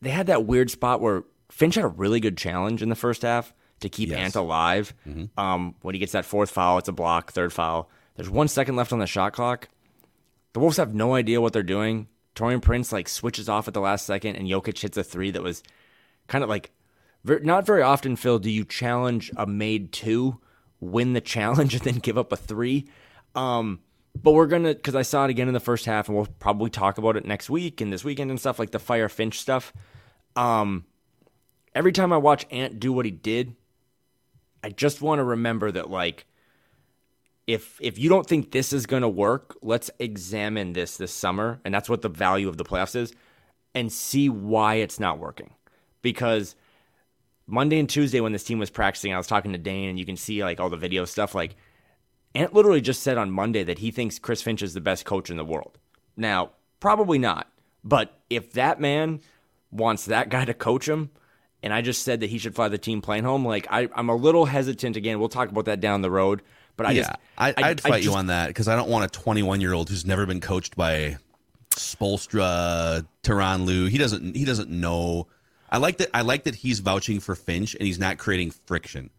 they 0.00 0.10
had 0.10 0.26
that 0.28 0.46
weird 0.46 0.70
spot 0.70 1.00
where 1.00 1.24
Finch 1.50 1.74
had 1.74 1.84
a 1.84 1.88
really 1.88 2.18
good 2.20 2.38
challenge 2.38 2.82
in 2.82 2.88
the 2.88 2.96
first 2.96 3.22
half 3.22 3.52
to 3.80 3.88
keep 3.88 4.08
Yes. 4.08 4.18
Ant 4.18 4.36
alive. 4.36 4.94
Um, 5.36 5.74
when 5.82 5.94
he 5.94 5.98
gets 5.98 6.12
that 6.12 6.24
fourth 6.24 6.50
foul, 6.50 6.78
it's 6.78 6.88
a 6.88 6.92
block. 6.92 7.32
Third 7.32 7.52
foul. 7.52 7.90
There's 8.16 8.30
one 8.30 8.48
second 8.48 8.76
left 8.76 8.92
on 8.92 8.98
the 8.98 9.06
shot 9.06 9.32
clock. 9.34 9.68
The 10.52 10.60
Wolves 10.60 10.78
have 10.78 10.94
no 10.94 11.14
idea 11.14 11.40
what 11.40 11.52
they're 11.52 11.62
doing. 11.62 12.08
Taurean 12.34 12.62
Prince 12.62 12.92
like 12.92 13.08
switches 13.08 13.48
off 13.48 13.68
at 13.68 13.74
the 13.74 13.80
last 13.80 14.06
second, 14.06 14.36
and 14.36 14.48
Jokic 14.48 14.80
hits 14.80 14.96
a 14.96 15.04
three 15.04 15.30
that 15.30 15.42
was 15.42 15.62
kind 16.26 16.42
of 16.42 16.50
like 16.50 16.70
not 17.24 17.66
very 17.66 17.82
often. 17.82 18.16
Phil, 18.16 18.38
do 18.38 18.50
you 18.50 18.64
challenge 18.64 19.30
a 19.36 19.46
made 19.46 19.92
two, 19.92 20.40
win 20.80 21.12
the 21.12 21.20
challenge, 21.20 21.74
and 21.76 21.82
then 21.82 21.98
give 21.98 22.18
up 22.18 22.32
a 22.32 22.36
three? 22.36 22.88
Um, 23.34 23.80
but 24.20 24.32
we're 24.32 24.46
gonna 24.46 24.74
because 24.74 24.94
I 24.94 25.02
saw 25.02 25.24
it 25.24 25.30
again 25.30 25.48
in 25.48 25.54
the 25.54 25.60
first 25.60 25.86
half, 25.86 26.08
and 26.08 26.16
we'll 26.16 26.28
probably 26.38 26.70
talk 26.70 26.98
about 26.98 27.16
it 27.16 27.24
next 27.26 27.50
week 27.50 27.80
and 27.80 27.92
this 27.92 28.04
weekend 28.04 28.30
and 28.30 28.40
stuff 28.40 28.58
like 28.58 28.70
the 28.70 28.78
Fire 28.78 29.08
Finch 29.08 29.38
stuff. 29.38 29.72
Um, 30.36 30.84
every 31.74 31.92
time 31.92 32.12
I 32.12 32.16
watch 32.16 32.46
Ant 32.50 32.80
do 32.80 32.92
what 32.92 33.04
he 33.04 33.10
did, 33.10 33.54
I 34.62 34.70
just 34.70 35.00
want 35.00 35.18
to 35.18 35.24
remember 35.24 35.70
that 35.70 35.90
like 35.90 36.26
if 37.52 37.80
if 37.80 37.98
you 37.98 38.08
don't 38.08 38.26
think 38.26 38.52
this 38.52 38.72
is 38.72 38.86
going 38.86 39.02
to 39.02 39.08
work, 39.08 39.56
let's 39.60 39.90
examine 39.98 40.72
this 40.72 40.96
this 40.96 41.12
summer, 41.12 41.60
and 41.64 41.74
that's 41.74 41.88
what 41.88 42.02
the 42.02 42.08
value 42.08 42.48
of 42.48 42.56
the 42.56 42.64
playoffs 42.64 42.94
is, 42.94 43.12
and 43.74 43.92
see 43.92 44.28
why 44.28 44.76
it's 44.76 45.00
not 45.00 45.18
working. 45.18 45.54
Because 46.00 46.54
Monday 47.48 47.80
and 47.80 47.88
Tuesday 47.88 48.20
when 48.20 48.32
this 48.32 48.44
team 48.44 48.60
was 48.60 48.70
practicing, 48.70 49.12
I 49.12 49.16
was 49.16 49.26
talking 49.26 49.50
to 49.52 49.58
Dane, 49.58 49.88
and 49.88 49.98
you 49.98 50.06
can 50.06 50.16
see 50.16 50.44
like 50.44 50.60
all 50.60 50.70
the 50.70 50.76
video 50.76 51.04
stuff. 51.04 51.34
Like 51.34 51.56
Ant 52.36 52.54
literally 52.54 52.80
just 52.80 53.02
said 53.02 53.18
on 53.18 53.32
Monday 53.32 53.64
that 53.64 53.80
he 53.80 53.90
thinks 53.90 54.20
Chris 54.20 54.42
Finch 54.42 54.62
is 54.62 54.74
the 54.74 54.80
best 54.80 55.04
coach 55.04 55.28
in 55.28 55.36
the 55.36 55.44
world. 55.44 55.76
Now, 56.16 56.52
probably 56.78 57.18
not, 57.18 57.50
but 57.82 58.20
if 58.30 58.52
that 58.52 58.80
man 58.80 59.20
wants 59.72 60.04
that 60.04 60.28
guy 60.28 60.44
to 60.44 60.54
coach 60.54 60.88
him, 60.88 61.10
and 61.64 61.74
I 61.74 61.82
just 61.82 62.04
said 62.04 62.20
that 62.20 62.30
he 62.30 62.38
should 62.38 62.54
fly 62.54 62.68
the 62.68 62.78
team 62.78 63.02
plane 63.02 63.24
home, 63.24 63.44
like 63.44 63.66
I, 63.70 63.88
I'm 63.96 64.08
a 64.08 64.14
little 64.14 64.46
hesitant. 64.46 64.96
Again, 64.96 65.18
we'll 65.18 65.28
talk 65.28 65.48
about 65.48 65.64
that 65.64 65.80
down 65.80 66.02
the 66.02 66.10
road. 66.12 66.42
But 66.76 66.86
I 66.86 66.90
yeah, 66.92 67.00
just, 67.02 67.12
I, 67.38 67.48
I- 67.48 67.54
I'd 67.70 67.80
I 67.84 67.88
fight 67.90 67.96
you 68.02 68.04
just- 68.06 68.16
on 68.16 68.26
that 68.28 68.48
because 68.48 68.68
I 68.68 68.76
don't 68.76 68.88
want 68.88 69.04
a 69.04 69.08
21 69.08 69.60
year 69.60 69.72
old 69.72 69.88
who's 69.88 70.04
never 70.06 70.26
been 70.26 70.40
coached 70.40 70.76
by 70.76 71.16
Spoelstra, 71.70 73.06
Tyronn 73.22 73.64
Lue. 73.66 73.86
He 73.86 73.98
doesn't. 73.98 74.36
He 74.36 74.44
doesn't 74.44 74.70
know. 74.70 75.26
I 75.70 75.76
like 75.78 75.98
that. 75.98 76.08
I 76.14 76.22
like 76.22 76.44
that 76.44 76.56
he's 76.56 76.80
vouching 76.80 77.20
for 77.20 77.34
Finch 77.34 77.74
and 77.74 77.86
he's 77.86 77.98
not 77.98 78.18
creating 78.18 78.50
friction. 78.66 79.10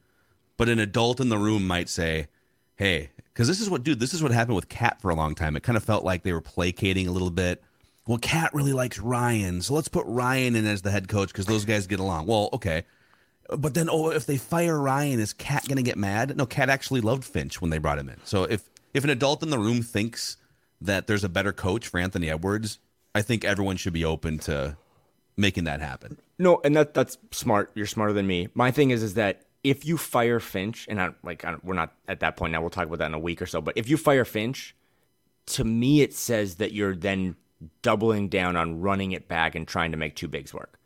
But 0.58 0.70
an 0.70 0.80
adult 0.80 1.20
in 1.20 1.30
the 1.30 1.38
room 1.38 1.66
might 1.66 1.90
say, 1.90 2.28
"Hey, 2.76 3.10
because 3.34 3.48
this 3.48 3.62
is 3.62 3.70
what, 3.70 3.84
dude. 3.84 4.00
This 4.00 4.14
is 4.14 4.22
what 4.22 4.32
happened 4.32 4.56
with 4.56 4.70
KAT 4.70 5.02
for 5.02 5.10
a 5.10 5.16
long 5.16 5.34
time. 5.36 5.56
It 5.56 5.64
kind 5.64 5.78
of 5.78 5.84
felt 5.84 6.04
like 6.04 6.24
they 6.24 6.34
were 6.34 6.42
placating 6.42 7.08
a 7.08 7.12
little 7.12 7.32
bit. 7.32 7.64
Well, 8.08 8.18
KAT 8.18 8.54
really 8.54 8.74
likes 8.74 9.00
Ryan, 9.00 9.62
so 9.62 9.74
let's 9.74 9.88
put 9.88 10.06
Ryan 10.08 10.56
in 10.56 10.66
as 10.66 10.82
the 10.82 10.92
head 10.92 11.08
coach 11.08 11.30
because 11.30 11.46
those 11.46 11.66
guys 11.66 11.88
get 11.88 12.00
along. 12.00 12.28
Well, 12.28 12.50
okay." 12.54 12.84
But 13.58 13.74
then, 13.74 13.90
oh, 13.90 14.10
if 14.10 14.26
they 14.26 14.38
fire 14.38 14.80
Ryan, 14.80 15.20
is 15.20 15.34
KAT 15.34 15.66
to 15.66 15.82
get 15.82 15.98
mad? 15.98 16.38
No, 16.38 16.46
KAT 16.46 16.70
actually 16.70 17.02
loved 17.02 17.24
Finch 17.24 17.62
when 17.62 17.70
they 17.70 17.78
brought 17.78 18.00
him 18.00 18.10
in. 18.10 18.18
So 18.24 18.44
if 18.44 18.70
if 18.94 19.04
an 19.04 19.10
adult 19.10 19.44
in 19.44 19.50
the 19.50 19.60
room 19.60 19.82
thinks 19.82 20.38
that 20.80 21.08
there's 21.08 21.24
a 21.24 21.30
better 21.30 21.54
coach 21.54 21.88
for 21.88 22.00
Anthony 22.00 22.30
Edwards, 22.30 22.80
I 23.14 23.22
think 23.22 23.44
everyone 23.46 23.78
should 23.78 23.94
be 23.94 24.06
open 24.06 24.40
to 24.40 24.78
making 25.38 25.66
that 25.66 25.82
happen. 25.82 26.18
No, 26.40 26.62
and 26.64 26.76
that 26.76 26.94
that's 26.94 27.18
smart. 27.32 27.72
You're 27.76 27.86
smarter 27.86 28.14
than 28.14 28.28
me. 28.28 28.48
My 28.54 28.72
thing 28.72 28.92
is, 28.92 29.04
is 29.04 29.16
that 29.16 29.46
if 29.64 29.86
you 29.86 29.98
fire 29.98 30.40
Finch, 30.40 30.88
and 30.90 31.02
I 31.02 31.10
like, 31.24 31.46
I 31.46 31.56
we're 31.64 31.76
not 31.76 31.94
at 32.08 32.22
that 32.22 32.38
point 32.38 32.54
now. 32.54 32.62
We'll 32.62 32.70
talk 32.70 32.88
about 32.88 33.00
that 33.00 33.08
in 33.08 33.14
a 33.14 33.20
week 33.20 33.42
or 33.42 33.46
so. 33.46 33.62
But 33.62 33.78
if 33.78 33.90
you 33.90 33.98
fire 33.98 34.26
Finch, 34.26 34.76
to 35.48 35.64
me, 35.64 36.02
it 36.02 36.14
says 36.14 36.56
that 36.56 36.72
you're 36.72 36.96
then 36.96 37.36
doubling 37.82 38.30
down 38.30 38.56
on 38.56 38.82
running 38.82 39.12
it 39.12 39.28
back 39.28 39.56
and 39.56 39.68
trying 39.68 39.92
to 39.92 39.98
make 39.98 40.16
two 40.16 40.28
bigs 40.28 40.54
work. 40.54 40.80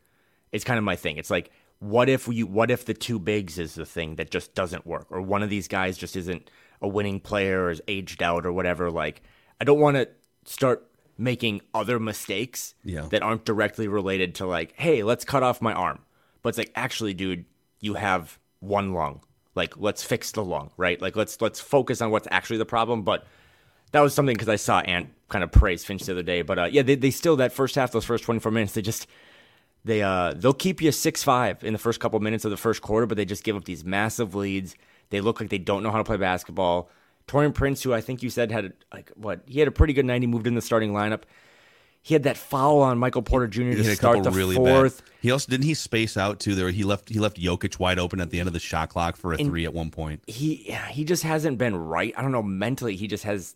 It's 0.52 0.64
kind 0.64 0.78
of 0.78 0.84
my 0.84 0.96
thing. 0.96 1.16
It's 1.16 1.30
like, 1.30 1.50
what 1.78 2.08
if 2.08 2.26
we, 2.26 2.42
what 2.42 2.70
if 2.70 2.84
the 2.84 2.94
two 2.94 3.18
bigs 3.18 3.58
is 3.58 3.74
the 3.74 3.86
thing 3.86 4.16
that 4.16 4.30
just 4.30 4.54
doesn't 4.54 4.86
work, 4.86 5.06
or 5.10 5.20
one 5.20 5.42
of 5.42 5.50
these 5.50 5.68
guys 5.68 5.98
just 5.98 6.16
isn't 6.16 6.50
a 6.80 6.88
winning 6.88 7.20
player 7.20 7.64
or 7.64 7.70
is 7.70 7.82
aged 7.88 8.22
out 8.22 8.46
or 8.46 8.52
whatever? 8.52 8.90
Like, 8.90 9.22
I 9.60 9.64
don't 9.64 9.80
want 9.80 9.96
to 9.96 10.08
start 10.44 10.86
making 11.18 11.62
other 11.74 11.98
mistakes 11.98 12.74
Yeah. 12.84 13.06
that 13.10 13.22
aren't 13.22 13.44
directly 13.44 13.88
related 13.88 14.34
to 14.36 14.46
like, 14.46 14.74
hey, 14.76 15.02
let's 15.02 15.24
cut 15.24 15.42
off 15.42 15.62
my 15.62 15.72
arm. 15.72 16.00
But 16.42 16.50
it's 16.50 16.58
like, 16.58 16.72
actually, 16.76 17.14
dude, 17.14 17.44
you 17.80 17.94
have 17.94 18.38
one 18.60 18.92
lung. 18.92 19.20
Like, 19.54 19.78
let's 19.78 20.02
fix 20.02 20.32
the 20.32 20.44
lung, 20.44 20.70
right? 20.76 21.00
Like, 21.00 21.16
let's 21.16 21.40
let's 21.40 21.58
focus 21.60 22.02
on 22.02 22.10
what's 22.10 22.28
actually 22.30 22.58
the 22.58 22.66
problem. 22.66 23.02
But 23.02 23.26
that 23.92 24.00
was 24.00 24.12
something 24.12 24.34
because 24.34 24.50
I 24.50 24.56
saw 24.56 24.80
Ant 24.80 25.08
kind 25.30 25.42
of 25.42 25.50
praise 25.50 25.84
Finch 25.84 26.02
the 26.02 26.12
other 26.12 26.22
day. 26.22 26.42
But 26.42 26.58
uh, 26.58 26.64
yeah, 26.64 26.82
they, 26.82 26.94
they 26.94 27.10
still 27.10 27.36
that 27.36 27.52
first 27.52 27.74
half, 27.74 27.92
those 27.92 28.04
first 28.04 28.24
twenty 28.24 28.40
four 28.40 28.52
minutes, 28.52 28.74
they 28.74 28.82
just 28.82 29.06
they 29.86 30.02
uh 30.02 30.34
they'll 30.34 30.52
keep 30.52 30.82
you 30.82 30.92
six 30.92 31.22
five 31.22 31.62
in 31.62 31.72
the 31.72 31.78
first 31.78 32.00
couple 32.00 32.18
minutes 32.20 32.44
of 32.44 32.50
the 32.50 32.56
first 32.56 32.82
quarter, 32.82 33.06
but 33.06 33.16
they 33.16 33.24
just 33.24 33.44
give 33.44 33.56
up 33.56 33.64
these 33.64 33.84
massive 33.84 34.34
leads. 34.34 34.74
They 35.10 35.20
look 35.20 35.40
like 35.40 35.48
they 35.48 35.58
don't 35.58 35.82
know 35.82 35.92
how 35.92 35.98
to 35.98 36.04
play 36.04 36.16
basketball. 36.16 36.90
Taurean 37.28 37.54
Prince, 37.54 37.82
who 37.82 37.94
I 37.94 38.00
think 38.00 38.22
you 38.22 38.30
said 38.30 38.50
had 38.50 38.72
like 38.92 39.10
what 39.14 39.42
he 39.46 39.60
had 39.60 39.68
a 39.68 39.72
pretty 39.72 39.92
good 39.92 40.04
night. 40.04 40.22
He 40.22 40.26
moved 40.26 40.46
in 40.46 40.54
the 40.54 40.60
starting 40.60 40.92
lineup. 40.92 41.22
He 42.02 42.14
had 42.14 42.24
that 42.24 42.36
foul 42.36 42.80
on 42.82 42.98
Michael 42.98 43.22
Porter 43.22 43.48
Jr. 43.48 43.62
He 43.62 43.74
to 43.76 43.96
start 43.96 44.22
the 44.22 44.30
really 44.30 44.54
fourth. 44.54 45.04
bad. 45.04 45.12
He 45.22 45.30
also 45.30 45.50
didn't 45.50 45.64
he 45.64 45.74
space 45.74 46.16
out 46.16 46.40
too. 46.40 46.54
There 46.56 46.70
he 46.70 46.84
left 46.84 47.08
he 47.08 47.20
left 47.20 47.36
Jokic 47.36 47.78
wide 47.78 47.98
open 47.98 48.20
at 48.20 48.30
the 48.30 48.40
end 48.40 48.48
of 48.48 48.52
the 48.52 48.60
shot 48.60 48.90
clock 48.90 49.16
for 49.16 49.32
a 49.32 49.36
three 49.36 49.64
at 49.64 49.74
one 49.74 49.90
point. 49.90 50.22
he 50.26 50.76
he 50.90 51.04
just 51.04 51.22
hasn't 51.22 51.58
been 51.58 51.76
right. 51.76 52.12
I 52.16 52.22
don't 52.22 52.32
know 52.32 52.42
mentally. 52.42 52.96
He 52.96 53.06
just 53.06 53.24
has 53.24 53.54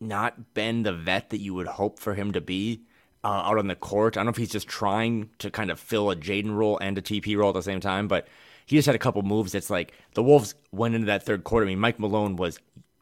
not 0.00 0.54
been 0.54 0.82
the 0.82 0.92
vet 0.92 1.30
that 1.30 1.38
you 1.38 1.54
would 1.54 1.66
hope 1.66 1.98
for 1.98 2.14
him 2.14 2.32
to 2.32 2.40
be 2.40 2.82
uh, 3.26 3.42
out 3.50 3.58
on 3.58 3.66
the 3.66 3.74
court. 3.74 4.16
I 4.16 4.20
don't 4.20 4.26
know 4.26 4.30
if 4.30 4.36
he's 4.36 4.52
just 4.52 4.68
trying 4.68 5.30
to 5.40 5.50
kind 5.50 5.72
of 5.72 5.80
fill 5.80 6.12
a 6.12 6.16
Jaden 6.16 6.54
role 6.54 6.78
and 6.78 6.96
a 6.96 7.02
TP 7.02 7.36
role 7.36 7.48
at 7.48 7.54
the 7.54 7.62
same 7.62 7.80
time, 7.80 8.06
but 8.06 8.28
he 8.66 8.76
just 8.76 8.86
had 8.86 8.94
a 8.94 9.00
couple 9.00 9.20
moves. 9.22 9.50
That's 9.50 9.68
like 9.68 9.92
the 10.14 10.22
Wolves 10.22 10.54
went 10.70 10.94
into 10.94 11.08
that 11.08 11.24
third 11.24 11.42
quarter. 11.42 11.66
I 11.66 11.70
mean, 11.70 11.80
Mike 11.80 11.98
Malone 11.98 12.36
was 12.36 12.60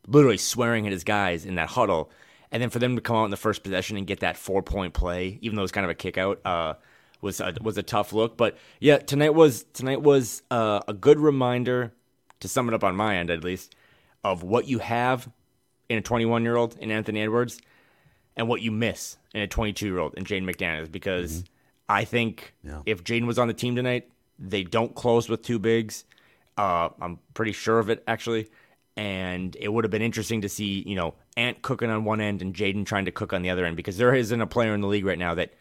literally 0.08 0.38
swearing 0.38 0.86
at 0.86 0.92
his 0.92 1.04
guys 1.04 1.44
in 1.44 1.56
that 1.56 1.68
huddle, 1.68 2.10
and 2.50 2.62
then 2.62 2.70
for 2.70 2.78
them 2.78 2.96
to 2.96 3.02
come 3.02 3.16
out 3.16 3.26
in 3.26 3.32
the 3.32 3.36
first 3.36 3.62
possession 3.62 3.98
and 3.98 4.06
get 4.06 4.20
that 4.20 4.38
four 4.38 4.62
point 4.62 4.94
play, 4.94 5.38
even 5.42 5.56
though 5.56 5.60
it 5.60 5.64
was 5.64 5.72
kind 5.72 5.84
of 5.84 5.90
a 5.90 5.94
kick 5.94 6.16
out. 6.16 6.40
Uh, 6.44 6.74
was 7.20 7.40
a, 7.40 7.54
was 7.62 7.78
a 7.78 7.82
tough 7.82 8.12
look, 8.12 8.36
but 8.36 8.56
yeah, 8.80 8.98
tonight 8.98 9.34
was 9.34 9.64
tonight 9.72 10.02
was 10.02 10.42
uh, 10.50 10.80
a 10.88 10.92
good 10.92 11.18
reminder 11.18 11.92
to 12.40 12.48
sum 12.48 12.68
it 12.68 12.74
up 12.74 12.84
on 12.84 12.96
my 12.96 13.16
end 13.16 13.30
at 13.30 13.42
least, 13.42 13.74
of 14.22 14.42
what 14.42 14.68
you 14.68 14.78
have 14.78 15.30
in 15.88 15.96
a 15.96 16.02
21 16.02 16.42
year 16.42 16.56
old 16.56 16.76
in 16.78 16.90
Anthony 16.90 17.22
Edwards 17.22 17.60
and 18.36 18.48
what 18.48 18.60
you 18.62 18.70
miss 18.70 19.16
in 19.34 19.40
a 19.42 19.46
22 19.46 19.86
year 19.86 19.98
old 19.98 20.14
in 20.14 20.24
Jaden 20.24 20.44
McDaniels. 20.44 20.90
Because 20.90 21.44
I 21.88 22.04
think 22.04 22.54
Yeah. 22.64 22.80
if 22.86 23.04
Jaden 23.04 23.26
was 23.26 23.38
on 23.38 23.48
the 23.48 23.54
team 23.54 23.76
tonight, 23.76 24.08
they 24.38 24.64
don't 24.64 24.94
close 24.94 25.28
with 25.28 25.42
two 25.42 25.58
bigs. 25.58 26.04
Uh, 26.56 26.88
I'm 27.00 27.18
pretty 27.34 27.52
sure 27.52 27.78
of 27.78 27.90
it 27.90 28.02
actually. 28.06 28.48
And 28.96 29.56
it 29.58 29.68
would 29.72 29.84
have 29.84 29.90
been 29.90 30.02
interesting 30.02 30.40
to 30.42 30.48
see, 30.48 30.84
you 30.86 30.94
know, 30.94 31.14
Ant 31.36 31.62
cooking 31.62 31.90
on 31.90 32.04
one 32.04 32.20
end 32.20 32.42
and 32.42 32.54
Jaden 32.54 32.86
trying 32.86 33.06
to 33.06 33.10
cook 33.10 33.32
on 33.32 33.42
the 33.42 33.50
other 33.50 33.64
end 33.64 33.76
because 33.76 33.96
there 33.96 34.14
isn't 34.14 34.40
a 34.40 34.46
player 34.46 34.72
in 34.72 34.80
the 34.80 34.86
league 34.86 35.04
right 35.04 35.18
now 35.18 35.34
that 35.34 35.52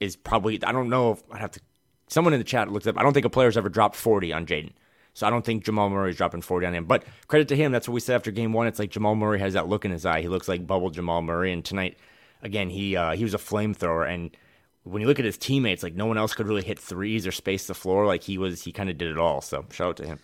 is 0.00 0.16
probably, 0.16 0.62
I 0.64 0.72
don't 0.72 0.88
know 0.88 1.12
if 1.12 1.22
I'd 1.30 1.40
have 1.40 1.50
to, 1.52 1.60
someone 2.08 2.32
in 2.32 2.40
the 2.40 2.44
chat 2.44 2.70
looks 2.72 2.86
up, 2.86 2.96
I 2.98 3.02
don't 3.02 3.12
think 3.12 3.26
a 3.26 3.30
player's 3.30 3.58
ever 3.58 3.68
dropped 3.68 3.94
40 3.96 4.32
on 4.32 4.46
Jaden. 4.46 4.72
So 5.12 5.26
I 5.26 5.30
don't 5.30 5.44
think 5.44 5.64
Jamal 5.64 5.90
Murray's 5.90 6.16
dropping 6.16 6.40
40 6.42 6.66
on 6.66 6.74
him. 6.74 6.84
But 6.84 7.04
credit 7.26 7.48
to 7.48 7.56
him, 7.56 7.72
that's 7.72 7.88
what 7.88 7.94
we 7.94 8.00
said 8.00 8.14
after 8.14 8.30
game 8.30 8.52
one. 8.52 8.66
It's 8.68 8.78
like 8.78 8.90
Jamal 8.90 9.16
Murray 9.16 9.40
has 9.40 9.52
that 9.54 9.68
look 9.68 9.84
in 9.84 9.90
his 9.90 10.06
eye. 10.06 10.20
He 10.22 10.28
looks 10.28 10.48
like 10.48 10.66
bubble 10.66 10.90
Jamal 10.90 11.20
Murray. 11.22 11.52
And 11.52 11.64
tonight, 11.64 11.98
again, 12.42 12.70
he 12.70 12.96
uh, 12.96 13.12
he 13.12 13.24
was 13.24 13.34
a 13.34 13.38
flamethrower. 13.38 14.08
And 14.08 14.36
when 14.84 15.02
you 15.02 15.08
look 15.08 15.18
at 15.18 15.24
his 15.24 15.38
teammates, 15.38 15.82
like 15.82 15.94
no 15.94 16.06
one 16.06 16.18
else 16.18 16.34
could 16.34 16.46
really 16.46 16.62
hit 16.62 16.78
threes 16.78 17.26
or 17.26 17.32
space 17.32 17.66
the 17.66 17.74
floor. 17.74 18.06
Like 18.06 18.22
he 18.22 18.38
was, 18.38 18.62
he 18.62 18.72
kind 18.72 18.90
of 18.90 18.98
did 18.98 19.10
it 19.10 19.18
all. 19.18 19.40
So 19.40 19.64
shout 19.70 19.88
out 19.88 19.96
to 19.98 20.06
him. 20.06 20.18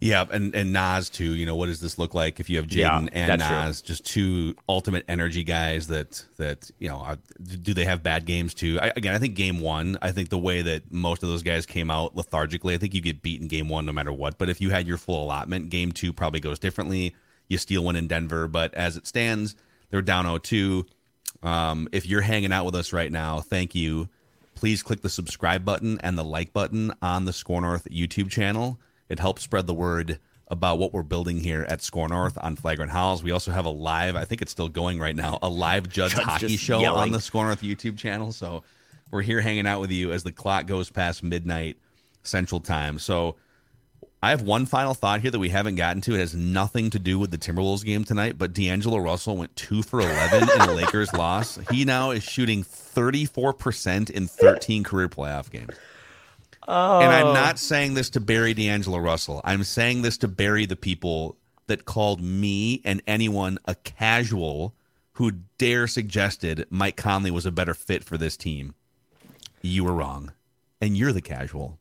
Yeah, 0.00 0.26
and 0.30 0.54
and 0.54 0.72
Naz 0.72 1.08
too. 1.08 1.34
You 1.34 1.46
know, 1.46 1.56
what 1.56 1.66
does 1.66 1.80
this 1.80 1.98
look 1.98 2.14
like 2.14 2.40
if 2.40 2.50
you 2.50 2.56
have 2.56 2.66
Jaden 2.66 2.76
Yeah, 2.76 3.08
and 3.12 3.40
that's 3.40 3.46
true. 3.46 3.56
Naz, 3.56 3.80
just 3.80 4.04
two 4.04 4.54
ultimate 4.68 5.04
energy 5.08 5.44
guys 5.44 5.86
that 5.86 6.24
that 6.36 6.70
you 6.78 6.88
know 6.88 6.96
are, 6.96 7.16
do 7.40 7.72
they 7.72 7.84
have 7.84 8.02
bad 8.02 8.26
games 8.26 8.54
too? 8.54 8.78
I, 8.82 8.92
again, 8.96 9.14
I 9.14 9.18
think 9.18 9.34
game 9.34 9.60
one. 9.60 9.96
I 10.02 10.10
think 10.10 10.30
the 10.30 10.38
way 10.38 10.62
that 10.62 10.92
most 10.92 11.22
of 11.22 11.28
those 11.28 11.42
guys 11.42 11.64
came 11.64 11.90
out 11.90 12.16
lethargically. 12.16 12.74
I 12.74 12.78
think 12.78 12.92
you 12.92 13.00
get 13.00 13.22
beaten 13.22 13.46
game 13.46 13.68
one 13.68 13.86
no 13.86 13.92
matter 13.92 14.12
what. 14.12 14.36
But 14.36 14.50
if 14.50 14.60
you 14.60 14.70
had 14.70 14.86
your 14.86 14.98
full 14.98 15.22
allotment, 15.22 15.70
game 15.70 15.92
two 15.92 16.12
probably 16.12 16.40
goes 16.40 16.58
differently. 16.58 17.14
You 17.48 17.58
steal 17.58 17.84
one 17.84 17.94
in 17.96 18.08
Denver, 18.08 18.48
but 18.48 18.74
as 18.74 18.96
it 18.96 19.06
stands, 19.06 19.54
they're 19.90 20.02
down 20.02 20.24
0-2. 20.24 20.86
Um, 21.44 21.88
if 21.92 22.06
you're 22.06 22.22
hanging 22.22 22.52
out 22.52 22.64
with 22.64 22.74
us 22.74 22.92
right 22.92 23.12
now, 23.12 23.40
thank 23.40 23.74
you. 23.74 24.08
Please 24.54 24.82
click 24.82 25.02
the 25.02 25.10
subscribe 25.10 25.64
button 25.64 26.00
and 26.02 26.16
the 26.16 26.24
like 26.24 26.52
button 26.52 26.92
on 27.02 27.26
the 27.26 27.32
Score 27.32 27.60
North 27.60 27.86
YouTube 27.90 28.30
channel. 28.30 28.78
It 29.08 29.18
helps 29.18 29.42
spread 29.42 29.66
the 29.66 29.74
word 29.74 30.18
about 30.48 30.78
what 30.78 30.92
we're 30.92 31.02
building 31.02 31.38
here 31.38 31.66
at 31.68 31.82
Score 31.82 32.08
North 32.08 32.38
on 32.40 32.56
Flagrant 32.56 32.92
Howls. 32.92 33.22
We 33.22 33.30
also 33.30 33.50
have 33.50 33.66
a 33.66 33.70
live, 33.70 34.16
I 34.16 34.24
think 34.24 34.42
it's 34.42 34.52
still 34.52 34.68
going 34.68 34.98
right 34.98 35.16
now, 35.16 35.38
a 35.42 35.48
live 35.48 35.88
Judge, 35.88 36.12
Judge 36.12 36.24
hockey 36.24 36.56
show 36.56 36.84
on 36.84 37.10
the 37.12 37.20
Score 37.20 37.44
North 37.44 37.62
YouTube 37.62 37.98
channel. 37.98 38.32
So 38.32 38.62
we're 39.10 39.22
here 39.22 39.40
hanging 39.40 39.66
out 39.66 39.80
with 39.80 39.90
you 39.90 40.12
as 40.12 40.22
the 40.22 40.32
clock 40.32 40.66
goes 40.66 40.90
past 40.90 41.22
midnight 41.22 41.76
Central 42.22 42.60
Time. 42.60 42.98
So 42.98 43.36
I 44.24 44.30
have 44.30 44.40
one 44.40 44.64
final 44.64 44.94
thought 44.94 45.20
here 45.20 45.30
that 45.30 45.38
we 45.38 45.50
haven't 45.50 45.74
gotten 45.74 46.00
to. 46.00 46.14
It 46.14 46.20
has 46.20 46.34
nothing 46.34 46.88
to 46.90 46.98
do 46.98 47.18
with 47.18 47.30
the 47.30 47.36
Timberwolves 47.36 47.84
game 47.84 48.04
tonight, 48.04 48.38
but 48.38 48.54
D'Angelo 48.54 48.96
Russell 48.96 49.36
went 49.36 49.54
two 49.54 49.82
for 49.82 50.00
11 50.00 50.48
in 50.48 50.66
the 50.66 50.72
Lakers 50.72 51.12
loss. 51.12 51.58
He 51.70 51.84
now 51.84 52.10
is 52.10 52.22
shooting 52.22 52.64
34% 52.64 54.08
in 54.08 54.26
13 54.26 54.82
career 54.82 55.10
playoff 55.10 55.50
games. 55.50 55.74
Oh. 56.66 57.00
And 57.00 57.12
I'm 57.12 57.26
oh. 57.26 57.32
not 57.34 57.58
saying 57.58 57.92
this 57.92 58.08
to 58.10 58.20
bury 58.20 58.54
D'Angelo 58.54 58.96
Russell. 58.96 59.42
I'm 59.44 59.62
saying 59.62 60.00
this 60.00 60.16
to 60.18 60.28
bury 60.28 60.64
the 60.64 60.74
people 60.74 61.36
that 61.66 61.84
called 61.84 62.22
me 62.22 62.80
and 62.82 63.02
anyone 63.06 63.58
a 63.66 63.74
casual 63.74 64.74
who 65.12 65.32
dare 65.58 65.86
suggested 65.86 66.66
Mike 66.70 66.96
Conley 66.96 67.30
was 67.30 67.44
a 67.44 67.52
better 67.52 67.74
fit 67.74 68.02
for 68.02 68.16
this 68.16 68.38
team. 68.38 68.74
You 69.60 69.84
were 69.84 69.92
wrong. 69.92 70.32
And 70.80 70.96
you're 70.96 71.12
the 71.12 71.20
casual. 71.20 71.78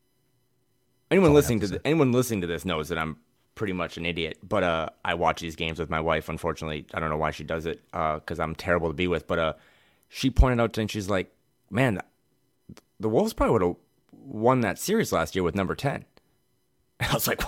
Anyone 1.14 1.34
listening 1.34 1.60
to 1.62 1.68
th- 1.70 1.82
anyone 1.86 2.12
listening 2.12 2.42
to 2.42 2.48
this 2.48 2.66
knows 2.66 2.90
that 2.90 2.98
I'm 2.98 3.18
pretty 3.56 3.74
much 3.74 3.98
an 3.98 4.06
idiot. 4.06 4.38
But 4.44 4.64
uh, 4.64 4.90
I 5.06 5.14
watch 5.14 5.40
these 5.42 5.56
games 5.56 5.80
with 5.80 5.90
my 5.90 6.02
wife. 6.02 6.28
Unfortunately, 6.30 6.86
I 6.94 7.00
don't 7.00 7.10
know 7.10 7.18
why 7.18 7.32
she 7.32 7.44
does 7.44 7.66
it 7.66 7.82
because 7.92 8.40
I'm 8.40 8.56
terrible 8.56 8.88
to 8.90 8.94
be 8.94 9.08
with. 9.08 9.28
But 9.28 9.40
uh, 9.40 9.54
she 10.10 10.30
pointed 10.30 10.60
out 10.62 10.74
to 10.74 10.82
me, 10.82 10.88
she's 10.88 11.10
like, 11.10 11.32
"Man, 11.70 12.00
the 13.00 13.10
Wolves 13.10 13.34
probably 13.34 13.54
would 13.54 13.62
have 13.62 13.76
won 14.12 14.62
that 14.62 14.80
series 14.80 15.12
last 15.12 15.36
year 15.36 15.44
with 15.44 15.56
number 15.56 15.76
ten." 15.76 16.06
And 17.00 17.10
I 17.12 17.14
was 17.14 17.28
like, 17.28 17.42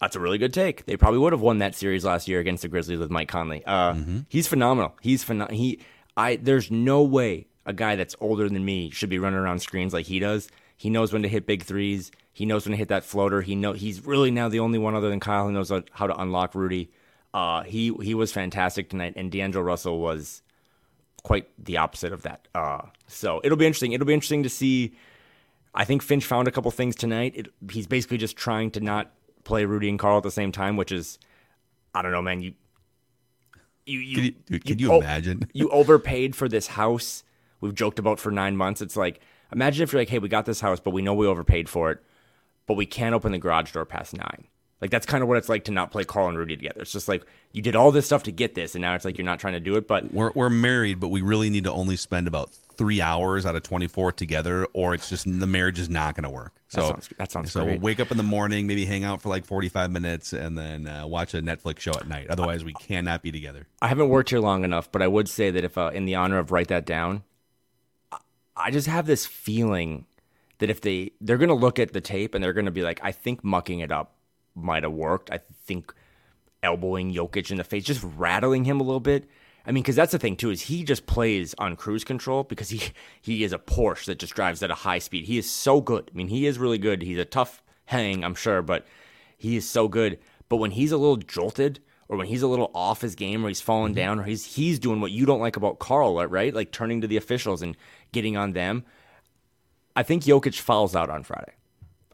"That's 0.00 0.16
a 0.16 0.20
really 0.20 0.38
good 0.38 0.52
take. 0.54 0.86
They 0.86 0.96
probably 0.96 1.18
would 1.20 1.32
have 1.32 1.40
won 1.42 1.58
that 1.58 1.74
series 1.74 2.04
last 2.04 2.28
year 2.28 2.40
against 2.40 2.62
the 2.62 2.68
Grizzlies 2.68 2.98
with 2.98 3.10
Mike 3.10 3.28
Conley. 3.28 3.64
Uh, 3.66 3.94
He's 4.28 4.46
phenomenal. 4.48 4.94
He's 5.00 5.24
phenom- 5.24 5.50
He, 5.50 5.80
I. 6.16 6.36
There's 6.36 6.70
no 6.70 7.02
way 7.02 7.46
a 7.66 7.72
guy 7.72 7.94
that's 7.96 8.16
older 8.20 8.48
than 8.48 8.64
me 8.64 8.90
should 8.90 9.08
be 9.10 9.18
running 9.20 9.38
around 9.38 9.60
screens 9.60 9.92
like 9.92 10.06
he 10.06 10.18
does. 10.18 10.48
He 10.76 10.90
knows 10.90 11.12
when 11.12 11.22
to 11.22 11.28
hit 11.28 11.46
big 11.46 11.62
threes. 11.62 12.10
He 12.32 12.46
knows 12.46 12.64
when 12.64 12.72
to 12.72 12.76
hit 12.76 12.88
that 12.88 13.04
floater. 13.04 13.42
He 13.42 13.54
know 13.54 13.72
he's 13.72 14.04
really 14.04 14.30
now 14.30 14.48
the 14.48 14.60
only 14.60 14.78
one 14.78 14.94
other 14.94 15.10
than 15.10 15.20
Kyle 15.20 15.46
who 15.46 15.52
knows 15.52 15.70
how- 15.92 16.06
to 16.06 16.20
unlock 16.20 16.54
Rudy. 16.54 16.90
Uh, 17.34 17.62
he 17.62 17.92
he 18.02 18.14
was 18.14 18.32
fantastic 18.32 18.90
tonight, 18.90 19.14
and 19.16 19.30
D'Angelo 19.30 19.64
Russell 19.64 19.98
was 19.98 20.42
quite 21.22 21.48
the 21.62 21.78
opposite 21.78 22.12
of 22.12 22.22
that. 22.22 22.48
Uh, 22.54 22.82
so 23.06 23.40
it'll 23.44 23.56
be 23.56 23.66
interesting. 23.66 23.92
It'll 23.92 24.06
be 24.06 24.14
interesting 24.14 24.42
to 24.42 24.50
see. 24.50 24.94
I 25.74 25.84
think 25.84 26.02
Finch 26.02 26.24
found 26.24 26.48
a 26.48 26.50
couple 26.50 26.70
things 26.70 26.94
tonight. 26.94 27.32
It, 27.34 27.48
he's 27.70 27.86
basically 27.86 28.18
just 28.18 28.36
trying 28.36 28.70
to 28.72 28.80
not 28.80 29.10
play 29.44 29.64
Rudy 29.64 29.88
and 29.88 29.98
Karl 29.98 30.18
at 30.18 30.22
the 30.22 30.30
same 30.30 30.52
time, 30.52 30.76
which 30.76 30.92
is, 30.92 31.18
I 31.94 32.02
don't 32.02 32.12
know, 32.12 32.20
man. 32.20 32.42
You, 32.42 32.52
you, 33.86 33.98
you, 33.98 34.14
Could 34.14 34.34
you, 34.48 34.58
could 34.60 34.80
you 34.82 34.92
oh, 34.92 35.00
imagine? 35.00 35.48
you 35.54 35.70
overpaid 35.70 36.36
for 36.36 36.46
this 36.46 36.66
house 36.66 37.24
we've 37.62 37.74
joked 37.74 37.98
about 37.98 38.20
for 38.20 38.30
nine 38.30 38.58
months. 38.58 38.82
It's 38.82 38.96
like, 38.96 39.20
imagine 39.50 39.82
if 39.82 39.92
you're 39.92 40.02
like, 40.02 40.10
hey, 40.10 40.18
we 40.18 40.28
got 40.28 40.44
this 40.44 40.60
house, 40.60 40.80
but 40.80 40.90
we 40.90 41.00
know 41.00 41.14
we 41.14 41.26
overpaid 41.26 41.70
for 41.70 41.90
it, 41.90 42.02
but 42.66 42.74
we 42.74 42.86
can't 42.86 43.14
open 43.14 43.32
the 43.32 43.38
garage 43.38 43.72
door 43.72 43.84
past 43.84 44.14
nine. 44.16 44.44
Like 44.80 44.90
that's 44.90 45.06
kind 45.06 45.22
of 45.22 45.28
what 45.28 45.38
it's 45.38 45.48
like 45.48 45.64
to 45.64 45.70
not 45.72 45.92
play 45.92 46.04
Karl 46.04 46.28
and 46.28 46.36
Rudy 46.36 46.56
together. 46.56 46.80
It's 46.82 46.90
just 46.92 47.06
like 47.06 47.24
you 47.52 47.62
did 47.62 47.76
all 47.76 47.92
this 47.92 48.04
stuff 48.06 48.24
to 48.24 48.32
get 48.32 48.56
this, 48.56 48.74
and 48.74 48.82
now 48.82 48.94
it's 48.94 49.04
like 49.04 49.16
you're 49.16 49.24
not 49.24 49.38
trying 49.38 49.52
to 49.54 49.60
do 49.60 49.76
it. 49.76 49.86
But 49.86 50.12
We're, 50.12 50.32
we're 50.34 50.50
married, 50.50 50.98
but 50.98 51.08
we 51.08 51.22
really 51.22 51.50
need 51.50 51.64
to 51.64 51.72
only 51.72 51.94
spend 51.96 52.26
about 52.26 52.50
three 52.76 53.00
hours 53.00 53.46
out 53.46 53.54
of 53.54 53.62
24 53.62 54.10
together, 54.12 54.66
or 54.72 54.92
it's 54.94 55.08
just 55.08 55.24
the 55.24 55.46
marriage 55.46 55.78
is 55.78 55.88
not 55.88 56.16
going 56.16 56.24
to 56.24 56.30
work. 56.30 56.52
So 56.68 56.80
That 56.80 56.88
sounds- 56.88 57.08
that 57.18 57.30
sounds 57.30 57.52
so 57.52 57.62
great. 57.62 57.72
we'll 57.74 57.80
wake 57.84 58.00
up 58.00 58.10
in 58.10 58.16
the 58.16 58.22
morning, 58.24 58.66
maybe 58.66 58.84
hang 58.84 59.04
out 59.04 59.22
for 59.22 59.28
like 59.28 59.44
45 59.44 59.92
minutes, 59.92 60.32
and 60.32 60.58
then 60.58 60.88
uh, 60.88 61.06
watch 61.06 61.32
a 61.34 61.42
Netflix 61.42 61.78
show 61.80 61.92
at 61.92 62.08
night. 62.08 62.26
Otherwise, 62.28 62.64
we 62.64 62.72
cannot 62.72 63.22
be 63.22 63.30
together. 63.30 63.68
I 63.82 63.86
haven't 63.88 64.08
worked 64.08 64.30
here 64.30 64.40
long 64.40 64.64
enough, 64.64 64.90
but 64.90 65.00
I 65.00 65.06
would 65.06 65.28
say 65.28 65.52
that 65.52 65.62
if, 65.62 65.78
uh, 65.78 65.92
in 65.94 66.06
the 66.06 66.16
honor 66.16 66.38
of 66.38 66.50
write 66.50 66.68
that 66.68 66.86
down, 66.86 67.22
I 68.56 68.70
just 68.72 68.88
have 68.88 69.06
this 69.06 69.26
feeling 69.26 70.06
that 70.62 70.70
if 70.70 70.80
they 70.80 71.10
they're 71.20 71.38
going 71.38 71.48
to 71.48 71.54
look 71.54 71.80
at 71.80 71.92
the 71.92 72.00
tape 72.00 72.36
and 72.36 72.42
they're 72.42 72.52
going 72.52 72.66
to 72.66 72.70
be 72.70 72.82
like, 72.82 73.00
I 73.02 73.10
think 73.10 73.42
mucking 73.42 73.80
it 73.80 73.90
up 73.90 74.14
might 74.54 74.84
have 74.84 74.92
worked. 74.92 75.28
I 75.28 75.40
think 75.66 75.92
elbowing 76.62 77.12
Jokic 77.12 77.50
in 77.50 77.56
the 77.56 77.64
face, 77.64 77.82
just 77.82 78.06
rattling 78.16 78.64
him 78.64 78.78
a 78.78 78.84
little 78.84 79.00
bit. 79.00 79.28
I 79.66 79.72
mean, 79.72 79.82
because 79.82 79.96
that's 79.96 80.12
the 80.12 80.20
thing 80.20 80.36
too 80.36 80.50
is 80.50 80.62
he 80.62 80.84
just 80.84 81.06
plays 81.06 81.52
on 81.58 81.74
cruise 81.74 82.04
control 82.04 82.44
because 82.44 82.68
he 82.68 82.80
he 83.20 83.42
is 83.42 83.52
a 83.52 83.58
Porsche 83.58 84.04
that 84.04 84.20
just 84.20 84.36
drives 84.36 84.62
at 84.62 84.70
a 84.70 84.76
high 84.76 85.00
speed. 85.00 85.24
He 85.24 85.36
is 85.36 85.50
so 85.50 85.80
good. 85.80 86.08
I 86.14 86.16
mean, 86.16 86.28
he 86.28 86.46
is 86.46 86.60
really 86.60 86.78
good. 86.78 87.02
He's 87.02 87.18
a 87.18 87.24
tough 87.24 87.60
hang, 87.86 88.22
I'm 88.22 88.36
sure, 88.36 88.62
but 88.62 88.86
he 89.36 89.56
is 89.56 89.68
so 89.68 89.88
good. 89.88 90.20
But 90.48 90.58
when 90.58 90.70
he's 90.70 90.92
a 90.92 90.96
little 90.96 91.16
jolted 91.16 91.80
or 92.08 92.16
when 92.16 92.28
he's 92.28 92.42
a 92.42 92.46
little 92.46 92.70
off 92.72 93.00
his 93.00 93.16
game 93.16 93.44
or 93.44 93.48
he's 93.48 93.60
falling 93.60 93.94
mm-hmm. 93.94 94.00
down 94.00 94.20
or 94.20 94.22
he's 94.22 94.44
he's 94.44 94.78
doing 94.78 95.00
what 95.00 95.10
you 95.10 95.26
don't 95.26 95.40
like 95.40 95.56
about 95.56 95.80
Karl, 95.80 96.24
right? 96.28 96.54
Like 96.54 96.70
turning 96.70 97.00
to 97.00 97.08
the 97.08 97.16
officials 97.16 97.62
and 97.62 97.76
getting 98.12 98.36
on 98.36 98.52
them. 98.52 98.84
I 99.94 100.02
think 100.02 100.22
Jokic 100.24 100.58
fouls 100.60 100.96
out 100.96 101.10
on 101.10 101.22
Friday. 101.22 101.52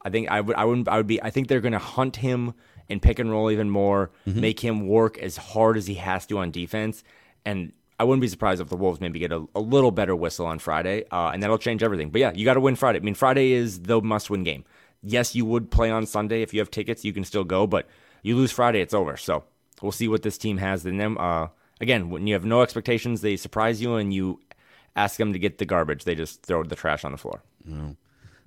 I 0.02 0.10
think 0.10 0.28
I 0.30 0.40
would 0.40 0.56
I 0.56 0.64
wouldn't 0.64 0.88
I 0.88 0.96
would 0.96 1.06
be 1.06 1.22
I 1.22 1.30
think 1.30 1.48
they're 1.48 1.60
going 1.60 1.72
to 1.72 1.78
hunt 1.78 2.16
him 2.16 2.54
and 2.88 3.02
pick 3.02 3.18
and 3.18 3.30
roll 3.30 3.50
even 3.50 3.68
more, 3.68 4.10
make 4.24 4.60
him 4.60 4.86
work 4.88 5.18
as 5.18 5.36
hard 5.36 5.76
as 5.76 5.86
he 5.86 5.94
has 5.94 6.24
to 6.26 6.38
on 6.38 6.50
defense, 6.50 7.04
and 7.44 7.72
I 8.00 8.04
wouldn't 8.04 8.22
be 8.22 8.28
surprised 8.28 8.60
if 8.62 8.68
the 8.68 8.76
Wolves 8.76 9.00
maybe 9.00 9.18
get 9.18 9.32
a, 9.32 9.44
a 9.54 9.60
little 9.60 9.90
better 9.90 10.14
whistle 10.14 10.46
on 10.46 10.58
Friday, 10.60 11.04
uh, 11.10 11.30
and 11.32 11.42
that'll 11.42 11.58
change 11.58 11.82
everything. 11.82 12.10
But 12.10 12.20
yeah, 12.20 12.32
you 12.32 12.44
got 12.44 12.54
to 12.54 12.60
win 12.60 12.76
Friday. 12.76 13.00
I 13.00 13.02
mean, 13.02 13.14
Friday 13.14 13.52
is 13.52 13.82
the 13.82 14.00
must-win 14.00 14.44
game. 14.44 14.64
Yes, 15.02 15.34
you 15.34 15.44
would 15.44 15.70
play 15.70 15.90
on 15.90 16.06
Sunday 16.06 16.42
if 16.42 16.54
you 16.54 16.60
have 16.60 16.70
tickets, 16.70 17.04
you 17.04 17.12
can 17.12 17.24
still 17.24 17.44
go, 17.44 17.66
but 17.66 17.88
you 18.22 18.36
lose 18.36 18.52
Friday, 18.52 18.80
it's 18.80 18.94
over. 18.94 19.16
So 19.16 19.44
we'll 19.82 19.92
see 19.92 20.08
what 20.08 20.22
this 20.22 20.38
team 20.38 20.58
has 20.58 20.86
in 20.86 20.96
them. 20.96 21.18
Uh, 21.18 21.48
again, 21.80 22.08
when 22.08 22.26
you 22.26 22.34
have 22.34 22.44
no 22.44 22.62
expectations, 22.62 23.20
they 23.20 23.36
surprise 23.36 23.82
you, 23.82 23.96
and 23.96 24.14
you 24.14 24.40
ask 24.98 25.16
them 25.16 25.32
to 25.32 25.38
get 25.38 25.58
the 25.58 25.64
garbage. 25.64 26.04
They 26.04 26.14
just 26.14 26.42
throw 26.42 26.62
the 26.64 26.76
trash 26.76 27.04
on 27.04 27.12
the 27.12 27.18
floor. 27.18 27.42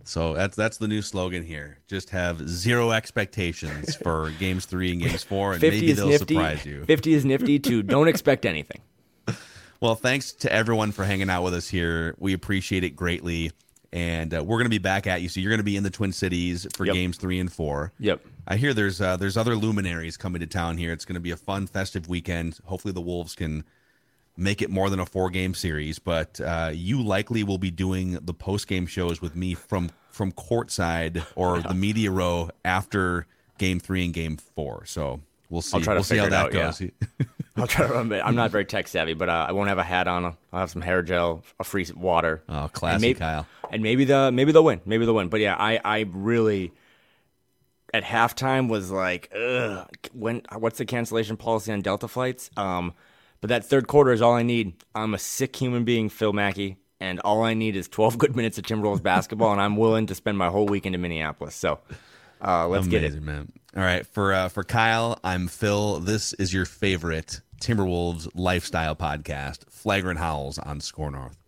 So 0.04 0.34
that's 0.34 0.56
that's 0.56 0.78
the 0.78 0.88
new 0.88 1.02
slogan 1.02 1.44
here. 1.44 1.78
Just 1.88 2.10
have 2.10 2.48
zero 2.50 2.92
expectations 2.92 3.96
for 4.04 4.32
games 4.40 4.66
three 4.66 4.92
and 4.92 5.02
games 5.02 5.24
four, 5.24 5.54
and 5.54 5.62
maybe 5.62 5.94
they'll 5.94 6.08
nifty. 6.10 6.34
surprise 6.36 6.66
you. 6.66 6.86
50 6.86 7.14
is 7.14 7.24
nifty 7.26 7.60
too. 7.60 7.84
don't 7.84 8.08
expect 8.08 8.46
anything. 8.46 8.82
Well, 9.80 9.96
thanks 9.96 10.32
to 10.34 10.54
everyone 10.54 10.92
for 10.92 11.04
hanging 11.04 11.28
out 11.32 11.42
with 11.42 11.56
us 11.56 11.68
here. 11.68 12.14
We 12.20 12.34
appreciate 12.34 12.84
it 12.84 12.92
greatly. 12.92 13.52
And 13.92 14.32
uh, 14.32 14.44
we're 14.44 14.58
going 14.58 14.66
to 14.66 14.70
be 14.70 14.78
back 14.78 15.08
at 15.08 15.24
you. 15.24 15.28
So 15.28 15.40
you're 15.40 15.50
going 15.50 15.58
to 15.58 15.64
be 15.64 15.76
in 15.76 15.82
the 15.82 15.90
Twin 15.90 16.12
Cities 16.12 16.68
for 16.76 16.86
Yep. 16.86 16.94
games 16.94 17.18
three 17.18 17.40
and 17.40 17.52
four. 17.52 17.92
Yep. 17.98 18.22
I 18.48 18.58
hear 18.58 18.76
there's 18.76 19.02
uh, 19.02 19.18
there's 19.18 19.38
other 19.38 19.56
luminaries 19.56 20.18
coming 20.18 20.40
to 20.42 20.46
town 20.46 20.78
here. 20.78 20.94
It's 20.94 21.04
going 21.04 21.16
to 21.16 21.20
be 21.20 21.32
a 21.32 21.36
fun, 21.36 21.66
festive 21.66 22.08
weekend. 22.08 22.60
Hopefully, 22.66 22.92
the 22.94 23.02
Wolves 23.02 23.34
can 23.34 23.64
make 24.42 24.62
it 24.62 24.70
more 24.70 24.90
than 24.90 25.00
a 25.00 25.06
four 25.06 25.30
game 25.30 25.54
series. 25.54 26.00
But 26.00 26.42
uh, 26.42 26.72
you 26.74 27.02
likely 27.02 27.44
will 27.44 27.58
be 27.58 27.72
doing 27.72 28.14
the 28.22 28.34
post 28.34 28.68
game 28.68 28.88
shows 28.88 29.22
with 29.22 29.36
me 29.36 29.54
from 29.54 29.92
from 30.10 30.32
courtside 30.32 31.24
or 31.36 31.60
the 31.62 31.74
media 31.74 32.12
row 32.12 32.50
after 32.66 33.28
game 33.58 33.80
three 33.80 34.04
and 34.04 34.14
game 34.14 34.38
four. 34.38 34.86
So 34.86 35.22
we'll 35.50 35.62
see. 35.62 35.78
I'll 35.78 35.82
try 35.82 35.94
to 35.94 36.00
we'll 36.00 36.04
see 36.04 36.18
how 36.18 36.26
figure 36.26 36.38
that 36.38 36.46
out, 36.46 36.52
goes. 36.52 36.82
I'll 37.58 37.68
try 37.68 37.86
to 37.86 37.92
remember. 37.92 38.22
I'm 38.24 38.36
not 38.36 38.50
very 38.50 38.66
tech 38.66 38.88
savvy, 38.88 39.14
but 39.14 39.30
uh, 39.30 39.46
I 39.50 39.52
won't 39.52 39.70
have 39.70 39.78
a 39.78 39.84
hat 39.84 40.08
on. 40.08 40.26
I'll 40.26 40.36
have 40.54 40.70
some 40.72 40.82
hair 40.82 41.02
gel, 41.02 41.44
a 41.60 41.64
free 41.64 41.86
water. 41.96 42.42
Oh, 42.48 42.70
And 42.84 43.02
maybe, 43.02 43.20
Kyle. 43.20 43.46
And 43.70 43.84
maybe 43.84 44.06
the 44.06 44.32
maybe 44.32 44.52
they'll 44.52 44.64
win. 44.64 44.82
Maybe 44.86 45.06
they'll 45.06 45.16
win. 45.16 45.30
But 45.30 45.42
yeah, 45.42 45.56
I 45.58 45.80
I 45.84 46.06
really 46.12 46.72
at 47.94 48.04
halftime 48.04 48.70
was 48.70 48.90
like, 48.90 49.32
ugh, 49.36 49.88
when 50.14 50.42
what's 50.58 50.78
the 50.78 50.86
cancellation 50.86 51.38
policy 51.38 51.72
on 51.72 51.82
Delta 51.82 52.08
flights? 52.08 52.50
Um, 52.56 52.94
but 53.42 53.50
that 53.50 53.66
third 53.66 53.88
quarter 53.88 54.12
is 54.12 54.22
all 54.22 54.34
I 54.34 54.44
need. 54.44 54.74
I'm 54.96 55.14
a 55.14 55.20
sick 55.20 55.56
human 55.56 55.84
being, 55.84 56.10
Phil 56.10 56.32
Mackey, 56.32 56.78
and 57.00 57.20
all 57.22 57.44
I 57.44 57.54
need 57.54 57.76
is 57.76 57.88
12 57.88 58.18
good 58.20 58.36
minutes 58.36 58.58
of 58.58 58.64
Timberwolves 58.64 59.04
basketball, 59.04 59.52
and 59.52 59.62
I'm 59.62 59.76
willing 59.76 60.06
to 60.08 60.16
spend 60.16 60.38
my 60.38 60.48
whole 60.48 60.68
weekend 60.68 60.96
in 60.96 61.02
Minneapolis. 61.02 61.56
So 61.56 61.80
uh, 62.44 62.68
let's 62.68 62.88
get 62.88 63.04
it. 63.04 63.22
Man. 63.22 63.52
All 63.76 63.84
right, 63.84 64.06
for 64.06 64.34
uh, 64.34 64.50
for 64.50 64.64
Kyle, 64.64 65.20
I'm 65.24 65.48
Phil. 65.48 66.00
This 66.00 66.34
is 66.34 66.54
your 66.54 66.66
favorite 66.66 67.42
Timberwolves 67.62 68.30
lifestyle 68.36 68.96
podcast, 68.96 69.70
Flagrant 69.70 70.20
Howls 70.20 70.60
on 70.60 70.80
Score 70.80 71.12
North. 71.12 71.41